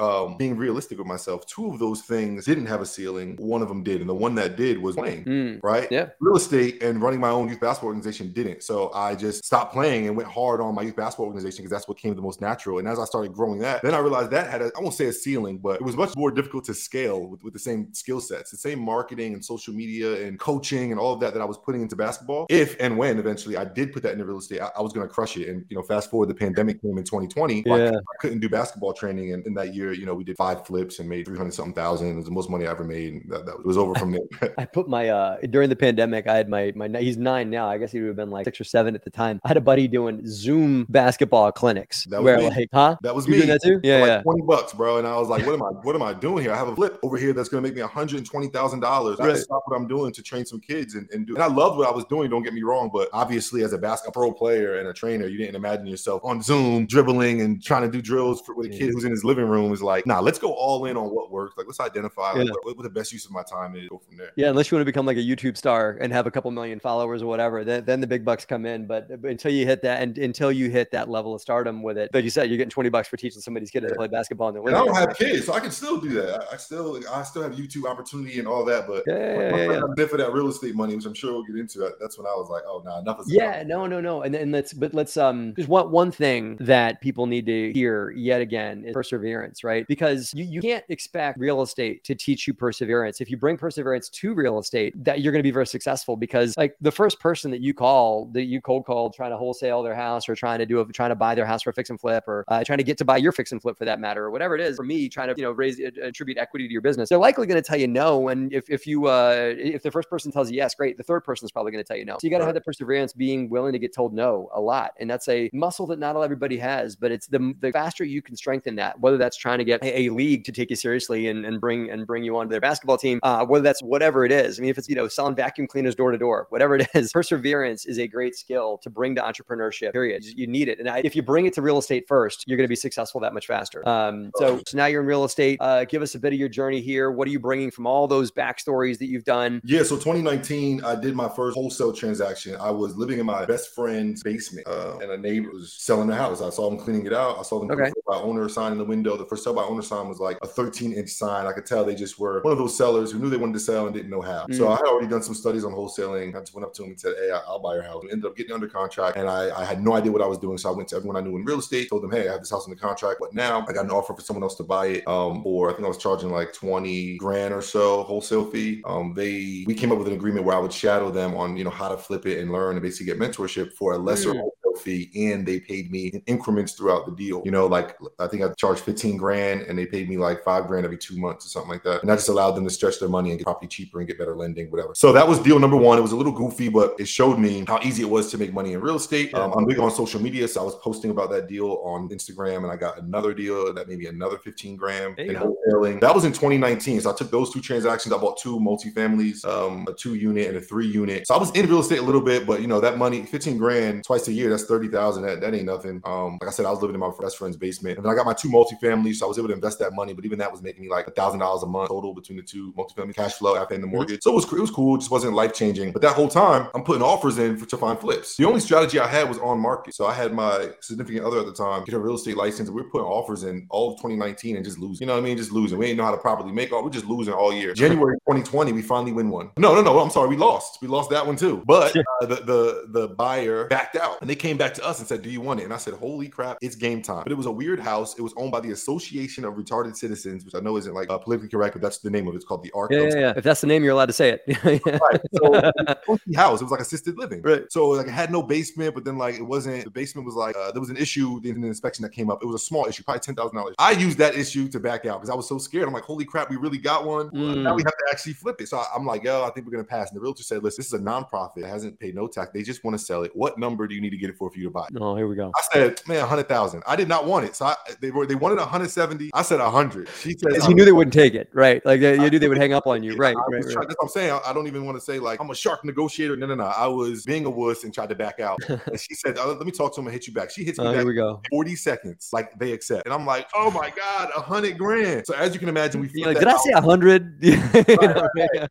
um, 0.00 0.36
being 0.36 0.56
realistic 0.56 0.98
with 0.98 1.06
myself, 1.06 1.46
two 1.46 1.70
of 1.70 1.78
those 1.78 2.02
things 2.02 2.44
didn't 2.44 2.66
have 2.66 2.80
a 2.80 2.86
ceiling. 2.86 3.36
One 3.36 3.62
of 3.62 3.68
them 3.68 3.82
did, 3.82 4.00
and 4.00 4.08
the 4.08 4.14
one 4.14 4.34
that 4.36 4.56
did 4.56 4.78
was 4.78 4.96
playing. 4.96 5.24
Mm. 5.24 5.62
Right. 5.62 5.88
Yeah. 5.90 6.08
Real 6.20 6.36
estate 6.36 6.82
and 6.82 7.02
running 7.02 7.20
my 7.20 7.30
own 7.30 7.48
youth 7.48 7.60
basketball 7.60 7.88
organization 7.88 8.32
didn't. 8.32 8.62
So 8.62 8.92
I 8.92 9.14
just 9.14 9.44
stopped 9.44 9.72
playing 9.72 10.06
and 10.06 10.16
went 10.16 10.28
hard 10.28 10.60
on 10.60 10.74
my 10.74 10.81
youth 10.82 10.96
basketball 10.96 11.26
organization 11.26 11.62
because 11.62 11.70
that's 11.70 11.88
what 11.88 11.98
came 11.98 12.14
the 12.14 12.22
most 12.22 12.40
natural. 12.40 12.78
And 12.78 12.88
as 12.88 12.98
I 12.98 13.04
started 13.04 13.32
growing 13.32 13.58
that, 13.60 13.82
then 13.82 13.94
I 13.94 13.98
realized 13.98 14.30
that 14.30 14.50
had 14.50 14.62
a, 14.62 14.70
I 14.76 14.80
won't 14.80 14.94
say 14.94 15.06
a 15.06 15.12
ceiling, 15.12 15.58
but 15.58 15.76
it 15.76 15.82
was 15.82 15.96
much 15.96 16.16
more 16.16 16.30
difficult 16.30 16.64
to 16.64 16.74
scale 16.74 17.26
with, 17.26 17.42
with 17.42 17.52
the 17.52 17.58
same 17.58 17.92
skill 17.94 18.20
sets, 18.20 18.50
the 18.50 18.56
same 18.56 18.78
marketing 18.80 19.34
and 19.34 19.44
social 19.44 19.74
media 19.74 20.26
and 20.26 20.38
coaching 20.38 20.92
and 20.92 21.00
all 21.00 21.12
of 21.12 21.20
that 21.20 21.32
that 21.32 21.42
I 21.42 21.44
was 21.44 21.58
putting 21.58 21.82
into 21.82 21.96
basketball. 21.96 22.46
If 22.48 22.76
and 22.80 22.96
when 22.98 23.18
eventually 23.18 23.56
I 23.56 23.64
did 23.64 23.92
put 23.92 24.02
that 24.02 24.12
into 24.12 24.24
real 24.24 24.38
estate, 24.38 24.60
I, 24.60 24.70
I 24.76 24.82
was 24.82 24.92
going 24.92 25.06
to 25.06 25.12
crush 25.12 25.36
it. 25.36 25.48
And 25.48 25.64
you 25.68 25.76
know, 25.76 25.82
fast 25.82 26.10
forward, 26.10 26.28
the 26.28 26.34
pandemic 26.34 26.82
came 26.82 26.98
in 26.98 27.04
2020. 27.04 27.62
Yeah. 27.66 27.74
I, 27.74 27.88
I 27.88 28.00
couldn't 28.20 28.40
do 28.40 28.48
basketball 28.48 28.92
training, 28.92 29.32
and 29.32 29.46
in 29.46 29.54
that 29.54 29.74
year, 29.74 29.92
you 29.92 30.06
know, 30.06 30.14
we 30.14 30.24
did 30.24 30.36
five 30.36 30.66
flips 30.66 30.98
and 30.98 31.08
made 31.08 31.26
300 31.26 31.52
something 31.52 31.74
thousand. 31.74 32.12
It 32.12 32.16
was 32.16 32.24
the 32.24 32.30
most 32.30 32.50
money 32.50 32.66
I 32.66 32.70
ever 32.70 32.84
made. 32.84 33.28
That, 33.28 33.46
that 33.46 33.64
was 33.64 33.76
over 33.76 33.94
from 33.94 34.12
there. 34.12 34.54
I 34.58 34.64
put 34.64 34.88
my 34.88 35.08
uh 35.08 35.38
during 35.50 35.68
the 35.68 35.76
pandemic, 35.76 36.26
I 36.26 36.36
had 36.36 36.48
my 36.48 36.72
my 36.74 36.88
he's 37.00 37.16
nine 37.16 37.50
now. 37.50 37.68
I 37.68 37.78
guess 37.78 37.92
he 37.92 38.00
would 38.00 38.08
have 38.08 38.16
been 38.16 38.30
like 38.30 38.44
six 38.44 38.60
or 38.60 38.64
seven 38.64 38.94
at 38.94 39.04
the 39.04 39.10
time. 39.10 39.40
I 39.44 39.48
had 39.48 39.56
a 39.56 39.60
buddy 39.60 39.88
doing 39.88 40.22
Zoom 40.26 40.71
basketball 40.88 41.52
clinics. 41.52 42.04
That 42.06 42.22
was 42.22 42.24
where 42.24 42.38
me. 42.38 42.50
like, 42.50 42.68
huh? 42.72 42.96
That 43.02 43.14
was 43.14 43.26
you 43.26 43.32
me. 43.32 43.40
that 43.42 43.62
too? 43.62 43.80
Yeah, 43.82 43.98
like 43.98 44.08
yeah. 44.08 44.22
20 44.22 44.42
bucks, 44.42 44.72
bro. 44.72 44.98
And 44.98 45.06
I 45.06 45.16
was 45.16 45.28
like, 45.28 45.44
what 45.46 45.54
am 45.54 45.62
I 45.62 45.70
what 45.82 45.94
am 45.94 46.02
I 46.02 46.12
doing 46.12 46.42
here? 46.42 46.52
I 46.52 46.56
have 46.56 46.68
a 46.68 46.74
flip 46.74 46.98
over 47.02 47.16
here 47.16 47.32
that's 47.32 47.48
gonna 47.48 47.62
make 47.62 47.74
me 47.74 47.82
$120,000. 47.82 49.20
I 49.20 49.26
right. 49.26 49.36
stop 49.36 49.62
what 49.66 49.76
I'm 49.76 49.86
doing 49.86 50.12
to 50.12 50.22
train 50.22 50.44
some 50.44 50.60
kids 50.60 50.94
and, 50.94 51.08
and 51.10 51.26
do. 51.26 51.34
And 51.34 51.42
I 51.42 51.46
loved 51.46 51.78
what 51.78 51.88
I 51.88 51.90
was 51.90 52.04
doing. 52.06 52.30
Don't 52.30 52.42
get 52.42 52.54
me 52.54 52.62
wrong, 52.62 52.90
but 52.92 53.08
obviously, 53.12 53.62
as 53.62 53.72
a 53.72 53.78
basketball 53.78 54.12
pro 54.12 54.32
player 54.32 54.78
and 54.78 54.88
a 54.88 54.92
trainer, 54.92 55.26
you 55.26 55.38
didn't 55.38 55.56
imagine 55.56 55.86
yourself 55.86 56.22
on 56.24 56.42
Zoom 56.42 56.86
dribbling 56.86 57.40
and 57.40 57.62
trying 57.62 57.82
to 57.82 57.90
do 57.90 58.02
drills 58.02 58.40
for, 58.42 58.54
with 58.54 58.66
a 58.66 58.70
kid 58.70 58.90
who's 58.92 59.04
in 59.04 59.10
his 59.10 59.24
living 59.24 59.46
room. 59.46 59.72
Is 59.72 59.82
like, 59.82 60.06
nah, 60.06 60.20
let's 60.20 60.38
go 60.38 60.52
all 60.52 60.86
in 60.86 60.96
on 60.96 61.06
what 61.14 61.30
works. 61.30 61.54
Like, 61.56 61.66
let's 61.66 61.80
identify 61.80 62.34
yeah. 62.36 62.44
what, 62.62 62.76
what, 62.76 62.82
the 62.82 62.90
best 62.90 63.12
use 63.12 63.24
of 63.24 63.32
my 63.32 63.42
time 63.42 63.76
is. 63.76 63.88
Go 63.88 64.00
from 64.06 64.16
there. 64.16 64.32
Yeah, 64.36 64.48
unless 64.48 64.70
you 64.70 64.76
want 64.76 64.82
to 64.82 64.86
become 64.86 65.06
like 65.06 65.16
a 65.16 65.20
YouTube 65.20 65.56
star 65.56 65.98
and 66.00 66.12
have 66.12 66.26
a 66.26 66.30
couple 66.30 66.50
million 66.50 66.80
followers 66.80 67.22
or 67.22 67.26
whatever, 67.26 67.64
then, 67.64 67.84
then 67.84 68.00
the 68.00 68.06
big 68.06 68.24
bucks 68.24 68.44
come 68.44 68.66
in. 68.66 68.86
But, 68.86 69.20
but 69.20 69.30
until 69.30 69.52
you 69.52 69.66
hit 69.66 69.82
that, 69.82 70.02
and 70.02 70.16
until 70.18 70.52
you 70.52 70.61
hit 70.70 70.90
that 70.92 71.08
level 71.08 71.34
of 71.34 71.40
stardom 71.40 71.82
with 71.82 71.98
it, 71.98 72.10
like 72.12 72.24
you 72.24 72.30
said, 72.30 72.48
you're 72.48 72.58
getting 72.58 72.70
20 72.70 72.88
bucks 72.88 73.08
for 73.08 73.16
teaching 73.16 73.40
somebody's 73.40 73.70
kid 73.70 73.82
yeah. 73.82 73.90
to 73.90 73.94
play 73.94 74.08
basketball 74.08 74.48
in 74.48 74.54
the 74.54 74.60
living. 74.60 74.80
I 74.80 74.84
don't 74.84 74.94
have 74.94 75.16
kids, 75.16 75.46
so 75.46 75.52
I 75.52 75.60
can 75.60 75.70
still 75.70 75.98
do 75.98 76.10
that. 76.10 76.46
I, 76.52 76.56
still, 76.56 77.00
I 77.10 77.22
still 77.22 77.42
have 77.42 77.52
YouTube 77.52 77.88
opportunity 77.88 78.38
and 78.38 78.48
all 78.48 78.64
that. 78.64 78.86
But 78.86 79.04
yeah, 79.06 79.14
yeah, 79.14 79.56
yeah, 79.56 79.80
yeah. 79.96 80.06
for 80.06 80.16
that 80.16 80.32
real 80.32 80.48
estate 80.48 80.74
money, 80.74 80.94
which 80.94 81.06
I'm 81.06 81.14
sure 81.14 81.32
we'll 81.32 81.44
get 81.44 81.56
into. 81.56 81.78
That's 82.00 82.18
when 82.18 82.26
I 82.26 82.30
was 82.30 82.48
like, 82.50 82.62
oh, 82.66 82.82
nah, 82.84 83.00
enough 83.00 83.20
is 83.20 83.32
yeah, 83.32 83.60
enough. 83.60 83.68
no, 83.68 83.86
no, 83.86 84.00
no. 84.00 84.22
And 84.22 84.34
then 84.34 84.50
let's, 84.50 84.72
but 84.72 84.94
let's 84.94 85.16
um, 85.16 85.54
just 85.56 85.68
one 85.68 85.90
one 85.90 86.10
thing 86.10 86.56
that 86.60 87.00
people 87.00 87.26
need 87.26 87.46
to 87.46 87.72
hear 87.72 88.10
yet 88.10 88.40
again 88.40 88.84
is 88.84 88.92
perseverance, 88.92 89.64
right? 89.64 89.86
Because 89.86 90.32
you, 90.34 90.44
you 90.44 90.60
can't 90.60 90.84
expect 90.88 91.38
real 91.38 91.62
estate 91.62 92.04
to 92.04 92.14
teach 92.14 92.46
you 92.46 92.54
perseverance. 92.54 93.20
If 93.20 93.30
you 93.30 93.36
bring 93.36 93.56
perseverance 93.56 94.08
to 94.08 94.34
real 94.34 94.58
estate, 94.58 94.92
that 95.04 95.20
you're 95.20 95.32
going 95.32 95.40
to 95.40 95.46
be 95.46 95.50
very 95.50 95.66
successful 95.66 96.16
because 96.16 96.56
like 96.56 96.76
the 96.80 96.90
first 96.90 97.20
person 97.20 97.50
that 97.50 97.60
you 97.60 97.74
call 97.74 98.26
that 98.32 98.44
you 98.44 98.60
cold 98.60 98.84
called 98.84 99.14
trying 99.14 99.30
to 99.30 99.36
wholesale 99.36 99.82
their 99.82 99.94
house 99.94 100.28
or 100.28 100.34
trying 100.34 100.51
to 100.58 100.66
do 100.66 100.78
of 100.78 100.92
trying 100.92 101.10
to 101.10 101.14
buy 101.14 101.34
their 101.34 101.46
house 101.46 101.62
for 101.62 101.70
a 101.70 101.72
fix 101.72 101.90
and 101.90 102.00
flip 102.00 102.24
or 102.26 102.44
uh, 102.48 102.64
trying 102.64 102.78
to 102.78 102.84
get 102.84 102.98
to 102.98 103.04
buy 103.04 103.16
your 103.16 103.32
fix 103.32 103.52
and 103.52 103.60
flip 103.60 103.76
for 103.76 103.84
that 103.84 104.00
matter 104.00 104.24
or 104.24 104.30
whatever 104.30 104.54
it 104.54 104.60
is 104.60 104.76
for 104.76 104.84
me 104.84 105.08
trying 105.08 105.28
to 105.28 105.34
you 105.36 105.42
know 105.42 105.52
raise 105.52 105.80
attribute 105.80 106.38
equity 106.38 106.66
to 106.66 106.72
your 106.72 106.82
business. 106.82 107.08
They're 107.08 107.18
likely 107.18 107.46
going 107.46 107.60
to 107.60 107.66
tell 107.66 107.78
you 107.78 107.88
no 107.88 108.28
and 108.28 108.52
if, 108.52 108.68
if 108.68 108.86
you 108.86 109.06
uh 109.06 109.54
if 109.56 109.82
the 109.82 109.90
first 109.90 110.08
person 110.08 110.32
tells 110.32 110.50
you 110.50 110.56
yes 110.56 110.74
great 110.74 110.96
the 110.96 111.02
third 111.02 111.20
person 111.20 111.46
is 111.46 111.52
probably 111.52 111.72
going 111.72 111.82
to 111.82 111.88
tell 111.88 111.96
you 111.96 112.04
no. 112.04 112.14
So 112.14 112.26
you 112.26 112.30
got 112.30 112.38
to 112.38 112.44
have 112.44 112.54
the 112.54 112.60
perseverance 112.60 113.12
being 113.12 113.48
willing 113.48 113.72
to 113.72 113.78
get 113.78 113.94
told 113.94 114.12
no 114.12 114.50
a 114.54 114.60
lot. 114.60 114.92
And 114.98 115.08
that's 115.10 115.28
a 115.28 115.50
muscle 115.52 115.86
that 115.88 115.98
not 115.98 116.12
everybody 116.22 116.58
has 116.58 116.96
but 116.96 117.10
it's 117.10 117.26
the 117.26 117.54
the 117.60 117.72
faster 117.72 118.04
you 118.04 118.22
can 118.22 118.36
strengthen 118.36 118.76
that 118.76 118.98
whether 119.00 119.16
that's 119.16 119.36
trying 119.36 119.58
to 119.58 119.64
get 119.64 119.82
a, 119.82 120.02
a 120.02 120.08
league 120.10 120.44
to 120.44 120.52
take 120.52 120.70
you 120.70 120.76
seriously 120.76 121.28
and, 121.28 121.44
and 121.44 121.60
bring 121.60 121.90
and 121.90 122.06
bring 122.06 122.22
you 122.22 122.36
onto 122.36 122.50
their 122.50 122.60
basketball 122.60 122.98
team 122.98 123.18
uh, 123.22 123.44
whether 123.44 123.62
that's 123.62 123.82
whatever 123.82 124.24
it 124.24 124.32
is. 124.32 124.58
I 124.58 124.62
mean 124.62 124.70
if 124.70 124.78
it's 124.78 124.88
you 124.88 124.94
know 124.94 125.08
selling 125.08 125.34
vacuum 125.34 125.66
cleaners 125.66 125.94
door 125.94 126.12
to 126.12 126.18
door 126.18 126.46
whatever 126.50 126.76
it 126.76 126.88
is 126.94 127.12
perseverance 127.12 127.86
is 127.86 127.98
a 127.98 128.06
great 128.06 128.34
skill 128.36 128.78
to 128.78 128.90
bring 128.90 129.14
to 129.14 129.22
entrepreneurship 129.22 129.92
period 129.92 130.24
you 130.36 130.46
need 130.46 130.68
it. 130.68 130.78
And 130.78 130.88
I, 130.88 130.98
if 131.04 131.14
you 131.16 131.22
bring 131.22 131.46
it 131.46 131.52
to 131.54 131.62
real 131.62 131.78
estate 131.78 132.06
first 132.08 132.44
you're 132.46 132.56
going 132.56 132.64
to 132.64 132.68
be 132.68 132.76
successful 132.76 133.20
that 133.20 133.34
much 133.34 133.46
faster. 133.46 133.86
Um, 133.88 134.30
so, 134.36 134.60
so 134.66 134.76
now 134.76 134.86
you're 134.86 135.00
in 135.00 135.06
real 135.06 135.24
estate. 135.24 135.58
Uh, 135.60 135.84
give 135.84 136.02
us 136.02 136.14
a 136.14 136.18
bit 136.18 136.32
of 136.32 136.38
your 136.38 136.48
journey 136.48 136.80
here. 136.80 137.10
What 137.10 137.28
are 137.28 137.30
you 137.30 137.40
bringing 137.40 137.70
from 137.70 137.86
all 137.86 138.06
those 138.08 138.30
backstories 138.30 138.98
that 138.98 139.06
you've 139.06 139.24
done? 139.24 139.60
Yeah 139.64 139.82
so 139.82 139.96
2019 139.96 140.84
i 140.84 140.94
did 140.94 141.14
my 141.14 141.28
first 141.28 141.54
wholesale 141.54 141.92
transaction. 141.92 142.56
I 142.60 142.70
was 142.70 142.96
living 142.96 143.18
in 143.18 143.26
my 143.26 143.44
best 143.44 143.74
friend's 143.74 144.22
basement 144.22 144.66
uh, 144.66 144.98
and 144.98 145.10
a 145.10 145.18
neighbor 145.18 145.50
was 145.50 145.74
selling 145.74 146.08
the 146.08 146.14
house. 146.14 146.40
I 146.40 146.50
saw 146.50 146.70
him 146.70 146.78
cleaning 146.78 147.06
it 147.06 147.12
out. 147.12 147.38
I 147.38 147.42
saw 147.42 147.60
them 147.60 147.70
okay. 147.70 147.90
put 147.90 148.04
by 148.04 148.16
owner 148.16 148.48
sign 148.48 148.72
in 148.72 148.78
the 148.78 148.84
window. 148.84 149.16
The 149.16 149.26
first 149.26 149.44
sell 149.44 149.54
by 149.54 149.62
owner 149.62 149.82
sign 149.82 150.08
was 150.08 150.18
like 150.18 150.38
a 150.42 150.46
13 150.46 150.92
inch 150.92 151.10
sign. 151.10 151.46
I 151.46 151.52
could 151.52 151.66
tell 151.66 151.84
they 151.84 151.94
just 151.94 152.18
were 152.18 152.40
one 152.42 152.52
of 152.52 152.58
those 152.58 152.76
sellers 152.76 153.12
who 153.12 153.18
knew 153.18 153.30
they 153.30 153.36
wanted 153.36 153.54
to 153.54 153.60
sell 153.60 153.86
and 153.86 153.94
didn't 153.94 154.10
know 154.10 154.20
how. 154.20 154.46
Mm. 154.46 154.56
so 154.56 154.68
i 154.68 154.76
had 154.76 154.84
already 154.84 155.08
done 155.08 155.22
some 155.22 155.34
studies 155.34 155.64
on 155.64 155.72
wholesaling. 155.72 156.34
I 156.34 156.40
just 156.40 156.54
went 156.54 156.64
up 156.64 156.74
to 156.74 156.84
him 156.84 156.90
and 156.90 157.00
said 157.00 157.14
hey 157.18 157.30
i'll 157.30 157.60
buy 157.60 157.74
your 157.74 157.84
house. 157.84 158.02
We 158.02 158.10
ended 158.10 158.26
up 158.26 158.36
getting 158.36 158.52
under 158.52 158.68
contract 158.68 159.16
and 159.16 159.28
I, 159.28 159.50
I 159.60 159.64
had 159.64 159.82
no 159.82 159.94
idea 159.94 160.12
what 160.12 160.21
i 160.22 160.26
was 160.26 160.38
doing. 160.38 160.58
So 160.58 160.70
i 160.70 160.76
went 160.76 160.88
to 160.88 160.96
everyone 160.96 161.16
i 161.16 161.20
knew 161.20 161.36
in 161.36 161.44
real 161.44 161.58
estate 161.58 161.88
told 161.88 162.02
them 162.02 162.10
hey 162.10 162.28
i 162.28 162.32
have 162.32 162.40
this 162.40 162.50
house 162.50 162.66
under 162.66 162.80
contract. 162.80 163.18
But 163.20 163.34
now 163.34 163.64
i 163.68 163.72
got 163.72 163.84
an 163.84 163.90
offer 163.90 164.14
for 164.14 164.22
someone 164.22 164.42
else 164.42 164.56
to 164.56 164.64
buy 164.64 164.86
it 164.86 165.08
um 165.08 165.42
or 165.44 165.70
i 165.70 165.72
think 165.72 165.84
i 165.84 165.88
was 165.88 165.98
charging 165.98 166.30
like 166.30 166.52
20 166.52 167.16
grand 167.16 167.54
or 167.54 167.62
so 167.62 168.02
wholesale 168.04 168.44
fee. 168.44 168.82
Um 168.84 169.14
they 169.14 169.64
we 169.66 169.74
came 169.74 169.92
up 169.92 169.98
with 169.98 170.08
an 170.08 170.14
agreement 170.14 170.44
where 170.46 170.56
i 170.56 170.60
would 170.60 170.72
shadow 170.72 171.10
them 171.10 171.34
on 171.36 171.56
you 171.56 171.64
know 171.64 171.70
how 171.70 171.88
to 171.88 171.96
flip 171.96 172.26
it 172.26 172.38
and 172.38 172.52
learn 172.52 172.76
and 172.76 172.82
basically 172.82 173.06
get 173.06 173.18
mentorship 173.18 173.72
for 173.72 173.94
a 173.94 173.98
lesser 173.98 174.32
mm 174.32 174.50
fee 174.78 175.10
and 175.14 175.46
they 175.46 175.60
paid 175.60 175.90
me 175.90 176.08
in 176.08 176.22
increments 176.26 176.72
throughout 176.72 177.06
the 177.06 177.12
deal. 177.12 177.42
You 177.44 177.50
know, 177.50 177.66
like 177.66 177.96
I 178.18 178.26
think 178.26 178.42
I 178.42 178.52
charged 178.58 178.80
15 178.80 179.16
grand 179.16 179.62
and 179.62 179.78
they 179.78 179.86
paid 179.86 180.08
me 180.08 180.16
like 180.16 180.44
five 180.44 180.66
grand 180.66 180.84
every 180.84 180.98
two 180.98 181.18
months 181.18 181.46
or 181.46 181.48
something 181.48 181.70
like 181.70 181.82
that. 181.84 182.00
And 182.00 182.10
that 182.10 182.16
just 182.16 182.28
allowed 182.28 182.52
them 182.52 182.64
to 182.64 182.70
stretch 182.70 182.98
their 182.98 183.08
money 183.08 183.30
and 183.30 183.38
get 183.38 183.44
property 183.44 183.66
cheaper 183.66 183.98
and 183.98 184.08
get 184.08 184.18
better 184.18 184.36
lending, 184.36 184.70
whatever. 184.70 184.94
So 184.94 185.12
that 185.12 185.26
was 185.26 185.38
deal 185.38 185.58
number 185.58 185.76
one. 185.76 185.98
It 185.98 186.02
was 186.02 186.12
a 186.12 186.16
little 186.16 186.32
goofy, 186.32 186.68
but 186.68 186.94
it 186.98 187.06
showed 187.06 187.38
me 187.38 187.64
how 187.66 187.80
easy 187.82 188.02
it 188.02 188.10
was 188.10 188.30
to 188.30 188.38
make 188.38 188.52
money 188.52 188.72
in 188.72 188.80
real 188.80 188.96
estate. 188.96 189.34
Um, 189.34 189.52
I'm 189.56 189.64
big 189.64 189.78
on 189.78 189.90
social 189.90 190.20
media, 190.20 190.48
so 190.48 190.60
I 190.60 190.64
was 190.64 190.74
posting 190.76 191.10
about 191.10 191.30
that 191.30 191.48
deal 191.48 191.80
on 191.84 192.08
Instagram 192.08 192.58
and 192.58 192.70
I 192.70 192.76
got 192.76 192.98
another 192.98 193.34
deal 193.34 193.72
that 193.74 193.88
maybe 193.88 194.06
another 194.06 194.38
15 194.38 194.76
grand 194.76 195.18
in 195.18 195.34
wholesaling. 195.34 196.00
That 196.00 196.14
was 196.14 196.24
in 196.24 196.32
2019. 196.32 197.00
So 197.02 197.10
I 197.10 197.14
took 197.14 197.30
those 197.30 197.52
two 197.52 197.60
transactions. 197.60 198.12
I 198.12 198.18
bought 198.18 198.38
two 198.38 198.58
multifamilies, 198.58 199.44
um, 199.44 199.86
a 199.88 199.94
two 199.94 200.14
unit 200.14 200.48
and 200.48 200.56
a 200.56 200.60
three 200.60 200.86
unit. 200.86 201.26
So 201.26 201.34
I 201.34 201.38
was 201.38 201.50
in 201.52 201.68
real 201.68 201.80
estate 201.80 201.98
a 201.98 202.02
little 202.02 202.20
bit, 202.20 202.46
but 202.46 202.60
you 202.60 202.66
know, 202.66 202.80
that 202.80 202.98
money, 202.98 203.24
15 203.24 203.56
grand 203.58 204.04
twice 204.04 204.28
a 204.28 204.32
year, 204.32 204.50
that's 204.50 204.61
30,000. 204.64 205.22
That, 205.22 205.40
that 205.40 205.54
ain't 205.54 205.64
nothing. 205.64 206.00
Um, 206.04 206.38
like 206.40 206.48
I 206.48 206.50
said, 206.50 206.66
I 206.66 206.70
was 206.70 206.80
living 206.80 206.94
in 206.94 207.00
my 207.00 207.10
best 207.20 207.36
friend's 207.38 207.56
basement. 207.56 207.96
And 207.96 208.04
then 208.04 208.12
I 208.12 208.16
got 208.16 208.26
my 208.26 208.32
two 208.32 208.48
multifamilies, 208.48 209.16
so 209.16 209.26
I 209.26 209.28
was 209.28 209.38
able 209.38 209.48
to 209.48 209.54
invest 209.54 209.78
that 209.80 209.92
money. 209.92 210.12
But 210.12 210.24
even 210.24 210.38
that 210.38 210.50
was 210.50 210.62
making 210.62 210.82
me 210.82 210.88
like 210.88 211.06
a 211.06 211.10
thousand 211.10 211.40
dollars 211.40 211.62
a 211.62 211.66
month 211.66 211.88
total 211.88 212.14
between 212.14 212.36
the 212.36 212.42
two 212.42 212.72
multifamily 212.72 213.14
cash 213.14 213.34
flow 213.34 213.56
after 213.56 213.70
paying 213.70 213.80
the 213.80 213.86
mm-hmm. 213.86 213.96
mortgage. 213.96 214.22
So 214.22 214.32
it 214.32 214.34
was, 214.34 214.44
it 214.52 214.60
was 214.60 214.70
cool. 214.70 214.96
It 214.96 215.00
just 215.00 215.10
wasn't 215.10 215.34
life 215.34 215.54
changing. 215.54 215.92
But 215.92 216.02
that 216.02 216.14
whole 216.14 216.28
time, 216.28 216.68
I'm 216.74 216.84
putting 216.84 217.02
offers 217.02 217.38
in 217.38 217.56
for, 217.56 217.66
to 217.66 217.76
find 217.76 217.98
flips. 217.98 218.36
The 218.36 218.46
only 218.46 218.60
strategy 218.60 218.98
I 218.98 219.06
had 219.06 219.28
was 219.28 219.38
on 219.38 219.58
market. 219.58 219.94
So 219.94 220.06
I 220.06 220.14
had 220.14 220.32
my 220.32 220.70
significant 220.80 221.24
other 221.24 221.40
at 221.40 221.46
the 221.46 221.52
time 221.52 221.84
get 221.84 221.94
a 221.94 221.98
real 221.98 222.14
estate 222.14 222.36
license. 222.36 222.70
We 222.70 222.82
were 222.82 222.88
putting 222.88 223.06
offers 223.06 223.44
in 223.44 223.66
all 223.70 223.92
of 223.92 223.96
2019 223.98 224.56
and 224.56 224.64
just 224.64 224.78
losing. 224.78 225.02
You 225.02 225.06
know 225.06 225.14
what 225.14 225.22
I 225.22 225.24
mean? 225.24 225.36
Just 225.36 225.52
losing. 225.52 225.78
We 225.78 225.86
didn't 225.86 225.98
know 225.98 226.04
how 226.04 226.12
to 226.12 226.18
properly 226.18 226.52
make 226.52 226.72
all. 226.72 226.82
We're 226.82 226.90
just 226.90 227.06
losing 227.06 227.34
all 227.34 227.52
year. 227.52 227.74
January 227.74 228.16
2020, 228.28 228.72
we 228.72 228.82
finally 228.82 229.12
win 229.12 229.30
one. 229.30 229.50
No, 229.56 229.74
no, 229.74 229.82
no. 229.82 229.98
I'm 229.98 230.10
sorry. 230.10 230.28
We 230.28 230.36
lost. 230.36 230.80
We 230.80 230.88
lost 230.88 231.10
that 231.10 231.26
one 231.26 231.36
too. 231.36 231.62
But 231.66 231.96
uh, 231.96 232.26
the, 232.26 232.34
the 232.36 232.86
the 232.88 233.08
buyer 233.08 233.66
backed 233.68 233.96
out 233.96 234.20
and 234.20 234.28
they 234.28 234.36
came 234.36 234.51
came 234.52 234.58
back 234.58 234.74
to 234.74 234.84
us 234.84 234.98
and 234.98 235.08
said, 235.08 235.22
"Do 235.22 235.30
you 235.30 235.40
want 235.40 235.60
it?" 235.60 235.64
And 235.64 235.72
I 235.72 235.78
said, 235.78 235.94
"Holy 235.94 236.28
crap, 236.28 236.58
it's 236.60 236.76
game 236.76 237.00
time!" 237.00 237.22
But 237.22 237.32
it 237.32 237.36
was 237.36 237.46
a 237.46 237.50
weird 237.50 237.80
house. 237.80 238.18
It 238.18 238.22
was 238.22 238.34
owned 238.36 238.52
by 238.52 238.60
the 238.60 238.72
Association 238.72 239.44
of 239.44 239.54
Retarded 239.54 239.96
Citizens, 239.96 240.44
which 240.44 240.54
I 240.54 240.60
know 240.60 240.76
isn't 240.76 240.92
like 240.92 241.10
uh, 241.10 241.18
politically 241.18 241.48
correct, 241.48 241.74
but 241.74 241.80
that's 241.80 241.98
the 241.98 242.10
name 242.10 242.28
of 242.28 242.34
it. 242.34 242.36
It's 242.36 242.44
called 242.44 242.62
the 242.62 242.70
Arc. 242.72 242.90
Yeah, 242.90 243.00
yeah, 243.00 243.14
yeah. 243.14 243.32
If 243.34 243.44
that's 243.44 243.62
the 243.62 243.66
name, 243.66 243.82
you're 243.82 243.92
allowed 243.92 244.06
to 244.06 244.12
say 244.12 244.30
it. 244.30 244.42
right. 244.64 245.20
So 245.32 245.54
it 245.54 245.98
was 246.06 246.20
house. 246.36 246.60
It 246.60 246.64
was 246.64 246.70
like 246.70 246.80
assisted 246.80 247.16
living. 247.16 247.40
Right. 247.40 247.64
So 247.70 247.88
like 247.88 248.06
it 248.06 248.12
had 248.12 248.30
no 248.30 248.42
basement, 248.42 248.94
but 248.94 249.04
then 249.04 249.16
like 249.16 249.36
it 249.36 249.42
wasn't. 249.42 249.84
The 249.84 249.90
basement 249.90 250.26
was 250.26 250.34
like 250.34 250.54
uh, 250.56 250.70
there 250.72 250.80
was 250.80 250.90
an 250.90 250.98
issue 250.98 251.40
in 251.44 251.60
the 251.60 251.68
inspection 251.68 252.02
that 252.02 252.10
came 252.10 252.30
up. 252.30 252.42
It 252.42 252.46
was 252.46 252.60
a 252.60 252.64
small 252.64 252.86
issue, 252.86 253.04
probably 253.04 253.20
ten 253.20 253.34
thousand 253.34 253.56
dollars. 253.56 253.74
I 253.78 253.92
used 253.92 254.18
that 254.18 254.34
issue 254.34 254.68
to 254.68 254.80
back 254.80 255.06
out 255.06 255.20
because 255.20 255.30
I 255.30 255.34
was 255.34 255.48
so 255.48 255.56
scared. 255.56 255.86
I'm 255.86 255.94
like, 255.94 256.04
holy 256.04 256.26
crap, 256.26 256.50
we 256.50 256.56
really 256.56 256.78
got 256.78 257.06
one. 257.06 257.30
Mm. 257.30 257.62
Now 257.62 257.74
we 257.74 257.82
have 257.82 257.92
to 257.92 258.04
actually 258.10 258.34
flip 258.34 258.60
it. 258.60 258.68
So 258.68 258.78
I, 258.78 258.86
am 258.94 259.06
like, 259.06 259.24
yo, 259.24 259.44
I 259.44 259.50
think 259.50 259.66
we're 259.66 259.72
gonna 259.72 259.84
pass. 259.84 260.10
And 260.10 260.16
the 260.16 260.20
realtor 260.20 260.42
said, 260.42 260.62
listen, 260.62 260.82
this 260.82 260.88
is 260.88 260.92
a 260.94 260.98
nonprofit. 260.98 261.58
It 261.58 261.66
hasn't 261.66 261.98
paid 261.98 262.14
no 262.14 262.26
tax. 262.26 262.50
They 262.52 262.62
just 262.62 262.82
want 262.82 262.98
to 262.98 263.04
sell 263.04 263.22
it. 263.22 263.30
What 263.34 263.58
number 263.58 263.86
do 263.86 263.94
you 263.94 264.00
need 264.00 264.10
to 264.10 264.16
get 264.16 264.30
it 264.30 264.36
for 264.36 264.41
for 264.50 264.58
you 264.58 264.64
to 264.64 264.70
buy? 264.70 264.86
it? 264.90 264.96
Oh, 265.00 265.16
here 265.16 265.26
we 265.28 265.36
go. 265.36 265.52
I 265.56 265.62
said, 265.72 266.00
man, 266.08 266.26
hundred 266.26 266.48
thousand. 266.48 266.82
I 266.86 266.96
did 266.96 267.08
not 267.08 267.26
want 267.26 267.46
it, 267.46 267.54
so 267.56 267.66
I, 267.66 267.76
they 268.00 268.10
were 268.10 268.26
they 268.26 268.34
wanted 268.34 268.58
170. 268.58 269.30
I 269.34 269.42
said 269.42 269.60
hundred. 269.60 270.08
She 270.20 270.32
said, 270.38 270.52
you 270.68 270.74
knew 270.74 270.84
they 270.84 270.92
wouldn't 270.92 271.14
take 271.14 271.34
it, 271.34 271.48
right? 271.52 271.84
Like 271.86 272.00
you 272.00 272.30
knew 272.30 272.38
they 272.38 272.48
would 272.48 272.58
hang 272.58 272.72
up 272.72 272.86
on 272.86 273.02
you, 273.02 273.16
right? 273.16 273.36
I 273.36 273.40
right, 273.40 273.64
right. 273.64 273.72
trying- 273.72 273.86
That's 273.88 273.96
what 273.98 274.04
I'm 274.04 274.08
saying. 274.08 274.30
I, 274.32 274.50
I 274.50 274.52
don't 274.52 274.66
even 274.66 274.84
want 274.84 274.96
to 274.96 275.00
say 275.00 275.18
like 275.18 275.40
I'm 275.40 275.50
a 275.50 275.54
shark 275.54 275.84
negotiator. 275.84 276.36
No, 276.36 276.46
no, 276.46 276.54
no. 276.54 276.64
I 276.64 276.86
was 276.86 277.24
being 277.24 277.44
a 277.44 277.50
wuss 277.50 277.84
and 277.84 277.92
tried 277.92 278.08
to 278.10 278.14
back 278.14 278.40
out. 278.40 278.58
and 278.68 279.00
she 279.00 279.14
said, 279.14 279.38
uh, 279.38 279.48
"Let 279.54 279.64
me 279.64 279.72
talk 279.72 279.94
to 279.94 280.00
him 280.00 280.06
and 280.06 280.12
hit 280.14 280.26
you 280.26 280.32
back." 280.32 280.50
She 280.50 280.64
hits 280.64 280.78
me 280.78 280.84
Oh, 280.86 280.88
back 280.92 280.98
here 280.98 281.06
we 281.06 281.14
go. 281.14 281.40
40 281.50 281.76
seconds. 281.76 282.30
Like 282.32 282.58
they 282.58 282.72
accept, 282.72 283.06
and 283.06 283.14
I'm 283.14 283.26
like, 283.26 283.48
"Oh 283.54 283.70
my 283.70 283.90
god, 283.90 284.30
a 284.36 284.40
hundred 284.40 284.78
grand!" 284.78 285.26
So 285.26 285.34
as 285.34 285.52
you 285.54 285.60
can 285.60 285.68
imagine, 285.68 286.00
we 286.00 286.24
like, 286.24 286.38
did 286.38 286.48
I 286.48 286.52
house. 286.52 286.64
say 286.64 286.72
a 286.72 286.80
hundred? 286.80 287.36
right, 287.42 288.68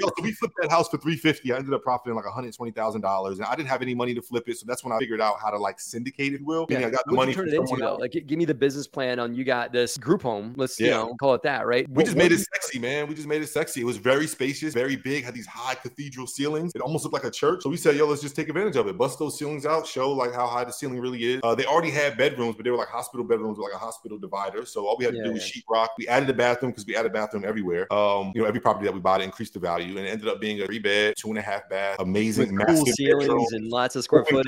Yo, 0.00 0.08
so 0.08 0.12
we 0.22 0.32
flipped 0.32 0.54
that 0.60 0.70
house 0.70 0.88
for 0.88 0.96
350. 0.98 1.52
I 1.52 1.56
ended 1.56 1.72
up 1.74 1.82
profiting 1.82 2.14
like 2.14 2.24
120 2.24 2.72
thousand 2.72 3.00
dollars, 3.00 3.38
and 3.38 3.46
I 3.46 3.54
didn't 3.54 3.68
have 3.68 3.82
any 3.82 3.94
money 3.94 4.14
to 4.14 4.22
flip 4.22 4.48
it. 4.48 4.58
So 4.58 4.66
that's 4.66 4.84
when 4.84 4.92
I 4.92 4.98
figured 5.04 5.20
out 5.20 5.36
how 5.42 5.50
to 5.50 5.58
like 5.58 5.78
syndicate 5.78 6.32
it. 6.32 6.42
Will 6.42 6.66
yeah. 6.70 6.78
I 6.86 6.90
got 6.90 7.04
the 7.04 7.12
money 7.12 7.34
What'd 7.34 7.46
you 7.46 7.52
turn 7.52 7.66
it 7.66 7.70
into 7.70 7.76
though? 7.76 7.96
Like, 7.96 8.12
give 8.12 8.38
me 8.38 8.46
the 8.46 8.54
business 8.54 8.86
plan 8.86 9.18
on 9.18 9.34
you 9.34 9.44
got 9.44 9.70
this 9.70 9.98
group 9.98 10.22
home. 10.22 10.54
Let's 10.56 10.80
you 10.80 10.86
Yeah. 10.86 10.92
know 10.94 11.14
call 11.20 11.34
it 11.34 11.42
that, 11.42 11.66
right? 11.66 11.86
We 11.88 11.96
What- 11.96 12.06
just 12.06 12.16
what 12.16 12.22
made 12.22 12.32
it 12.32 12.38
sexy, 12.54 12.78
man. 12.78 13.06
We 13.06 13.14
just 13.14 13.28
made 13.28 13.42
it 13.42 13.48
sexy. 13.48 13.82
It 13.82 13.84
was 13.84 13.98
very 13.98 14.26
spacious, 14.26 14.72
very 14.72 14.96
big, 14.96 15.24
had 15.24 15.34
these 15.34 15.46
high 15.46 15.74
cathedral 15.74 16.26
ceilings. 16.26 16.72
It 16.74 16.80
almost 16.80 17.04
looked 17.04 17.12
like 17.12 17.24
a 17.24 17.30
church. 17.30 17.62
So 17.62 17.68
we 17.68 17.76
said, 17.76 17.96
yo, 17.96 18.06
let's 18.06 18.22
just 18.22 18.34
take 18.34 18.48
advantage 18.48 18.76
of 18.76 18.88
it. 18.88 18.96
Bust 18.96 19.18
those 19.18 19.38
ceilings 19.38 19.66
out, 19.66 19.86
show 19.86 20.10
like 20.12 20.32
how 20.32 20.46
high 20.46 20.64
the 20.64 20.72
ceiling 20.72 21.00
really 21.00 21.22
is. 21.34 21.40
Uh, 21.44 21.54
they 21.54 21.66
already 21.66 21.90
had 21.90 22.16
bedrooms, 22.16 22.56
but 22.56 22.64
they 22.64 22.70
were 22.70 22.78
like 22.78 22.88
hospital 22.88 23.26
bedrooms 23.26 23.58
with 23.58 23.66
like 23.66 23.74
a 23.74 23.78
hospital 23.78 24.16
divider. 24.16 24.64
So 24.64 24.86
all 24.86 24.96
we 24.96 25.04
had 25.04 25.12
to 25.12 25.18
Yeah, 25.18 25.24
do 25.24 25.32
was 25.32 25.42
sheetrock. 25.42 25.88
We 25.98 26.08
added 26.08 26.30
a 26.30 26.34
bathroom 26.34 26.70
because 26.72 26.86
we 26.86 26.96
added 26.96 27.10
a 27.10 27.14
bathroom 27.14 27.44
everywhere. 27.44 27.92
Um, 27.92 28.32
you 28.34 28.40
know, 28.40 28.48
every 28.48 28.60
property 28.60 28.86
that 28.86 28.94
we 28.94 29.00
bought 29.00 29.20
increased 29.20 29.52
the 29.54 29.60
value. 29.60 29.98
And 29.98 30.06
it 30.06 30.10
ended 30.10 30.28
up 30.28 30.40
being 30.40 30.60
a 30.62 30.66
three 30.66 30.78
bed, 30.78 31.14
two 31.18 31.28
and 31.28 31.38
a 31.38 31.42
half 31.42 31.68
bath, 31.68 31.98
amazing, 31.98 32.56
cool 32.56 32.86
ceilings 32.86 33.26
bedroom. 33.26 33.46
and 33.52 33.68
lots 33.68 33.96
of 33.96 34.04
square 34.04 34.24
footage. 34.24 34.46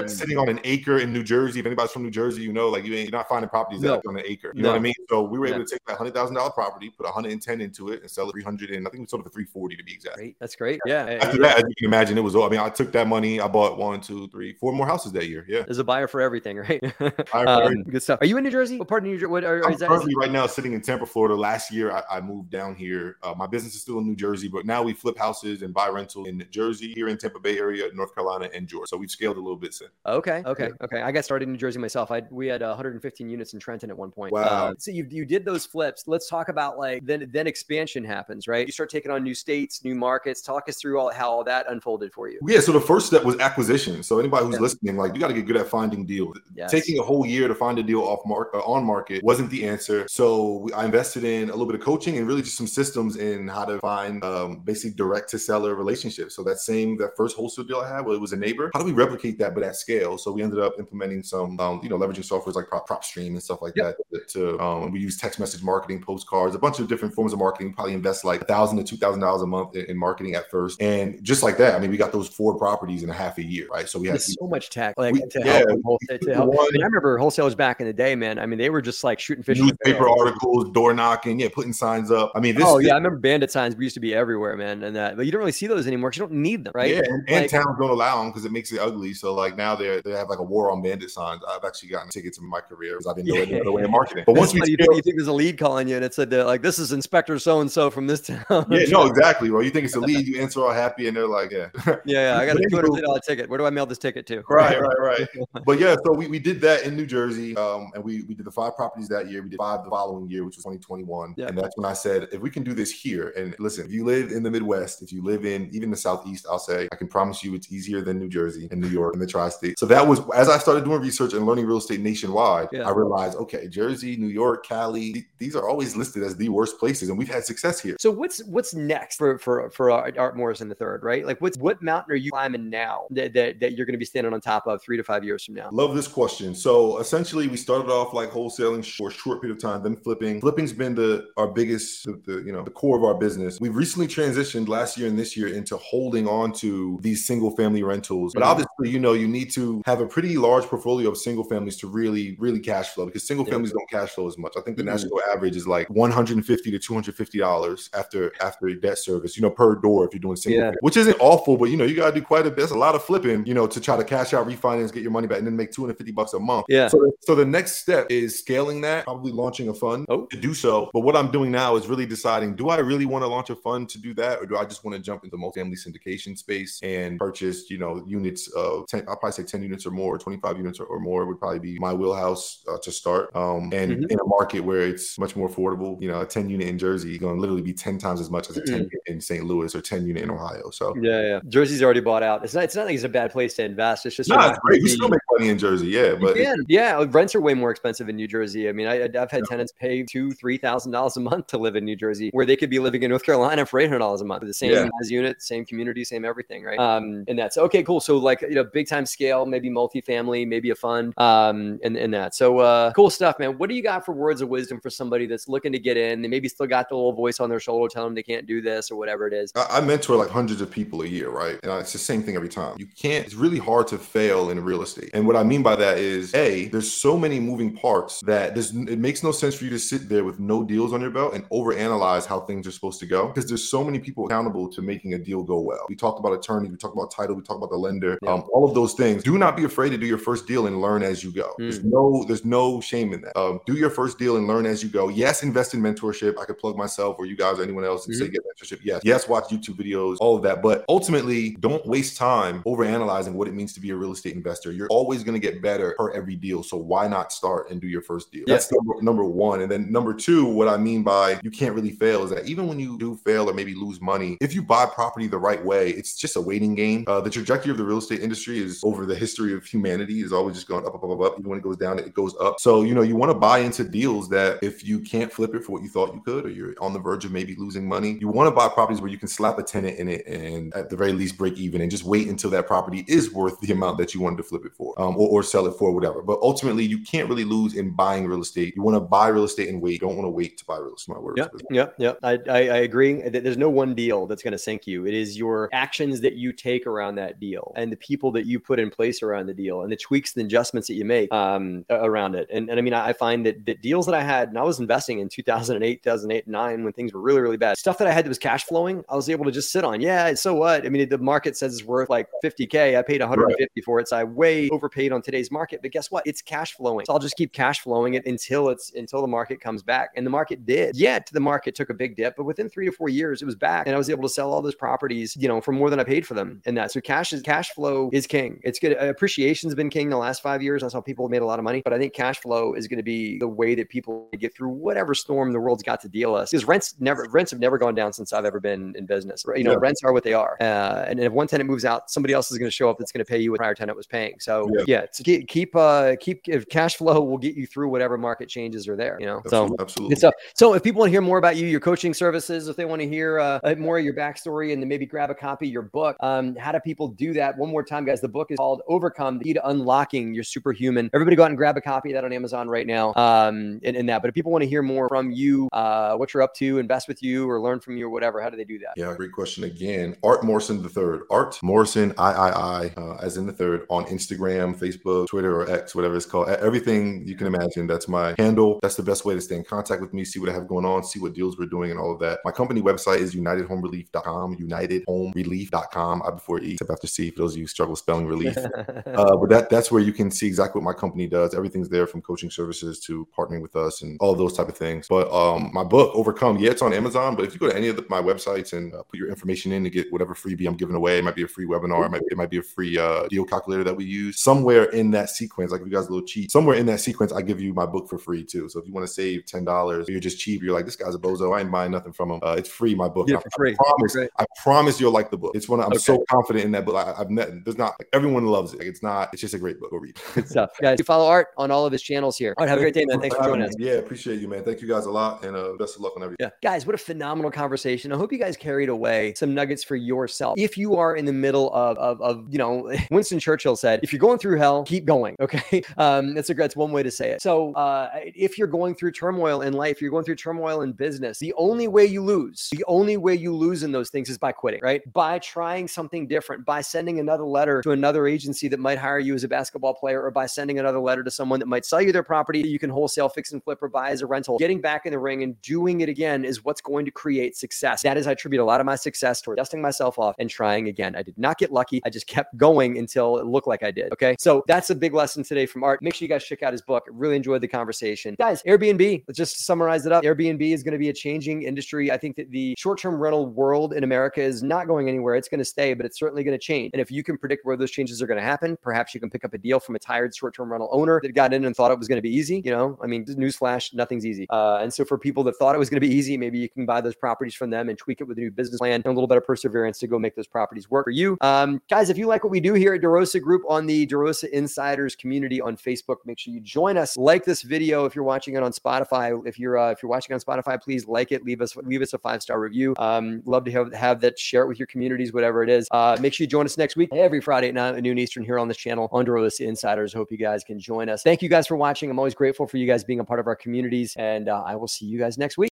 And- 0.00 0.10
sitting 0.10 0.38
on 0.38 0.48
an 0.48 0.60
acre 0.64 0.98
in 0.98 1.12
New 1.12 1.22
Jersey. 1.22 1.60
If 1.60 1.66
anybody's 1.66 1.90
from 1.92 2.02
New 2.02 2.10
Jersey, 2.10 2.42
you 2.42 2.52
know, 2.52 2.68
like 2.68 2.84
you 2.84 2.94
ain't 2.94 3.10
you're 3.10 3.18
not 3.18 3.28
finding 3.28 3.48
properties 3.48 3.80
No. 3.82 3.92
that 3.96 4.06
are 4.06 4.08
on 4.10 4.16
an 4.18 4.24
acre. 4.26 4.52
You 4.54 4.62
know 4.62 4.70
what 4.70 4.76
I 4.76 4.80
mean? 4.80 4.94
So 5.08 5.22
we 5.22 5.38
were 5.38 5.46
able 5.46 5.58
Yeah. 5.58 5.64
to 5.64 5.70
take 5.72 5.84
that 5.86 5.96
hundred 5.96 6.14
thousand 6.14 6.36
dollar 6.36 6.50
property, 6.50 6.90
put 6.90 7.06
110 7.06 7.60
into 7.60 7.90
it, 7.90 8.02
and 8.02 8.10
sell 8.10 8.28
it 8.28 8.32
300 8.32 8.70
and 8.70 8.86
I 8.86 8.90
think 8.90 9.00
we 9.02 9.06
sold 9.06 9.20
it 9.20 9.24
for 9.24 9.30
340 9.30 9.76
to 9.76 9.84
be 9.84 9.92
exact. 9.94 10.16
Great. 10.16 10.36
That's 10.40 10.56
great. 10.56 10.80
Yeah. 10.86 11.18
After 11.20 11.38
that, 11.38 11.58
as 11.58 11.64
you 11.68 11.74
can 11.76 11.86
imagine, 11.86 12.18
it 12.18 12.22
was. 12.22 12.34
all 12.34 12.44
I 12.44 12.48
mean, 12.48 12.60
I 12.60 12.68
took 12.68 12.92
that 12.92 13.06
money. 13.08 13.40
I 13.40 13.48
bought 13.48 13.78
one, 13.78 14.00
two, 14.00 14.28
three, 14.28 14.54
four 14.54 14.72
more 14.72 14.86
houses 14.86 15.12
that 15.12 15.28
year. 15.28 15.44
Yeah. 15.48 15.62
There's 15.62 15.78
a 15.78 15.84
buyer 15.84 16.06
for 16.08 16.20
everything, 16.20 16.56
right? 16.58 16.82
um, 17.32 17.48
everything. 17.48 17.84
good 17.90 18.02
stuff. 18.02 18.18
Are 18.20 18.26
you 18.26 18.36
in 18.38 18.44
New 18.44 18.50
Jersey? 18.50 18.78
What 18.78 18.88
part 18.88 19.02
of 19.02 19.08
New 19.10 19.16
Jersey? 19.16 19.26
What 19.26 19.44
are, 19.44 19.64
I'm 19.64 19.72
is 19.72 19.78
that? 19.80 19.88
currently 19.88 20.14
right 20.16 20.30
now 20.30 20.46
sitting 20.46 20.72
in 20.72 20.80
Tampa, 20.80 21.06
Florida. 21.06 21.34
Last 21.34 21.70
year, 21.72 21.90
I, 21.92 22.02
I 22.10 22.20
moved 22.20 22.50
down 22.50 22.74
here. 22.74 23.16
Uh, 23.22 23.34
my 23.36 23.46
business 23.46 23.74
is 23.74 23.80
still 23.82 23.98
in 23.98 24.06
New 24.06 24.16
Jersey, 24.16 24.48
but 24.48 24.66
now 24.66 24.82
we 24.82 24.92
flip 24.92 25.16
houses 25.18 25.62
and 25.62 25.72
buy 25.72 25.88
rental 25.88 26.24
in 26.26 26.44
Jersey, 26.50 26.92
here 26.94 27.08
in 27.08 27.16
Tampa 27.18 27.40
Bay 27.40 27.58
area, 27.58 27.88
North 27.94 28.14
Carolina, 28.14 28.48
and 28.54 28.66
Georgia. 28.66 28.88
So 28.88 28.96
we've 28.96 29.10
scaled 29.10 29.36
a 29.36 29.40
little 29.40 29.56
bit 29.56 29.74
since. 29.74 29.83
Okay, 30.06 30.42
okay, 30.44 30.70
okay. 30.82 31.00
I 31.00 31.12
got 31.12 31.24
started 31.24 31.46
in 31.46 31.52
New 31.52 31.58
Jersey 31.58 31.78
myself. 31.78 32.10
I 32.10 32.22
we 32.30 32.46
had 32.46 32.62
uh, 32.62 32.68
115 32.68 33.28
units 33.28 33.54
in 33.54 33.60
Trenton 33.60 33.90
at 33.90 33.96
one 33.96 34.10
point. 34.10 34.32
Wow. 34.32 34.68
Um, 34.68 34.74
so 34.78 34.90
you 34.90 35.06
you 35.08 35.24
did 35.24 35.44
those 35.44 35.64
flips. 35.66 36.04
Let's 36.06 36.28
talk 36.28 36.48
about 36.48 36.78
like 36.78 37.04
then 37.04 37.28
then 37.32 37.46
expansion 37.46 38.04
happens, 38.04 38.46
right? 38.48 38.66
You 38.66 38.72
start 38.72 38.90
taking 38.90 39.10
on 39.10 39.22
new 39.22 39.34
states, 39.34 39.84
new 39.84 39.94
markets. 39.94 40.42
Talk 40.42 40.68
us 40.68 40.76
through 40.76 40.98
all 40.98 41.12
how 41.12 41.30
all 41.30 41.44
that 41.44 41.70
unfolded 41.70 42.12
for 42.12 42.28
you. 42.28 42.38
Yeah, 42.46 42.60
so 42.60 42.72
the 42.72 42.80
first 42.80 43.06
step 43.06 43.24
was 43.24 43.38
acquisition. 43.38 44.02
So 44.02 44.18
anybody 44.18 44.46
who's 44.46 44.54
Yeah. 44.54 44.60
listening, 44.60 44.96
like 44.96 45.14
you 45.14 45.20
got 45.20 45.28
to 45.28 45.34
get 45.34 45.46
good 45.46 45.56
at 45.56 45.68
finding 45.68 46.06
deals. 46.06 46.38
Yes. 46.54 46.70
Taking 46.70 46.98
a 46.98 47.02
whole 47.02 47.26
year 47.26 47.48
to 47.48 47.54
find 47.54 47.78
a 47.78 47.82
deal 47.82 48.02
off 48.02 48.20
mark 48.24 48.50
uh, 48.54 48.60
on 48.60 48.84
market 48.84 49.22
wasn't 49.24 49.50
the 49.50 49.66
answer. 49.66 50.06
So 50.08 50.58
we, 50.58 50.72
I 50.72 50.84
invested 50.84 51.24
in 51.24 51.48
a 51.48 51.52
little 51.52 51.66
bit 51.66 51.74
of 51.74 51.80
coaching 51.80 52.18
and 52.18 52.26
really 52.26 52.42
just 52.42 52.56
some 52.56 52.66
systems 52.66 53.16
in 53.16 53.48
how 53.48 53.64
to 53.64 53.78
find 53.80 54.22
um, 54.22 54.60
basically 54.60 54.94
direct 54.94 55.30
to 55.30 55.38
seller 55.38 55.74
relationships. 55.74 56.36
So 56.36 56.42
that 56.44 56.58
same 56.58 56.96
that 56.98 57.16
first 57.16 57.36
wholesale 57.36 57.64
deal 57.64 57.78
I 57.78 57.88
had, 57.88 58.04
well, 58.04 58.14
it 58.14 58.20
was 58.20 58.32
a 58.32 58.36
neighbor. 58.36 58.70
How 58.74 58.80
do 58.80 58.86
we 58.86 58.92
replicate 58.92 59.38
that 59.38 59.54
but 59.54 59.63
scale? 59.72 60.18
So 60.18 60.32
we 60.32 60.42
ended 60.42 60.58
up 60.60 60.74
implementing 60.78 61.22
some 61.22 61.58
um, 61.60 61.80
you 61.82 61.88
know 61.88 61.98
leveraging 61.98 62.26
softwares 62.28 62.54
like 62.54 62.68
Prop, 62.68 62.88
PropStream 62.88 63.28
and 63.28 63.42
stuff 63.42 63.62
like 63.62 63.74
Yep. 63.76 63.96
that. 64.12 64.28
To 64.28 64.58
um, 64.60 64.90
we 64.92 65.00
use 65.00 65.16
text 65.18 65.38
message 65.40 65.62
marketing, 65.62 66.02
postcards, 66.02 66.54
a 66.54 66.58
bunch 66.58 66.78
of 66.80 66.88
different 66.88 67.14
forms 67.14 67.32
of 67.32 67.38
marketing. 67.38 67.72
Probably 67.74 67.94
invest 67.94 68.24
like 68.24 68.42
a 68.42 68.44
thousand 68.44 68.78
to 68.78 68.84
two 68.84 68.96
thousand 68.96 69.20
dollars 69.20 69.42
a 69.42 69.46
month 69.46 69.76
in, 69.76 69.84
in 69.86 69.96
marketing 69.96 70.34
at 70.34 70.50
first, 70.50 70.80
and 70.80 71.22
just 71.22 71.42
like 71.42 71.56
that, 71.58 71.74
I 71.74 71.78
mean, 71.78 71.90
we 71.90 71.96
got 71.96 72.12
those 72.12 72.28
four 72.28 72.56
properties 72.58 73.02
in 73.02 73.10
a 73.10 73.12
half 73.14 73.38
a 73.38 73.42
year, 73.44 73.66
right? 73.68 73.88
So 73.88 73.98
we 73.98 74.08
had 74.08 74.20
so 74.20 74.46
much 74.46 74.70
tech 74.70 74.94
like 74.98 75.12
We- 75.14 75.20
to 75.20 75.40
yeah, 75.44 75.52
help, 75.66 75.80
wholesale, 75.84 76.18
to 76.18 76.34
help. 76.34 76.44
I, 76.44 76.56
one- 76.56 76.68
mean, 76.72 76.82
I 76.82 76.86
remember 76.86 77.18
wholesalers 77.18 77.54
back 77.54 77.80
in 77.80 77.86
the 77.86 77.92
day, 77.92 78.14
man. 78.14 78.38
I 78.38 78.46
mean, 78.46 78.58
they 78.58 78.70
were 78.70 78.82
just 78.82 79.04
like 79.04 79.20
shooting 79.20 79.42
fish. 79.44 79.58
newspaper 79.58 80.08
articles, 80.08 80.70
door 80.72 80.94
knocking, 80.94 81.38
yeah, 81.40 81.48
putting 81.52 81.72
signs 81.72 82.10
up. 82.10 82.32
I 82.34 82.40
mean, 82.40 82.54
this. 82.54 82.64
oh 82.66 82.78
this- 82.78 82.86
yeah, 82.88 82.94
I 82.94 82.96
remember 82.96 83.18
bandit 83.18 83.50
signs 83.50 83.76
used 83.78 83.94
to 83.94 84.00
be 84.00 84.14
everywhere, 84.14 84.56
man, 84.56 84.82
and 84.82 84.96
that. 84.96 85.16
But 85.16 85.26
you 85.26 85.32
don't 85.32 85.38
really 85.40 85.52
see 85.52 85.66
those 85.66 85.86
anymore 85.86 86.10
because 86.10 86.20
you 86.20 86.26
don't 86.26 86.42
need 86.42 86.64
them, 86.64 86.72
right? 86.74 86.90
Yeah, 86.90 87.02
and, 87.04 87.28
and 87.28 87.40
Like- 87.42 87.50
towns 87.50 87.76
don't 87.78 87.90
allow 87.90 88.22
them 88.22 88.30
because 88.30 88.44
it 88.44 88.52
makes 88.52 88.72
it 88.72 88.78
ugly. 88.80 89.12
So 89.14 89.34
like 89.34 89.53
now 89.56 89.74
they 89.74 90.00
they 90.02 90.12
have 90.12 90.28
like 90.28 90.38
a 90.38 90.42
war 90.42 90.70
on 90.70 90.82
bandit 90.82 91.10
signs. 91.10 91.42
I've 91.48 91.64
actually 91.64 91.90
gotten 91.90 92.10
tickets 92.10 92.38
in 92.38 92.46
my 92.48 92.60
career 92.60 92.92
because 92.98 93.06
I 93.06 93.14
didn't 93.14 93.28
know 93.28 93.34
Yeah. 93.40 93.44
the 93.46 93.60
other 93.62 93.72
way 93.72 93.82
of 93.82 93.90
marketing. 93.90 94.24
But 94.26 94.36
once 94.36 94.52
we 94.52 94.60
It's 94.60 94.68
funny, 94.68 94.70
you, 94.72 94.76
scale- 94.76 94.86
think, 94.86 94.96
you 94.96 95.02
think 95.02 95.16
there's 95.16 95.28
a 95.28 95.32
lead 95.32 95.58
calling 95.58 95.88
you, 95.88 95.96
and 95.96 96.04
it 96.04 96.14
said 96.14 96.32
uh, 96.32 96.44
like, 96.46 96.62
"This 96.62 96.78
is 96.78 96.92
Inspector 96.92 97.38
so 97.38 97.60
and 97.60 97.70
so 97.70 97.90
from 97.90 98.06
this 98.06 98.20
town." 98.22 98.44
yeah, 98.70 98.84
no, 98.90 99.06
exactly. 99.06 99.50
Well, 99.50 99.62
you 99.62 99.70
think 99.70 99.84
it's 99.86 99.96
a 99.96 100.00
lead, 100.00 100.26
you 100.26 100.40
answer 100.40 100.60
all 100.60 100.72
happy, 100.72 101.08
and 101.08 101.16
they're 101.16 101.26
like, 101.26 101.50
yeah, 101.52 101.68
yeah, 101.86 101.96
yeah. 102.06 102.38
I 102.38 102.46
got 102.46 102.56
a 102.56 102.66
two 102.70 102.76
hundred 102.76 103.02
dollar 103.02 103.20
ticket. 103.20 103.48
Where 103.48 103.58
do 103.58 103.66
I 103.66 103.70
mail 103.70 103.86
this 103.86 103.98
ticket 103.98 104.26
to? 104.28 104.42
right, 104.48 104.80
right, 104.80 104.98
right. 105.00 105.28
But 105.66 105.78
yeah, 105.80 105.96
so 106.04 106.12
we, 106.12 106.26
we 106.26 106.38
did 106.38 106.60
that 106.62 106.84
in 106.84 106.96
New 106.96 107.06
Jersey, 107.06 107.56
um, 107.56 107.90
and 107.94 108.02
we 108.04 108.22
we 108.22 108.34
did 108.34 108.44
the 108.46 108.50
five 108.50 108.76
properties 108.76 109.08
that 109.08 109.30
year. 109.30 109.42
We 109.42 109.48
did 109.50 109.58
five 109.58 109.84
the 109.84 109.90
following 109.90 110.28
year, 110.28 110.44
which 110.44 110.56
was 110.56 110.64
2021, 110.64 111.34
Yeah. 111.36 111.46
and 111.46 111.56
that's 111.58 111.76
when 111.76 111.84
I 111.86 111.92
said, 111.94 112.28
if 112.32 112.40
we 112.40 112.50
can 112.50 112.62
do 112.64 112.74
this 112.74 112.90
here, 112.90 113.32
and 113.36 113.54
listen, 113.58 113.86
if 113.86 113.92
you 113.92 114.04
live 114.04 114.30
in 114.30 114.42
the 114.42 114.50
Midwest, 114.50 115.02
if 115.02 115.12
you 115.12 115.22
live 115.22 115.44
in 115.44 115.68
even 115.72 115.90
the 115.90 115.96
Southeast, 115.96 116.46
I'll 116.50 116.58
say 116.58 116.88
I 116.92 116.96
can 116.96 117.08
promise 117.08 117.42
you 117.44 117.54
it's 117.54 117.72
easier 117.72 118.00
than 118.02 118.18
New 118.18 118.28
Jersey 118.28 118.68
and 118.70 118.80
New 118.80 118.88
York 118.88 119.14
and 119.14 119.22
the 119.22 119.26
tri-state. 119.44 119.78
So 119.78 119.86
that 119.86 120.06
was 120.06 120.20
as 120.34 120.48
I 120.48 120.58
started 120.58 120.84
doing 120.84 121.00
research 121.00 121.32
and 121.32 121.46
learning 121.46 121.66
real 121.66 121.78
estate 121.78 122.00
nationwide, 122.00 122.68
Yeah. 122.72 122.88
I 122.88 122.90
realized, 122.92 123.36
okay, 123.38 123.68
Jersey, 123.68 124.16
New 124.16 124.28
York, 124.28 124.66
Cali, 124.66 125.12
th- 125.12 125.24
these 125.38 125.56
are 125.56 125.68
always 125.68 125.96
listed 125.96 126.22
as 126.22 126.36
the 126.36 126.48
worst 126.48 126.78
places, 126.78 127.08
and 127.08 127.18
we've 127.18 127.28
had 127.32 127.44
success 127.44 127.80
here. 127.80 127.96
So 128.00 128.10
what's 128.10 128.42
what's 128.44 128.74
next 128.74 129.16
for 129.16 129.38
for 129.38 129.70
for 129.70 129.90
Art 129.90 130.16
Art 130.18 130.36
Morrison 130.36 130.68
the 130.68 130.74
third, 130.74 131.02
right? 131.02 131.26
Like, 131.26 131.40
what's 131.40 131.58
what 131.58 131.82
mountain 131.82 132.12
are 132.12 132.16
you 132.16 132.30
climbing 132.30 132.70
now 132.70 133.06
that 133.10 133.32
that, 133.34 133.60
that 133.60 133.72
you're 133.76 133.86
going 133.86 133.94
to 133.94 133.98
be 133.98 134.04
standing 134.04 134.32
on 134.32 134.40
top 134.40 134.66
of 134.66 134.82
three 134.82 134.96
to 134.96 135.04
five 135.04 135.24
years 135.24 135.44
from 135.44 135.54
now? 135.54 135.68
Love 135.72 135.94
this 135.94 136.08
question. 136.08 136.54
So 136.54 136.98
essentially, 136.98 137.48
we 137.48 137.56
started 137.56 137.90
off 137.90 138.12
like 138.14 138.30
wholesaling 138.30 138.84
for 138.96 139.08
a 139.08 139.12
short 139.12 139.40
period 139.40 139.56
of 139.56 139.62
time, 139.62 139.82
then 139.82 139.96
flipping. 139.96 140.40
Flipping's 140.40 140.72
been 140.72 140.94
the 140.94 141.26
our 141.36 141.48
biggest, 141.48 142.04
the, 142.04 142.20
the 142.26 142.42
you 142.42 142.52
know 142.52 142.62
the 142.62 142.70
core 142.70 142.96
of 142.96 143.04
our 143.04 143.14
business. 143.14 143.60
We've 143.60 143.76
recently 143.76 144.08
transitioned 144.08 144.68
last 144.68 144.96
year 144.98 145.08
and 145.08 145.18
this 145.18 145.36
year 145.36 145.48
into 145.48 145.76
holding 145.76 146.26
on 146.26 146.52
to 146.54 146.98
these 147.02 147.26
single 147.26 147.50
family 147.56 147.82
rentals. 147.82 148.32
But 148.34 148.42
Mhm. 148.42 148.46
obviously, 148.46 148.88
you 148.90 148.98
know, 148.98 149.12
you 149.12 149.28
need 149.34 149.50
to 149.52 149.82
have 149.84 150.00
a 150.00 150.06
pretty 150.06 150.38
large 150.38 150.64
portfolio 150.64 151.10
of 151.10 151.16
single 151.18 151.44
families 151.44 151.76
to 151.78 151.86
really, 151.88 152.36
really 152.38 152.60
cash 152.60 152.88
flow 152.94 153.04
because 153.06 153.26
single 153.26 153.44
Yeah. 153.46 153.52
families 153.52 153.72
don't 153.72 153.90
cash 153.90 154.10
flow 154.14 154.26
as 154.26 154.38
much. 154.38 154.54
I 154.56 154.60
think 154.62 154.76
the 154.78 154.82
Mhm. 154.82 154.94
national 154.94 155.20
average 155.32 155.56
is 155.56 155.66
like 155.66 155.88
150 155.90 156.70
to 156.70 156.78
250 156.78 157.38
dollars 157.38 157.90
after 157.94 158.32
after 158.40 158.72
debt 158.74 158.98
service, 158.98 159.36
you 159.36 159.42
know, 159.42 159.50
per 159.50 159.74
door 159.74 160.04
if 160.06 160.12
you're 160.14 160.20
doing 160.20 160.36
single, 160.36 160.58
Yeah. 160.60 160.66
family, 160.68 160.78
which 160.80 160.96
isn't 160.96 161.16
awful, 161.20 161.56
but 161.56 161.66
you 161.70 161.76
know, 161.76 161.84
you 161.84 161.96
gotta 161.96 162.14
do 162.14 162.22
quite 162.22 162.46
a 162.46 162.50
bit. 162.50 162.60
That's 162.64 162.72
a 162.72 162.78
lot 162.78 162.94
of 162.94 163.02
flipping, 163.02 163.44
you 163.46 163.54
know, 163.54 163.66
to 163.66 163.80
try 163.80 163.96
to 163.96 164.04
cash 164.04 164.32
out, 164.32 164.48
refinance, 164.48 164.92
get 164.92 165.02
your 165.02 165.12
money 165.12 165.26
back, 165.26 165.38
and 165.38 165.46
then 165.46 165.56
make 165.56 165.72
250 165.72 166.12
bucks 166.12 166.32
a 166.32 166.38
month. 166.40 166.66
Yeah. 166.68 166.88
So, 166.88 166.98
so 167.20 167.34
the 167.34 167.44
next 167.44 167.76
step 167.76 168.06
is 168.10 168.38
scaling 168.38 168.80
that, 168.82 169.04
probably 169.04 169.32
launching 169.32 169.68
a 169.68 169.74
fund 169.74 170.06
Oh. 170.08 170.26
to 170.30 170.36
do 170.36 170.54
so. 170.54 170.90
But 170.92 171.00
what 171.00 171.16
I'm 171.16 171.30
doing 171.30 171.50
now 171.50 171.76
is 171.76 171.86
really 171.88 172.06
deciding: 172.06 172.54
do 172.56 172.68
I 172.68 172.78
really 172.78 173.06
want 173.06 173.22
to 173.24 173.28
launch 173.28 173.50
a 173.50 173.56
fund 173.56 173.88
to 173.90 173.98
do 173.98 174.14
that, 174.14 174.40
or 174.40 174.46
do 174.46 174.56
I 174.56 174.64
just 174.64 174.84
want 174.84 174.96
to 174.96 175.02
jump 175.02 175.24
into 175.24 175.36
multifamily 175.36 175.76
syndication 175.84 176.36
space 176.38 176.78
and 176.82 177.18
purchase, 177.18 177.70
you 177.70 177.78
know, 177.78 178.02
units 178.06 178.48
of 178.48 178.86
10? 178.86 179.04
I'll 179.08 179.16
probably 179.24 179.42
say 179.44 179.50
10 179.50 179.62
units 179.62 179.86
or 179.86 179.90
more, 179.90 180.18
25 180.18 180.58
units 180.58 180.78
or, 180.80 180.84
or 180.84 181.00
more 181.00 181.24
would 181.24 181.38
probably 181.38 181.58
be 181.58 181.78
my 181.78 181.92
wheelhouse 181.94 182.62
uh, 182.68 182.76
to 182.82 182.92
start. 182.92 183.34
Um, 183.34 183.70
and 183.72 183.92
Mhm. 183.92 184.10
in 184.12 184.18
a 184.20 184.24
market 184.26 184.60
where 184.60 184.82
it's 184.82 185.18
much 185.18 185.34
more 185.36 185.48
affordable, 185.48 186.00
you 186.00 186.08
know, 186.08 186.20
a 186.20 186.26
10 186.26 186.50
unit 186.50 186.68
in 186.68 186.78
Jersey 186.78 187.12
is 187.12 187.18
going 187.18 187.36
to 187.36 187.40
literally 187.40 187.62
be 187.62 187.72
10 187.72 187.96
times 187.98 188.20
as 188.20 188.30
much 188.30 188.50
as 188.50 188.56
a 188.58 188.60
10 188.64 188.74
Mhm. 188.74 188.78
unit 188.80 189.02
in 189.06 189.20
St. 189.20 189.44
Louis 189.44 189.74
or 189.74 189.80
10 189.80 190.06
unit 190.06 190.22
in 190.22 190.30
Ohio. 190.30 190.68
So. 190.70 190.94
Yeah, 191.00 191.22
yeah. 191.22 191.40
Jersey's 191.48 191.82
already 191.82 192.00
bought 192.00 192.22
out. 192.22 192.44
It's 192.44 192.54
not. 192.54 192.64
It's 192.64 192.76
not 192.76 192.84
like 192.86 192.94
it's 192.94 193.04
a 193.04 193.08
bad 193.08 193.32
place 193.32 193.54
to 193.54 193.64
invest. 193.64 194.04
It's 194.06 194.16
just 194.16 194.28
No, 194.28 194.36
it's 194.36 194.44
not 194.48 194.60
great. 194.60 194.80
Gonna 194.80 194.90
still 194.90 195.08
make 195.08 195.20
plenty 195.36 195.50
in 195.50 195.58
Jersey, 195.58 195.88
yeah. 195.88 196.14
But 196.14 196.36
yeah, 196.68 197.04
rents 197.08 197.34
are 197.34 197.40
way 197.40 197.54
more 197.54 197.70
expensive 197.70 198.08
in 198.08 198.16
New 198.16 198.28
Jersey. 198.28 198.68
I 198.68 198.72
mean, 198.72 198.86
I, 198.86 198.96
have 198.96 199.30
had 199.30 199.32
yeah. 199.32 199.42
tenants 199.48 199.72
pay 199.72 200.02
two, 200.02 200.32
three 200.32 200.58
thousand 200.58 200.92
dollars 200.92 201.16
a 201.16 201.20
month 201.20 201.46
to 201.48 201.58
live 201.58 201.76
in 201.76 201.84
New 201.84 201.96
Jersey, 201.96 202.30
where 202.32 202.46
they 202.46 202.56
could 202.56 202.70
be 202.70 202.78
living 202.78 203.02
in 203.02 203.10
North 203.10 203.24
Carolina 203.24 203.66
for 203.66 203.80
eight 203.80 203.86
hundred 203.88 203.98
dollars 203.98 204.20
a 204.20 204.24
month, 204.24 204.42
the 204.42 204.54
same 204.54 204.72
yeah. 204.72 204.88
as 205.00 205.10
unit, 205.10 205.42
same 205.42 205.64
community, 205.64 206.04
same 206.04 206.24
everything, 206.24 206.64
right? 206.64 206.78
Um, 206.78 207.24
and 207.28 207.38
that's 207.38 207.56
okay, 207.56 207.82
cool. 207.82 208.00
So 208.00 208.16
like 208.16 208.42
you 208.42 208.54
know, 208.54 208.64
big 208.64 208.88
time 208.88 209.06
scale, 209.06 209.46
maybe 209.46 209.70
multifamily, 209.70 210.46
maybe 210.46 210.70
a 210.70 210.74
fund, 210.74 211.14
um, 211.18 211.78
and 211.82 211.96
and 211.96 212.12
that. 212.14 212.34
So 212.34 212.58
uh, 212.58 212.92
cool 212.92 213.10
stuff, 213.10 213.38
man. 213.38 213.58
What 213.58 213.68
do 213.68 213.74
you 213.74 213.82
got 213.82 214.04
for 214.04 214.12
words 214.12 214.40
of 214.40 214.48
wisdom 214.48 214.80
for 214.80 214.90
somebody 214.90 215.26
that's 215.26 215.48
looking 215.48 215.72
to 215.72 215.78
get 215.78 215.96
in? 215.96 216.22
They 216.22 216.28
maybe 216.28 216.48
still 216.48 216.66
got 216.66 216.88
the 216.88 216.94
little 216.94 217.12
voice 217.12 217.40
on 217.40 217.48
their 217.48 217.60
shoulder 217.60 217.92
telling 217.92 218.08
them 218.08 218.14
they 218.14 218.22
can't 218.22 218.46
do 218.46 218.60
this 218.60 218.90
or 218.90 218.96
whatever 218.96 219.26
it 219.26 219.32
is. 219.32 219.52
I, 219.54 219.78
I 219.78 219.80
mentor 219.80 220.16
like 220.16 220.30
hundreds 220.30 220.60
of 220.60 220.70
people 220.70 221.02
a 221.02 221.06
year, 221.06 221.30
right? 221.30 221.58
And 221.62 221.72
it's 221.80 221.92
the 221.92 221.98
same 221.98 222.22
thing 222.22 222.36
every 222.36 222.48
time. 222.48 222.76
You 222.78 222.86
can't. 222.86 223.24
It's 223.24 223.34
really 223.34 223.58
hard 223.58 223.88
to 223.88 223.98
fail 223.98 224.50
in 224.50 224.62
real 224.62 224.82
estate. 224.82 225.10
And 225.14 225.23
what 225.26 225.36
I 225.36 225.42
mean 225.42 225.62
by 225.62 225.76
that 225.76 225.98
is, 225.98 226.34
a 226.34 226.66
there's 226.68 226.92
so 226.92 227.16
many 227.16 227.40
moving 227.40 227.74
parts 227.74 228.20
that 228.20 228.54
there's 228.54 228.74
it 228.74 228.98
makes 228.98 229.22
no 229.22 229.32
sense 229.32 229.54
for 229.54 229.64
you 229.64 229.70
to 229.70 229.78
sit 229.78 230.08
there 230.08 230.24
with 230.24 230.38
no 230.38 230.62
deals 230.62 230.92
on 230.92 231.00
your 231.00 231.10
belt 231.10 231.34
and 231.34 231.48
overanalyze 231.50 232.26
how 232.26 232.40
things 232.40 232.66
are 232.66 232.72
supposed 232.72 233.00
to 233.00 233.06
go 233.06 233.28
because 233.28 233.48
there's 233.48 233.68
so 233.68 233.84
many 233.84 233.98
people 233.98 234.26
accountable 234.26 234.68
to 234.68 234.82
making 234.82 235.14
a 235.14 235.18
deal 235.18 235.42
go 235.42 235.60
well. 235.60 235.86
We 235.88 235.96
talked 235.96 236.18
about 236.18 236.32
attorney, 236.32 236.68
we 236.68 236.76
talked 236.76 236.96
about 236.96 237.10
title, 237.10 237.36
we 237.36 237.42
talked 237.42 237.58
about 237.58 237.70
the 237.70 237.76
lender, 237.76 238.18
yeah. 238.22 238.32
um, 238.32 238.44
all 238.52 238.68
of 238.68 238.74
those 238.74 238.94
things. 238.94 239.22
Do 239.22 239.38
not 239.38 239.56
be 239.56 239.64
afraid 239.64 239.90
to 239.90 239.98
do 239.98 240.06
your 240.06 240.18
first 240.18 240.46
deal 240.46 240.66
and 240.66 240.80
learn 240.80 241.02
as 241.02 241.22
you 241.22 241.32
go. 241.32 241.54
Mm. 241.58 241.70
There's 241.70 241.84
no 241.84 242.24
there's 242.26 242.44
no 242.44 242.80
shame 242.80 243.12
in 243.12 243.20
that. 243.22 243.38
Um, 243.38 243.60
do 243.66 243.74
your 243.74 243.90
first 243.90 244.18
deal 244.18 244.36
and 244.36 244.46
learn 244.46 244.66
as 244.66 244.82
you 244.82 244.88
go. 244.88 245.08
Yes, 245.08 245.42
invest 245.42 245.74
in 245.74 245.80
mentorship. 245.80 246.38
I 246.38 246.44
could 246.44 246.58
plug 246.58 246.76
myself 246.76 247.16
or 247.18 247.26
you 247.26 247.36
guys 247.36 247.58
or 247.58 247.62
anyone 247.62 247.84
else 247.84 248.06
and 248.06 248.14
mm-hmm. 248.14 248.24
say 248.24 248.30
get 248.30 248.42
mentorship. 248.44 248.80
Yes, 248.82 249.02
yes, 249.04 249.28
watch 249.28 249.44
YouTube 249.44 249.76
videos, 249.76 250.16
all 250.20 250.36
of 250.36 250.42
that. 250.42 250.62
But 250.62 250.84
ultimately, 250.88 251.56
don't 251.60 251.84
waste 251.86 252.16
time 252.16 252.62
overanalyzing 252.64 253.32
what 253.32 253.48
it 253.48 253.54
means 253.54 253.72
to 253.74 253.80
be 253.80 253.90
a 253.90 253.96
real 253.96 254.12
estate 254.12 254.34
investor. 254.34 254.72
You're 254.72 254.88
always 254.88 255.13
going 255.22 255.40
to 255.40 255.46
get 255.46 255.62
better 255.62 255.94
per 255.98 256.10
every 256.12 256.36
deal. 256.36 256.62
So 256.62 256.76
why 256.76 257.06
not 257.06 257.32
start 257.32 257.70
and 257.70 257.80
do 257.80 257.86
your 257.86 258.02
first 258.02 258.32
deal? 258.32 258.44
That's 258.46 258.72
number, 258.72 259.02
number 259.02 259.24
one. 259.24 259.60
And 259.60 259.70
then 259.70 259.90
number 259.90 260.14
two, 260.14 260.46
what 260.46 260.68
I 260.68 260.76
mean 260.76 261.02
by 261.02 261.38
you 261.42 261.50
can't 261.50 261.74
really 261.74 261.92
fail 261.92 262.24
is 262.24 262.30
that 262.30 262.46
even 262.46 262.66
when 262.66 262.80
you 262.80 262.98
do 262.98 263.16
fail 263.16 263.48
or 263.48 263.54
maybe 263.54 263.74
lose 263.74 264.00
money, 264.00 264.36
if 264.40 264.54
you 264.54 264.62
buy 264.62 264.86
property 264.86 265.26
the 265.26 265.38
right 265.38 265.64
way, 265.64 265.90
it's 265.90 266.16
just 266.16 266.36
a 266.36 266.40
waiting 266.40 266.74
game. 266.74 267.04
Uh, 267.06 267.20
the 267.20 267.30
trajectory 267.30 267.70
of 267.70 267.76
the 267.76 267.84
real 267.84 267.98
estate 267.98 268.20
industry 268.20 268.58
is 268.58 268.82
over 268.84 269.06
the 269.06 269.14
history 269.14 269.54
of 269.54 269.64
humanity 269.64 270.20
is 270.20 270.32
always 270.32 270.56
just 270.56 270.68
going 270.68 270.86
up, 270.86 270.94
up, 270.94 271.04
up, 271.04 271.10
up, 271.10 271.20
up. 271.20 271.38
Even 271.38 271.50
when 271.50 271.58
it 271.58 271.62
goes 271.62 271.76
down, 271.76 271.98
it 271.98 272.14
goes 272.14 272.34
up. 272.40 272.58
So, 272.58 272.82
you 272.82 272.94
know, 272.94 273.02
you 273.02 273.16
want 273.16 273.30
to 273.30 273.38
buy 273.38 273.58
into 273.58 273.84
deals 273.84 274.28
that 274.30 274.58
if 274.62 274.84
you 274.84 275.00
can't 275.00 275.32
flip 275.32 275.54
it 275.54 275.64
for 275.64 275.72
what 275.72 275.82
you 275.82 275.88
thought 275.88 276.14
you 276.14 276.20
could, 276.20 276.46
or 276.46 276.50
you're 276.50 276.74
on 276.80 276.92
the 276.92 276.98
verge 276.98 277.24
of 277.24 277.32
maybe 277.32 277.54
losing 277.56 277.86
money, 277.86 278.18
you 278.20 278.28
want 278.28 278.46
to 278.46 278.50
buy 278.50 278.68
properties 278.68 279.00
where 279.00 279.10
you 279.10 279.18
can 279.18 279.28
slap 279.28 279.58
a 279.58 279.62
tenant 279.62 279.98
in 279.98 280.08
it 280.08 280.26
and 280.26 280.74
at 280.74 280.90
the 280.90 280.96
very 280.96 281.12
least 281.12 281.36
break 281.36 281.58
even 281.58 281.80
and 281.80 281.90
just 281.90 282.04
wait 282.04 282.28
until 282.28 282.50
that 282.50 282.66
property 282.66 283.04
is 283.08 283.32
worth 283.32 283.60
the 283.60 283.72
amount 283.72 283.98
that 283.98 284.14
you 284.14 284.20
wanted 284.20 284.36
to 284.36 284.42
flip 284.42 284.64
it 284.64 284.72
for 284.74 284.94
um, 285.04 285.16
or, 285.16 285.28
or 285.28 285.42
sell 285.42 285.66
it 285.66 285.74
for, 285.78 285.92
whatever. 285.92 286.22
But 286.22 286.38
ultimately, 286.42 286.84
you 286.84 286.98
can't 287.00 287.28
really 287.28 287.44
lose 287.44 287.74
in 287.74 287.90
buying 287.90 288.26
real 288.26 288.40
estate. 288.40 288.74
You 288.76 288.82
want 288.82 288.96
to 288.96 289.00
buy 289.00 289.28
real 289.28 289.44
estate 289.44 289.68
and 289.68 289.80
wait. 289.80 289.92
You 289.92 289.98
don't 290.00 290.16
want 290.16 290.26
to 290.26 290.30
wait 290.30 290.58
to 290.58 290.64
buy 290.64 290.78
real 290.78 290.94
estate. 290.94 291.14
My 291.14 291.20
words. 291.20 291.38
Yeah, 291.38 291.48
yeah, 291.70 291.86
yeah. 291.98 292.12
I, 292.22 292.38
I, 292.48 292.58
I 292.58 292.76
agree. 292.78 293.20
There's 293.28 293.56
no 293.56 293.70
one 293.70 293.94
deal 293.94 294.26
that's 294.26 294.42
going 294.42 294.52
to 294.52 294.58
sink 294.58 294.86
you. 294.86 295.06
It 295.06 295.14
is 295.14 295.36
your 295.36 295.68
actions 295.72 296.20
that 296.22 296.34
you 296.34 296.52
take 296.52 296.86
around 296.86 297.16
that 297.16 297.38
deal 297.38 297.72
and 297.76 297.92
the 297.92 297.96
people 297.96 298.32
that 298.32 298.46
you 298.46 298.58
put 298.58 298.78
in 298.78 298.90
place 298.90 299.22
around 299.22 299.46
the 299.46 299.54
deal 299.54 299.82
and 299.82 299.92
the 299.92 299.96
tweaks 299.96 300.34
and 300.34 300.44
adjustments 300.44 300.88
that 300.88 300.94
you 300.94 301.04
make 301.04 301.32
um, 301.32 301.84
around 301.90 302.34
it. 302.34 302.48
And, 302.50 302.70
and 302.70 302.78
I 302.78 302.82
mean, 302.82 302.94
I 302.94 303.12
find 303.12 303.44
that, 303.46 303.66
that 303.66 303.82
deals 303.82 304.06
that 304.06 304.14
I 304.14 304.22
had, 304.22 304.48
and 304.48 304.58
I 304.58 304.62
was 304.62 304.80
investing 304.80 305.18
in 305.18 305.28
2008, 305.28 306.02
2008, 306.02 306.48
9 306.48 306.84
when 306.84 306.92
things 306.92 307.12
were 307.12 307.20
really, 307.20 307.40
really 307.40 307.56
bad. 307.56 307.76
Stuff 307.76 307.98
that 307.98 308.08
I 308.08 308.12
had 308.12 308.24
that 308.24 308.28
was 308.28 308.38
cash 308.38 308.64
flowing, 308.64 309.04
I 309.08 309.16
was 309.16 309.28
able 309.28 309.44
to 309.44 309.52
just 309.52 309.70
sit 309.70 309.84
on. 309.84 310.00
Yeah, 310.00 310.34
so 310.34 310.54
what? 310.54 310.86
I 310.86 310.88
mean, 310.88 311.08
the 311.08 311.18
market 311.18 311.56
says 311.56 311.74
it's 311.74 311.84
worth 311.84 312.08
like 312.08 312.28
50K. 312.42 312.98
I 312.98 313.02
paid 313.02 313.20
150 313.20 313.62
right. 313.62 313.84
for 313.84 314.00
it. 314.00 314.08
So 314.08 314.16
I 314.16 314.24
way 314.24 314.68
overpaid 314.94 315.12
on 315.12 315.22
today's 315.22 315.50
market. 315.50 315.80
But 315.82 315.92
guess 315.92 316.10
what? 316.10 316.26
It's 316.26 316.42
cash 316.42 316.72
flowing. 316.74 317.06
So 317.06 317.12
I'll 317.12 317.18
just 317.18 317.36
keep 317.36 317.52
cash 317.52 317.80
flowing 317.80 318.14
it 318.14 318.26
until 318.26 318.68
it's 318.68 318.92
until 318.94 319.20
the 319.20 319.28
market 319.28 319.60
comes 319.60 319.82
back. 319.82 320.10
And 320.16 320.24
the 320.24 320.30
market 320.30 320.64
did. 320.64 320.96
Yet 320.96 321.28
the 321.32 321.40
market 321.40 321.74
took 321.74 321.90
a 321.90 321.94
big 321.94 322.16
dip, 322.16 322.36
but 322.36 322.44
within 322.44 322.68
three 322.68 322.86
to 322.86 322.92
four 322.92 323.08
years, 323.08 323.42
it 323.42 323.44
was 323.44 323.56
back. 323.56 323.86
And 323.86 323.94
I 323.94 323.98
was 323.98 324.10
able 324.10 324.22
to 324.22 324.28
sell 324.28 324.52
all 324.52 324.62
those 324.62 324.74
properties, 324.74 325.36
you 325.36 325.48
know, 325.48 325.60
for 325.60 325.72
more 325.72 325.90
than 325.90 326.00
I 326.00 326.04
paid 326.04 326.26
for 326.26 326.34
them. 326.34 326.62
And 326.66 326.76
that. 326.76 326.92
So 326.92 327.00
cash 327.00 327.32
is 327.32 327.42
cash 327.42 327.70
flow 327.70 328.10
is 328.12 328.26
king. 328.26 328.60
It's 328.62 328.78
good. 328.78 328.92
Appreciation's 328.92 329.74
been 329.74 329.90
king 329.90 330.10
the 330.10 330.16
last 330.16 330.42
five 330.42 330.62
years. 330.62 330.82
That's 330.82 330.94
how 330.94 331.00
people 331.00 331.28
made 331.28 331.42
a 331.42 331.46
lot 331.46 331.58
of 331.58 331.64
money. 331.64 331.82
But 331.84 331.92
I 331.92 331.98
think 331.98 332.14
cash 332.14 332.38
flow 332.38 332.74
is 332.74 332.88
going 332.88 332.98
to 332.98 333.04
be 333.04 333.38
the 333.38 333.48
way 333.48 333.74
that 333.74 333.88
people 333.88 334.28
get 334.38 334.54
through 334.54 334.70
whatever 334.70 335.14
storm 335.14 335.52
the 335.52 335.60
world's 335.60 335.82
got 335.82 336.00
to 336.02 336.08
deal 336.08 336.34
us. 336.34 336.50
Because 336.50 336.66
rents 336.66 336.94
never 337.00 337.26
rents 337.30 337.50
have 337.50 337.60
never 337.60 337.78
gone 337.78 337.94
down 337.94 338.12
since 338.12 338.32
I've 338.32 338.44
ever 338.44 338.60
been 338.60 338.94
in 338.96 339.06
business. 339.06 339.44
You 339.54 339.64
know, 339.64 339.72
yeah. 339.72 339.78
rents 339.80 340.02
are 340.04 340.12
what 340.12 340.24
they 340.24 340.34
are. 340.34 340.56
Uh, 340.60 341.04
and 341.08 341.20
if 341.20 341.32
one 341.32 341.46
tenant 341.46 341.68
moves 341.68 341.84
out, 341.84 342.10
somebody 342.10 342.34
else 342.34 342.50
is 342.50 342.58
going 342.58 342.68
to 342.68 342.74
show 342.74 342.88
up 342.90 342.98
that's 342.98 343.12
going 343.12 343.24
to 343.24 343.28
pay 343.28 343.38
you 343.38 343.50
what 343.50 343.58
prior 343.58 343.74
tenant 343.74 343.96
was 343.96 344.06
paying. 344.06 344.38
So 344.40 344.68
yeah, 344.72 344.83
yeah 344.86 345.06
keep 345.22 345.48
keep 345.48 345.76
uh, 345.76 346.16
keep 346.20 346.42
if 346.46 346.68
cash 346.68 346.96
flow 346.96 347.20
will 347.22 347.38
get 347.38 347.54
you 347.54 347.66
through 347.66 347.88
whatever 347.88 348.18
market 348.18 348.48
changes 348.48 348.88
are 348.88 348.96
there. 348.96 349.16
You 349.20 349.26
know, 349.26 349.38
absolutely, 349.44 349.76
so 349.76 349.82
absolutely. 349.82 350.16
So 350.16 350.32
so 350.54 350.74
if 350.74 350.82
people 350.82 351.00
want 351.00 351.08
to 351.08 351.12
hear 351.12 351.20
more 351.20 351.38
about 351.38 351.56
you, 351.56 351.66
your 351.66 351.80
coaching 351.80 352.14
services, 352.14 352.68
if 352.68 352.76
they 352.76 352.84
want 352.84 353.02
to 353.02 353.08
hear 353.08 353.38
uh, 353.38 353.74
more 353.78 353.98
of 353.98 354.04
your 354.04 354.14
backstory, 354.14 354.72
and 354.72 354.82
then 354.82 354.88
maybe 354.88 355.06
grab 355.06 355.30
a 355.30 355.34
copy 355.34 355.66
of 355.66 355.72
your 355.72 355.82
book, 355.82 356.16
um, 356.20 356.56
how 356.56 356.72
do 356.72 356.80
people 356.80 357.08
do 357.08 357.32
that? 357.34 357.56
One 357.56 357.70
more 357.70 357.84
time, 357.84 358.04
guys. 358.04 358.20
The 358.20 358.28
book 358.28 358.50
is 358.50 358.56
called 358.56 358.82
Overcome: 358.88 359.38
The 359.38 359.44
Key 359.44 359.54
to 359.54 359.68
Unlocking 359.68 360.34
Your 360.34 360.44
Superhuman. 360.44 361.10
Everybody, 361.14 361.36
go 361.36 361.44
out 361.44 361.50
and 361.50 361.56
grab 361.56 361.76
a 361.76 361.80
copy 361.80 362.10
of 362.10 362.14
that 362.14 362.24
on 362.24 362.32
Amazon 362.32 362.68
right 362.68 362.86
now. 362.86 363.14
Um, 363.14 363.80
in, 363.82 363.96
in 363.96 364.06
that. 364.06 364.22
But 364.22 364.28
if 364.28 364.34
people 364.34 364.52
want 364.52 364.62
to 364.62 364.68
hear 364.68 364.82
more 364.82 365.08
from 365.08 365.30
you, 365.30 365.68
uh, 365.72 366.16
what 366.16 366.34
you're 366.34 366.42
up 366.42 366.54
to, 366.54 366.78
invest 366.78 367.08
with 367.08 367.22
you, 367.22 367.48
or 367.48 367.60
learn 367.60 367.80
from 367.80 367.96
you, 367.96 368.06
or 368.06 368.10
whatever, 368.10 368.40
how 368.40 368.50
do 368.50 368.56
they 368.56 368.64
do 368.64 368.78
that? 368.80 368.92
Yeah, 368.96 369.14
great 369.16 369.32
question 369.32 369.64
again. 369.64 370.16
Art 370.22 370.44
Morrison 370.44 370.82
the 370.82 370.88
third. 370.88 371.22
Art 371.30 371.58
Morrison 371.62 372.14
I 372.18 372.32
I 372.32 372.48
I 372.48 372.94
uh, 372.96 373.16
as 373.22 373.36
in 373.36 373.46
the 373.46 373.52
third 373.52 373.86
on 373.88 374.04
Instagram, 374.06 374.63
Facebook, 374.72 375.26
Twitter, 375.26 375.60
or 375.60 375.68
X, 375.68 375.96
whatever 375.96 376.14
it's 376.16 376.26
called. 376.26 376.48
Everything 376.48 377.26
you 377.26 377.34
can 377.34 377.48
imagine. 377.48 377.88
That's 377.88 378.06
my 378.06 378.36
handle. 378.38 378.78
That's 378.82 378.94
the 378.94 379.02
best 379.02 379.24
way 379.24 379.34
to 379.34 379.40
stay 379.40 379.56
in 379.56 379.64
contact 379.64 380.00
with 380.00 380.14
me, 380.14 380.24
see 380.24 380.38
what 380.38 380.48
I 380.48 380.52
have 380.52 380.68
going 380.68 380.84
on, 380.84 381.02
see 381.02 381.18
what 381.18 381.34
deals 381.34 381.58
we're 381.58 381.66
doing, 381.66 381.90
and 381.90 381.98
all 381.98 382.12
of 382.12 382.20
that. 382.20 382.38
My 382.44 382.52
company 382.52 382.80
website 382.80 383.18
is 383.18 383.34
UnitedHomeRelief.com. 383.34 384.58
UnitedHomeRelief.com. 384.58 386.22
I 386.22 386.30
before 386.30 386.60
E, 386.60 386.72
except 386.74 386.90
after 386.90 387.08
C 387.08 387.30
for 387.30 387.38
those 387.40 387.52
of 387.52 387.58
you 387.58 387.64
who 387.64 387.68
struggle 387.68 387.96
spelling 387.96 388.26
relief. 388.26 388.56
uh, 388.56 389.36
but 389.36 389.48
that 389.48 389.68
that's 389.70 389.90
where 389.90 390.02
you 390.02 390.12
can 390.12 390.30
see 390.30 390.46
exactly 390.46 390.78
what 390.80 390.84
my 390.84 390.98
company 390.98 391.26
does. 391.26 391.54
Everything's 391.54 391.88
there 391.88 392.06
from 392.06 392.22
coaching 392.22 392.50
services 392.50 393.00
to 393.00 393.26
partnering 393.36 393.62
with 393.62 393.74
us 393.74 394.02
and 394.02 394.16
all 394.20 394.34
those 394.34 394.56
type 394.56 394.68
of 394.68 394.76
things. 394.76 395.08
But 395.08 395.32
um, 395.32 395.70
my 395.72 395.82
book, 395.82 396.14
Overcome, 396.14 396.58
yeah, 396.58 396.70
it's 396.70 396.82
on 396.82 396.92
Amazon. 396.92 397.34
But 397.34 397.44
if 397.46 397.54
you 397.54 397.58
go 397.58 397.68
to 397.68 397.76
any 397.76 397.88
of 397.88 397.96
the, 397.96 398.04
my 398.08 398.20
websites 398.20 398.72
and 398.72 398.94
uh, 398.94 399.02
put 399.02 399.18
your 399.18 399.28
information 399.28 399.72
in 399.72 399.82
to 399.84 399.90
get 399.90 400.12
whatever 400.12 400.34
freebie 400.34 400.66
I'm 400.66 400.76
giving 400.76 400.94
away, 400.94 401.18
it 401.18 401.24
might 401.24 401.34
be 401.34 401.42
a 401.42 401.48
free 401.48 401.66
webinar, 401.66 402.06
it 402.06 402.10
might, 402.10 402.22
it 402.28 402.36
might 402.36 402.50
be 402.50 402.58
a 402.58 402.62
free 402.62 402.98
uh, 402.98 403.26
deal 403.28 403.44
calculator 403.44 403.84
that 403.84 403.96
we 403.96 404.04
use. 404.04 404.40
Somewhere 404.54 404.84
in 404.84 405.10
that 405.12 405.30
sequence, 405.30 405.72
like 405.72 405.80
if 405.80 405.86
you 405.86 405.92
guys 405.92 406.06
a 406.06 406.10
little 406.10 406.26
cheat, 406.26 406.50
somewhere 406.50 406.76
in 406.76 406.86
that 406.86 407.00
sequence, 407.00 407.32
I 407.32 407.42
give 407.42 407.60
you 407.60 407.72
my 407.74 407.86
book 407.86 408.08
for 408.08 408.18
free 408.18 408.44
too. 408.44 408.68
So 408.68 408.80
if 408.80 408.86
you 408.86 408.92
want 408.92 409.06
to 409.06 409.12
save 409.12 409.46
ten 409.46 409.64
dollars, 409.64 410.08
you're 410.08 410.20
just 410.20 410.38
cheap. 410.38 410.62
You're 410.62 410.74
like, 410.74 410.84
this 410.84 410.96
guy's 410.96 411.14
a 411.14 411.18
bozo. 411.18 411.56
I 411.56 411.60
ain't 411.60 411.70
buying 411.70 411.90
nothing 411.90 412.12
from 412.12 412.30
him. 412.30 412.40
Uh, 412.42 412.56
it's 412.58 412.68
free. 412.68 412.94
My 412.94 413.08
book. 413.08 413.28
Yeah, 413.28 413.38
for 413.38 413.50
free. 413.56 413.72
I 413.72 413.76
promise. 413.76 414.16
I 414.38 414.44
promise 414.62 415.00
you'll 415.00 415.12
like 415.12 415.30
the 415.30 415.38
book. 415.38 415.52
It's 415.54 415.68
one. 415.68 415.80
I'm 415.80 415.86
okay. 415.86 415.98
so 415.98 416.24
confident 416.30 416.64
in 416.64 416.72
that 416.72 416.84
book. 416.84 416.96
I, 416.96 417.16
have 417.16 417.30
met. 417.30 417.64
There's 417.64 417.78
not 417.78 417.94
like, 417.98 418.08
everyone 418.12 418.46
loves 418.46 418.72
it. 418.72 418.78
Like, 418.78 418.88
it's 418.88 419.02
not. 419.02 419.30
It's 419.32 419.40
just 419.40 419.54
a 419.54 419.58
great 419.58 419.80
book. 419.80 419.90
Go 419.90 419.98
read. 419.98 420.18
Good 420.34 420.48
stuff, 420.48 420.70
guys. 420.80 420.98
You 420.98 421.04
follow 421.04 421.26
Art 421.26 421.48
on 421.56 421.70
all 421.70 421.86
of 421.86 421.92
his 421.92 422.02
channels 422.02 422.36
here. 422.36 422.54
All 422.56 422.64
right, 422.64 422.68
have 422.68 422.78
a 422.78 422.82
great 422.82 422.94
day, 422.94 423.04
man. 423.06 423.20
Thanks 423.20 423.36
for 423.36 423.44
joining 423.44 423.66
us. 423.66 423.74
Yeah, 423.78 423.92
appreciate 423.92 424.40
you, 424.40 424.48
man. 424.48 424.64
Thank 424.64 424.80
you 424.80 424.88
guys 424.88 425.06
a 425.06 425.10
lot, 425.10 425.44
and 425.44 425.56
uh, 425.56 425.72
best 425.78 425.96
of 425.96 426.02
luck 426.02 426.14
on 426.16 426.22
everything. 426.22 426.36
Yeah, 426.40 426.50
guys, 426.62 426.86
what 426.86 426.94
a 426.94 426.98
phenomenal 426.98 427.50
conversation. 427.50 428.12
I 428.12 428.16
hope 428.16 428.32
you 428.32 428.38
guys 428.38 428.56
carried 428.56 428.88
away 428.88 429.34
some 429.34 429.54
nuggets 429.54 429.82
for 429.82 429.96
yourself. 429.96 430.58
If 430.58 430.76
you 430.78 430.96
are 430.96 431.16
in 431.16 431.24
the 431.24 431.32
middle 431.32 431.72
of, 431.72 431.96
of, 431.98 432.20
of 432.20 432.46
you 432.50 432.58
know, 432.58 432.92
Winston 433.10 433.38
Churchill 433.38 433.76
said, 433.76 434.00
if 434.02 434.12
you're 434.12 434.20
going 434.20 434.38
through 434.38 434.43
hell, 434.52 434.84
keep 434.84 435.04
going. 435.04 435.36
Okay, 435.44 435.82
um, 435.98 436.34
that's 436.34 436.48
a 436.48 436.54
that's 436.54 436.74
one 436.74 436.90
way 436.90 437.02
to 437.02 437.10
say 437.10 437.30
it. 437.30 437.42
So, 437.42 437.74
uh, 437.74 438.08
if 438.14 438.56
you're 438.56 438.66
going 438.66 438.94
through 438.94 439.12
turmoil 439.12 439.60
in 439.60 439.74
life, 439.74 440.00
you're 440.00 440.10
going 440.10 440.24
through 440.24 440.36
turmoil 440.36 440.80
in 440.80 440.92
business. 440.92 441.38
The 441.38 441.52
only 441.58 441.86
way 441.86 442.06
you 442.06 442.22
lose, 442.22 442.70
the 442.72 442.84
only 442.88 443.18
way 443.18 443.34
you 443.34 443.54
lose 443.54 443.82
in 443.82 443.92
those 443.92 444.08
things 444.08 444.30
is 444.30 444.38
by 444.38 444.52
quitting, 444.52 444.80
right? 444.82 445.02
By 445.12 445.38
trying 445.40 445.86
something 445.86 446.26
different, 446.26 446.64
by 446.64 446.80
sending 446.80 447.20
another 447.20 447.44
letter 447.44 447.82
to 447.82 447.90
another 447.90 448.26
agency 448.26 448.68
that 448.68 448.80
might 448.80 448.96
hire 448.96 449.18
you 449.18 449.34
as 449.34 449.44
a 449.44 449.48
basketball 449.48 449.92
player, 449.92 450.22
or 450.22 450.30
by 450.30 450.46
sending 450.46 450.78
another 450.78 450.98
letter 450.98 451.22
to 451.22 451.30
someone 451.30 451.60
that 451.60 451.66
might 451.66 451.84
sell 451.84 452.00
you 452.00 452.10
their 452.10 452.22
property 452.22 452.62
that 452.62 452.68
you 452.68 452.78
can 452.78 452.90
wholesale, 452.90 453.28
fix 453.28 453.52
and 453.52 453.62
flip, 453.62 453.82
or 453.82 453.88
buy 453.88 454.10
as 454.10 454.22
a 454.22 454.26
rental. 454.26 454.58
Getting 454.58 454.80
back 454.80 455.04
in 455.04 455.12
the 455.12 455.18
ring 455.18 455.42
and 455.42 455.60
doing 455.60 456.00
it 456.00 456.08
again 456.08 456.44
is 456.44 456.64
what's 456.64 456.80
going 456.80 457.04
to 457.04 457.10
create 457.10 457.56
success. 457.56 458.02
That 458.02 458.16
is, 458.16 458.26
I 458.26 458.32
attribute 458.32 458.62
a 458.62 458.64
lot 458.64 458.80
of 458.80 458.86
my 458.86 458.96
success 458.96 459.42
toward 459.42 459.58
dusting 459.58 459.82
myself 459.82 460.18
off 460.18 460.36
and 460.38 460.48
trying 460.48 460.88
again. 460.88 461.14
I 461.16 461.22
did 461.22 461.36
not 461.38 461.58
get 461.58 461.70
lucky. 461.70 462.00
I 462.04 462.10
just 462.10 462.26
kept 462.26 462.56
going 462.56 462.96
until 462.98 463.38
it 463.38 463.46
looked 463.46 463.66
like 463.66 463.82
I 463.82 463.90
did. 463.90 464.12
Okay. 464.12 464.33
So 464.38 464.64
that's 464.66 464.90
a 464.90 464.94
big 464.94 465.14
lesson 465.14 465.42
today 465.42 465.66
from 465.66 465.84
Art. 465.84 466.00
Make 466.02 466.14
sure 466.14 466.24
you 466.26 466.28
guys 466.28 466.44
check 466.44 466.62
out 466.62 466.72
his 466.72 466.82
book. 466.82 467.04
Really 467.10 467.36
enjoyed 467.36 467.60
the 467.60 467.68
conversation. 467.68 468.34
Guys, 468.38 468.62
Airbnb, 468.62 469.24
let's 469.26 469.36
just 469.36 469.64
summarize 469.64 470.06
it 470.06 470.12
up. 470.12 470.24
Airbnb 470.24 470.62
is 470.72 470.82
going 470.82 470.92
to 470.92 470.98
be 470.98 471.08
a 471.08 471.12
changing 471.12 471.62
industry. 471.62 472.10
I 472.10 472.18
think 472.18 472.36
that 472.36 472.50
the 472.50 472.74
short 472.78 472.98
term 472.98 473.16
rental 473.16 473.46
world 473.46 473.94
in 473.94 474.04
America 474.04 474.40
is 474.40 474.62
not 474.62 474.86
going 474.86 475.08
anywhere. 475.08 475.34
It's 475.34 475.48
going 475.48 475.58
to 475.58 475.64
stay, 475.64 475.94
but 475.94 476.06
it's 476.06 476.18
certainly 476.18 476.44
going 476.44 476.58
to 476.58 476.62
change. 476.62 476.90
And 476.92 477.00
if 477.00 477.10
you 477.10 477.22
can 477.22 477.38
predict 477.38 477.64
where 477.64 477.76
those 477.76 477.90
changes 477.90 478.22
are 478.22 478.26
going 478.26 478.38
to 478.38 478.44
happen, 478.44 478.76
perhaps 478.82 479.14
you 479.14 479.20
can 479.20 479.30
pick 479.30 479.44
up 479.44 479.54
a 479.54 479.58
deal 479.58 479.80
from 479.80 479.94
a 479.94 479.98
tired 479.98 480.34
short 480.34 480.54
term 480.54 480.70
rental 480.70 480.88
owner 480.92 481.20
that 481.22 481.32
got 481.34 481.52
in 481.52 481.64
and 481.64 481.74
thought 481.74 481.90
it 481.90 481.98
was 481.98 482.08
going 482.08 482.18
to 482.18 482.22
be 482.22 482.34
easy. 482.34 482.62
You 482.64 482.70
know, 482.70 482.98
I 483.02 483.06
mean, 483.06 483.24
newsflash, 483.26 483.94
nothing's 483.94 484.26
easy. 484.26 484.46
Uh, 484.50 484.78
and 484.80 484.92
so 484.92 485.04
for 485.04 485.18
people 485.18 485.44
that 485.44 485.56
thought 485.56 485.74
it 485.74 485.78
was 485.78 485.90
going 485.90 486.00
to 486.00 486.06
be 486.06 486.14
easy, 486.14 486.36
maybe 486.36 486.58
you 486.58 486.68
can 486.68 486.86
buy 486.86 487.00
those 487.00 487.14
properties 487.14 487.54
from 487.54 487.70
them 487.70 487.88
and 487.88 487.98
tweak 487.98 488.20
it 488.20 488.24
with 488.24 488.38
a 488.38 488.40
new 488.40 488.50
business 488.50 488.78
plan 488.78 488.94
and 488.94 489.06
a 489.06 489.10
little 489.10 489.28
bit 489.28 489.38
of 489.38 489.44
perseverance 489.44 489.98
to 489.98 490.06
go 490.06 490.18
make 490.18 490.36
those 490.36 490.46
properties 490.46 490.90
work 490.90 491.04
for 491.04 491.10
you. 491.10 491.36
Um, 491.40 491.80
guys, 491.88 492.10
if 492.10 492.18
you 492.18 492.26
like 492.26 492.44
what 492.44 492.50
we 492.50 492.60
do 492.60 492.74
here 492.74 492.94
at 492.94 493.02
DeRosa 493.02 493.40
Group 493.40 493.62
on 493.68 493.86
the 493.86 494.06
DeRosa 494.06 494.23
DeRosa 494.24 494.48
Insiders 494.50 495.16
community 495.16 495.60
on 495.60 495.76
Facebook. 495.76 496.16
Make 496.24 496.38
sure 496.38 496.52
you 496.52 496.60
join 496.60 496.96
us. 496.96 497.16
Like 497.16 497.44
this 497.44 497.62
video 497.62 498.04
if 498.04 498.14
you're 498.14 498.24
watching 498.24 498.54
it 498.54 498.62
on 498.62 498.72
Spotify. 498.72 499.40
If 499.46 499.58
you're 499.58 499.78
uh, 499.78 499.90
if 499.90 500.02
you're 500.02 500.10
watching 500.10 500.34
on 500.34 500.40
Spotify, 500.40 500.80
please 500.80 501.06
like 501.06 501.32
it. 501.32 501.44
Leave 501.44 501.60
us 501.60 501.76
leave 501.76 502.02
us 502.02 502.12
a 502.12 502.18
five 502.18 502.42
star 502.42 502.60
review. 502.60 502.94
Um, 502.98 503.42
love 503.44 503.64
to 503.64 503.70
have, 503.72 503.92
have 503.92 504.20
that. 504.20 504.38
Share 504.38 504.62
it 504.62 504.68
with 504.68 504.78
your 504.78 504.86
communities, 504.86 505.32
whatever 505.32 505.62
it 505.62 505.70
is. 505.70 505.88
Uh, 505.90 506.16
make 506.20 506.34
sure 506.34 506.44
you 506.44 506.48
join 506.48 506.64
us 506.66 506.78
next 506.78 506.96
week 506.96 507.10
every 507.12 507.40
Friday 507.40 507.68
at 507.68 507.74
9 507.74 508.02
noon 508.02 508.18
Eastern 508.18 508.44
here 508.44 508.58
on 508.58 508.68
this 508.68 508.76
channel 508.76 509.08
on 509.12 509.26
DeRosa 509.26 509.60
Insiders. 509.60 510.12
Hope 510.12 510.30
you 510.30 510.38
guys 510.38 510.64
can 510.64 510.78
join 510.78 511.08
us. 511.08 511.22
Thank 511.22 511.42
you 511.42 511.48
guys 511.48 511.66
for 511.66 511.76
watching. 511.76 512.10
I'm 512.10 512.18
always 512.18 512.34
grateful 512.34 512.66
for 512.66 512.76
you 512.76 512.86
guys 512.86 513.04
being 513.04 513.20
a 513.20 513.24
part 513.24 513.40
of 513.40 513.46
our 513.46 513.56
communities, 513.56 514.14
and 514.16 514.48
uh, 514.48 514.62
I 514.66 514.76
will 514.76 514.88
see 514.88 515.06
you 515.06 515.18
guys 515.18 515.38
next 515.38 515.58
week. 515.58 515.73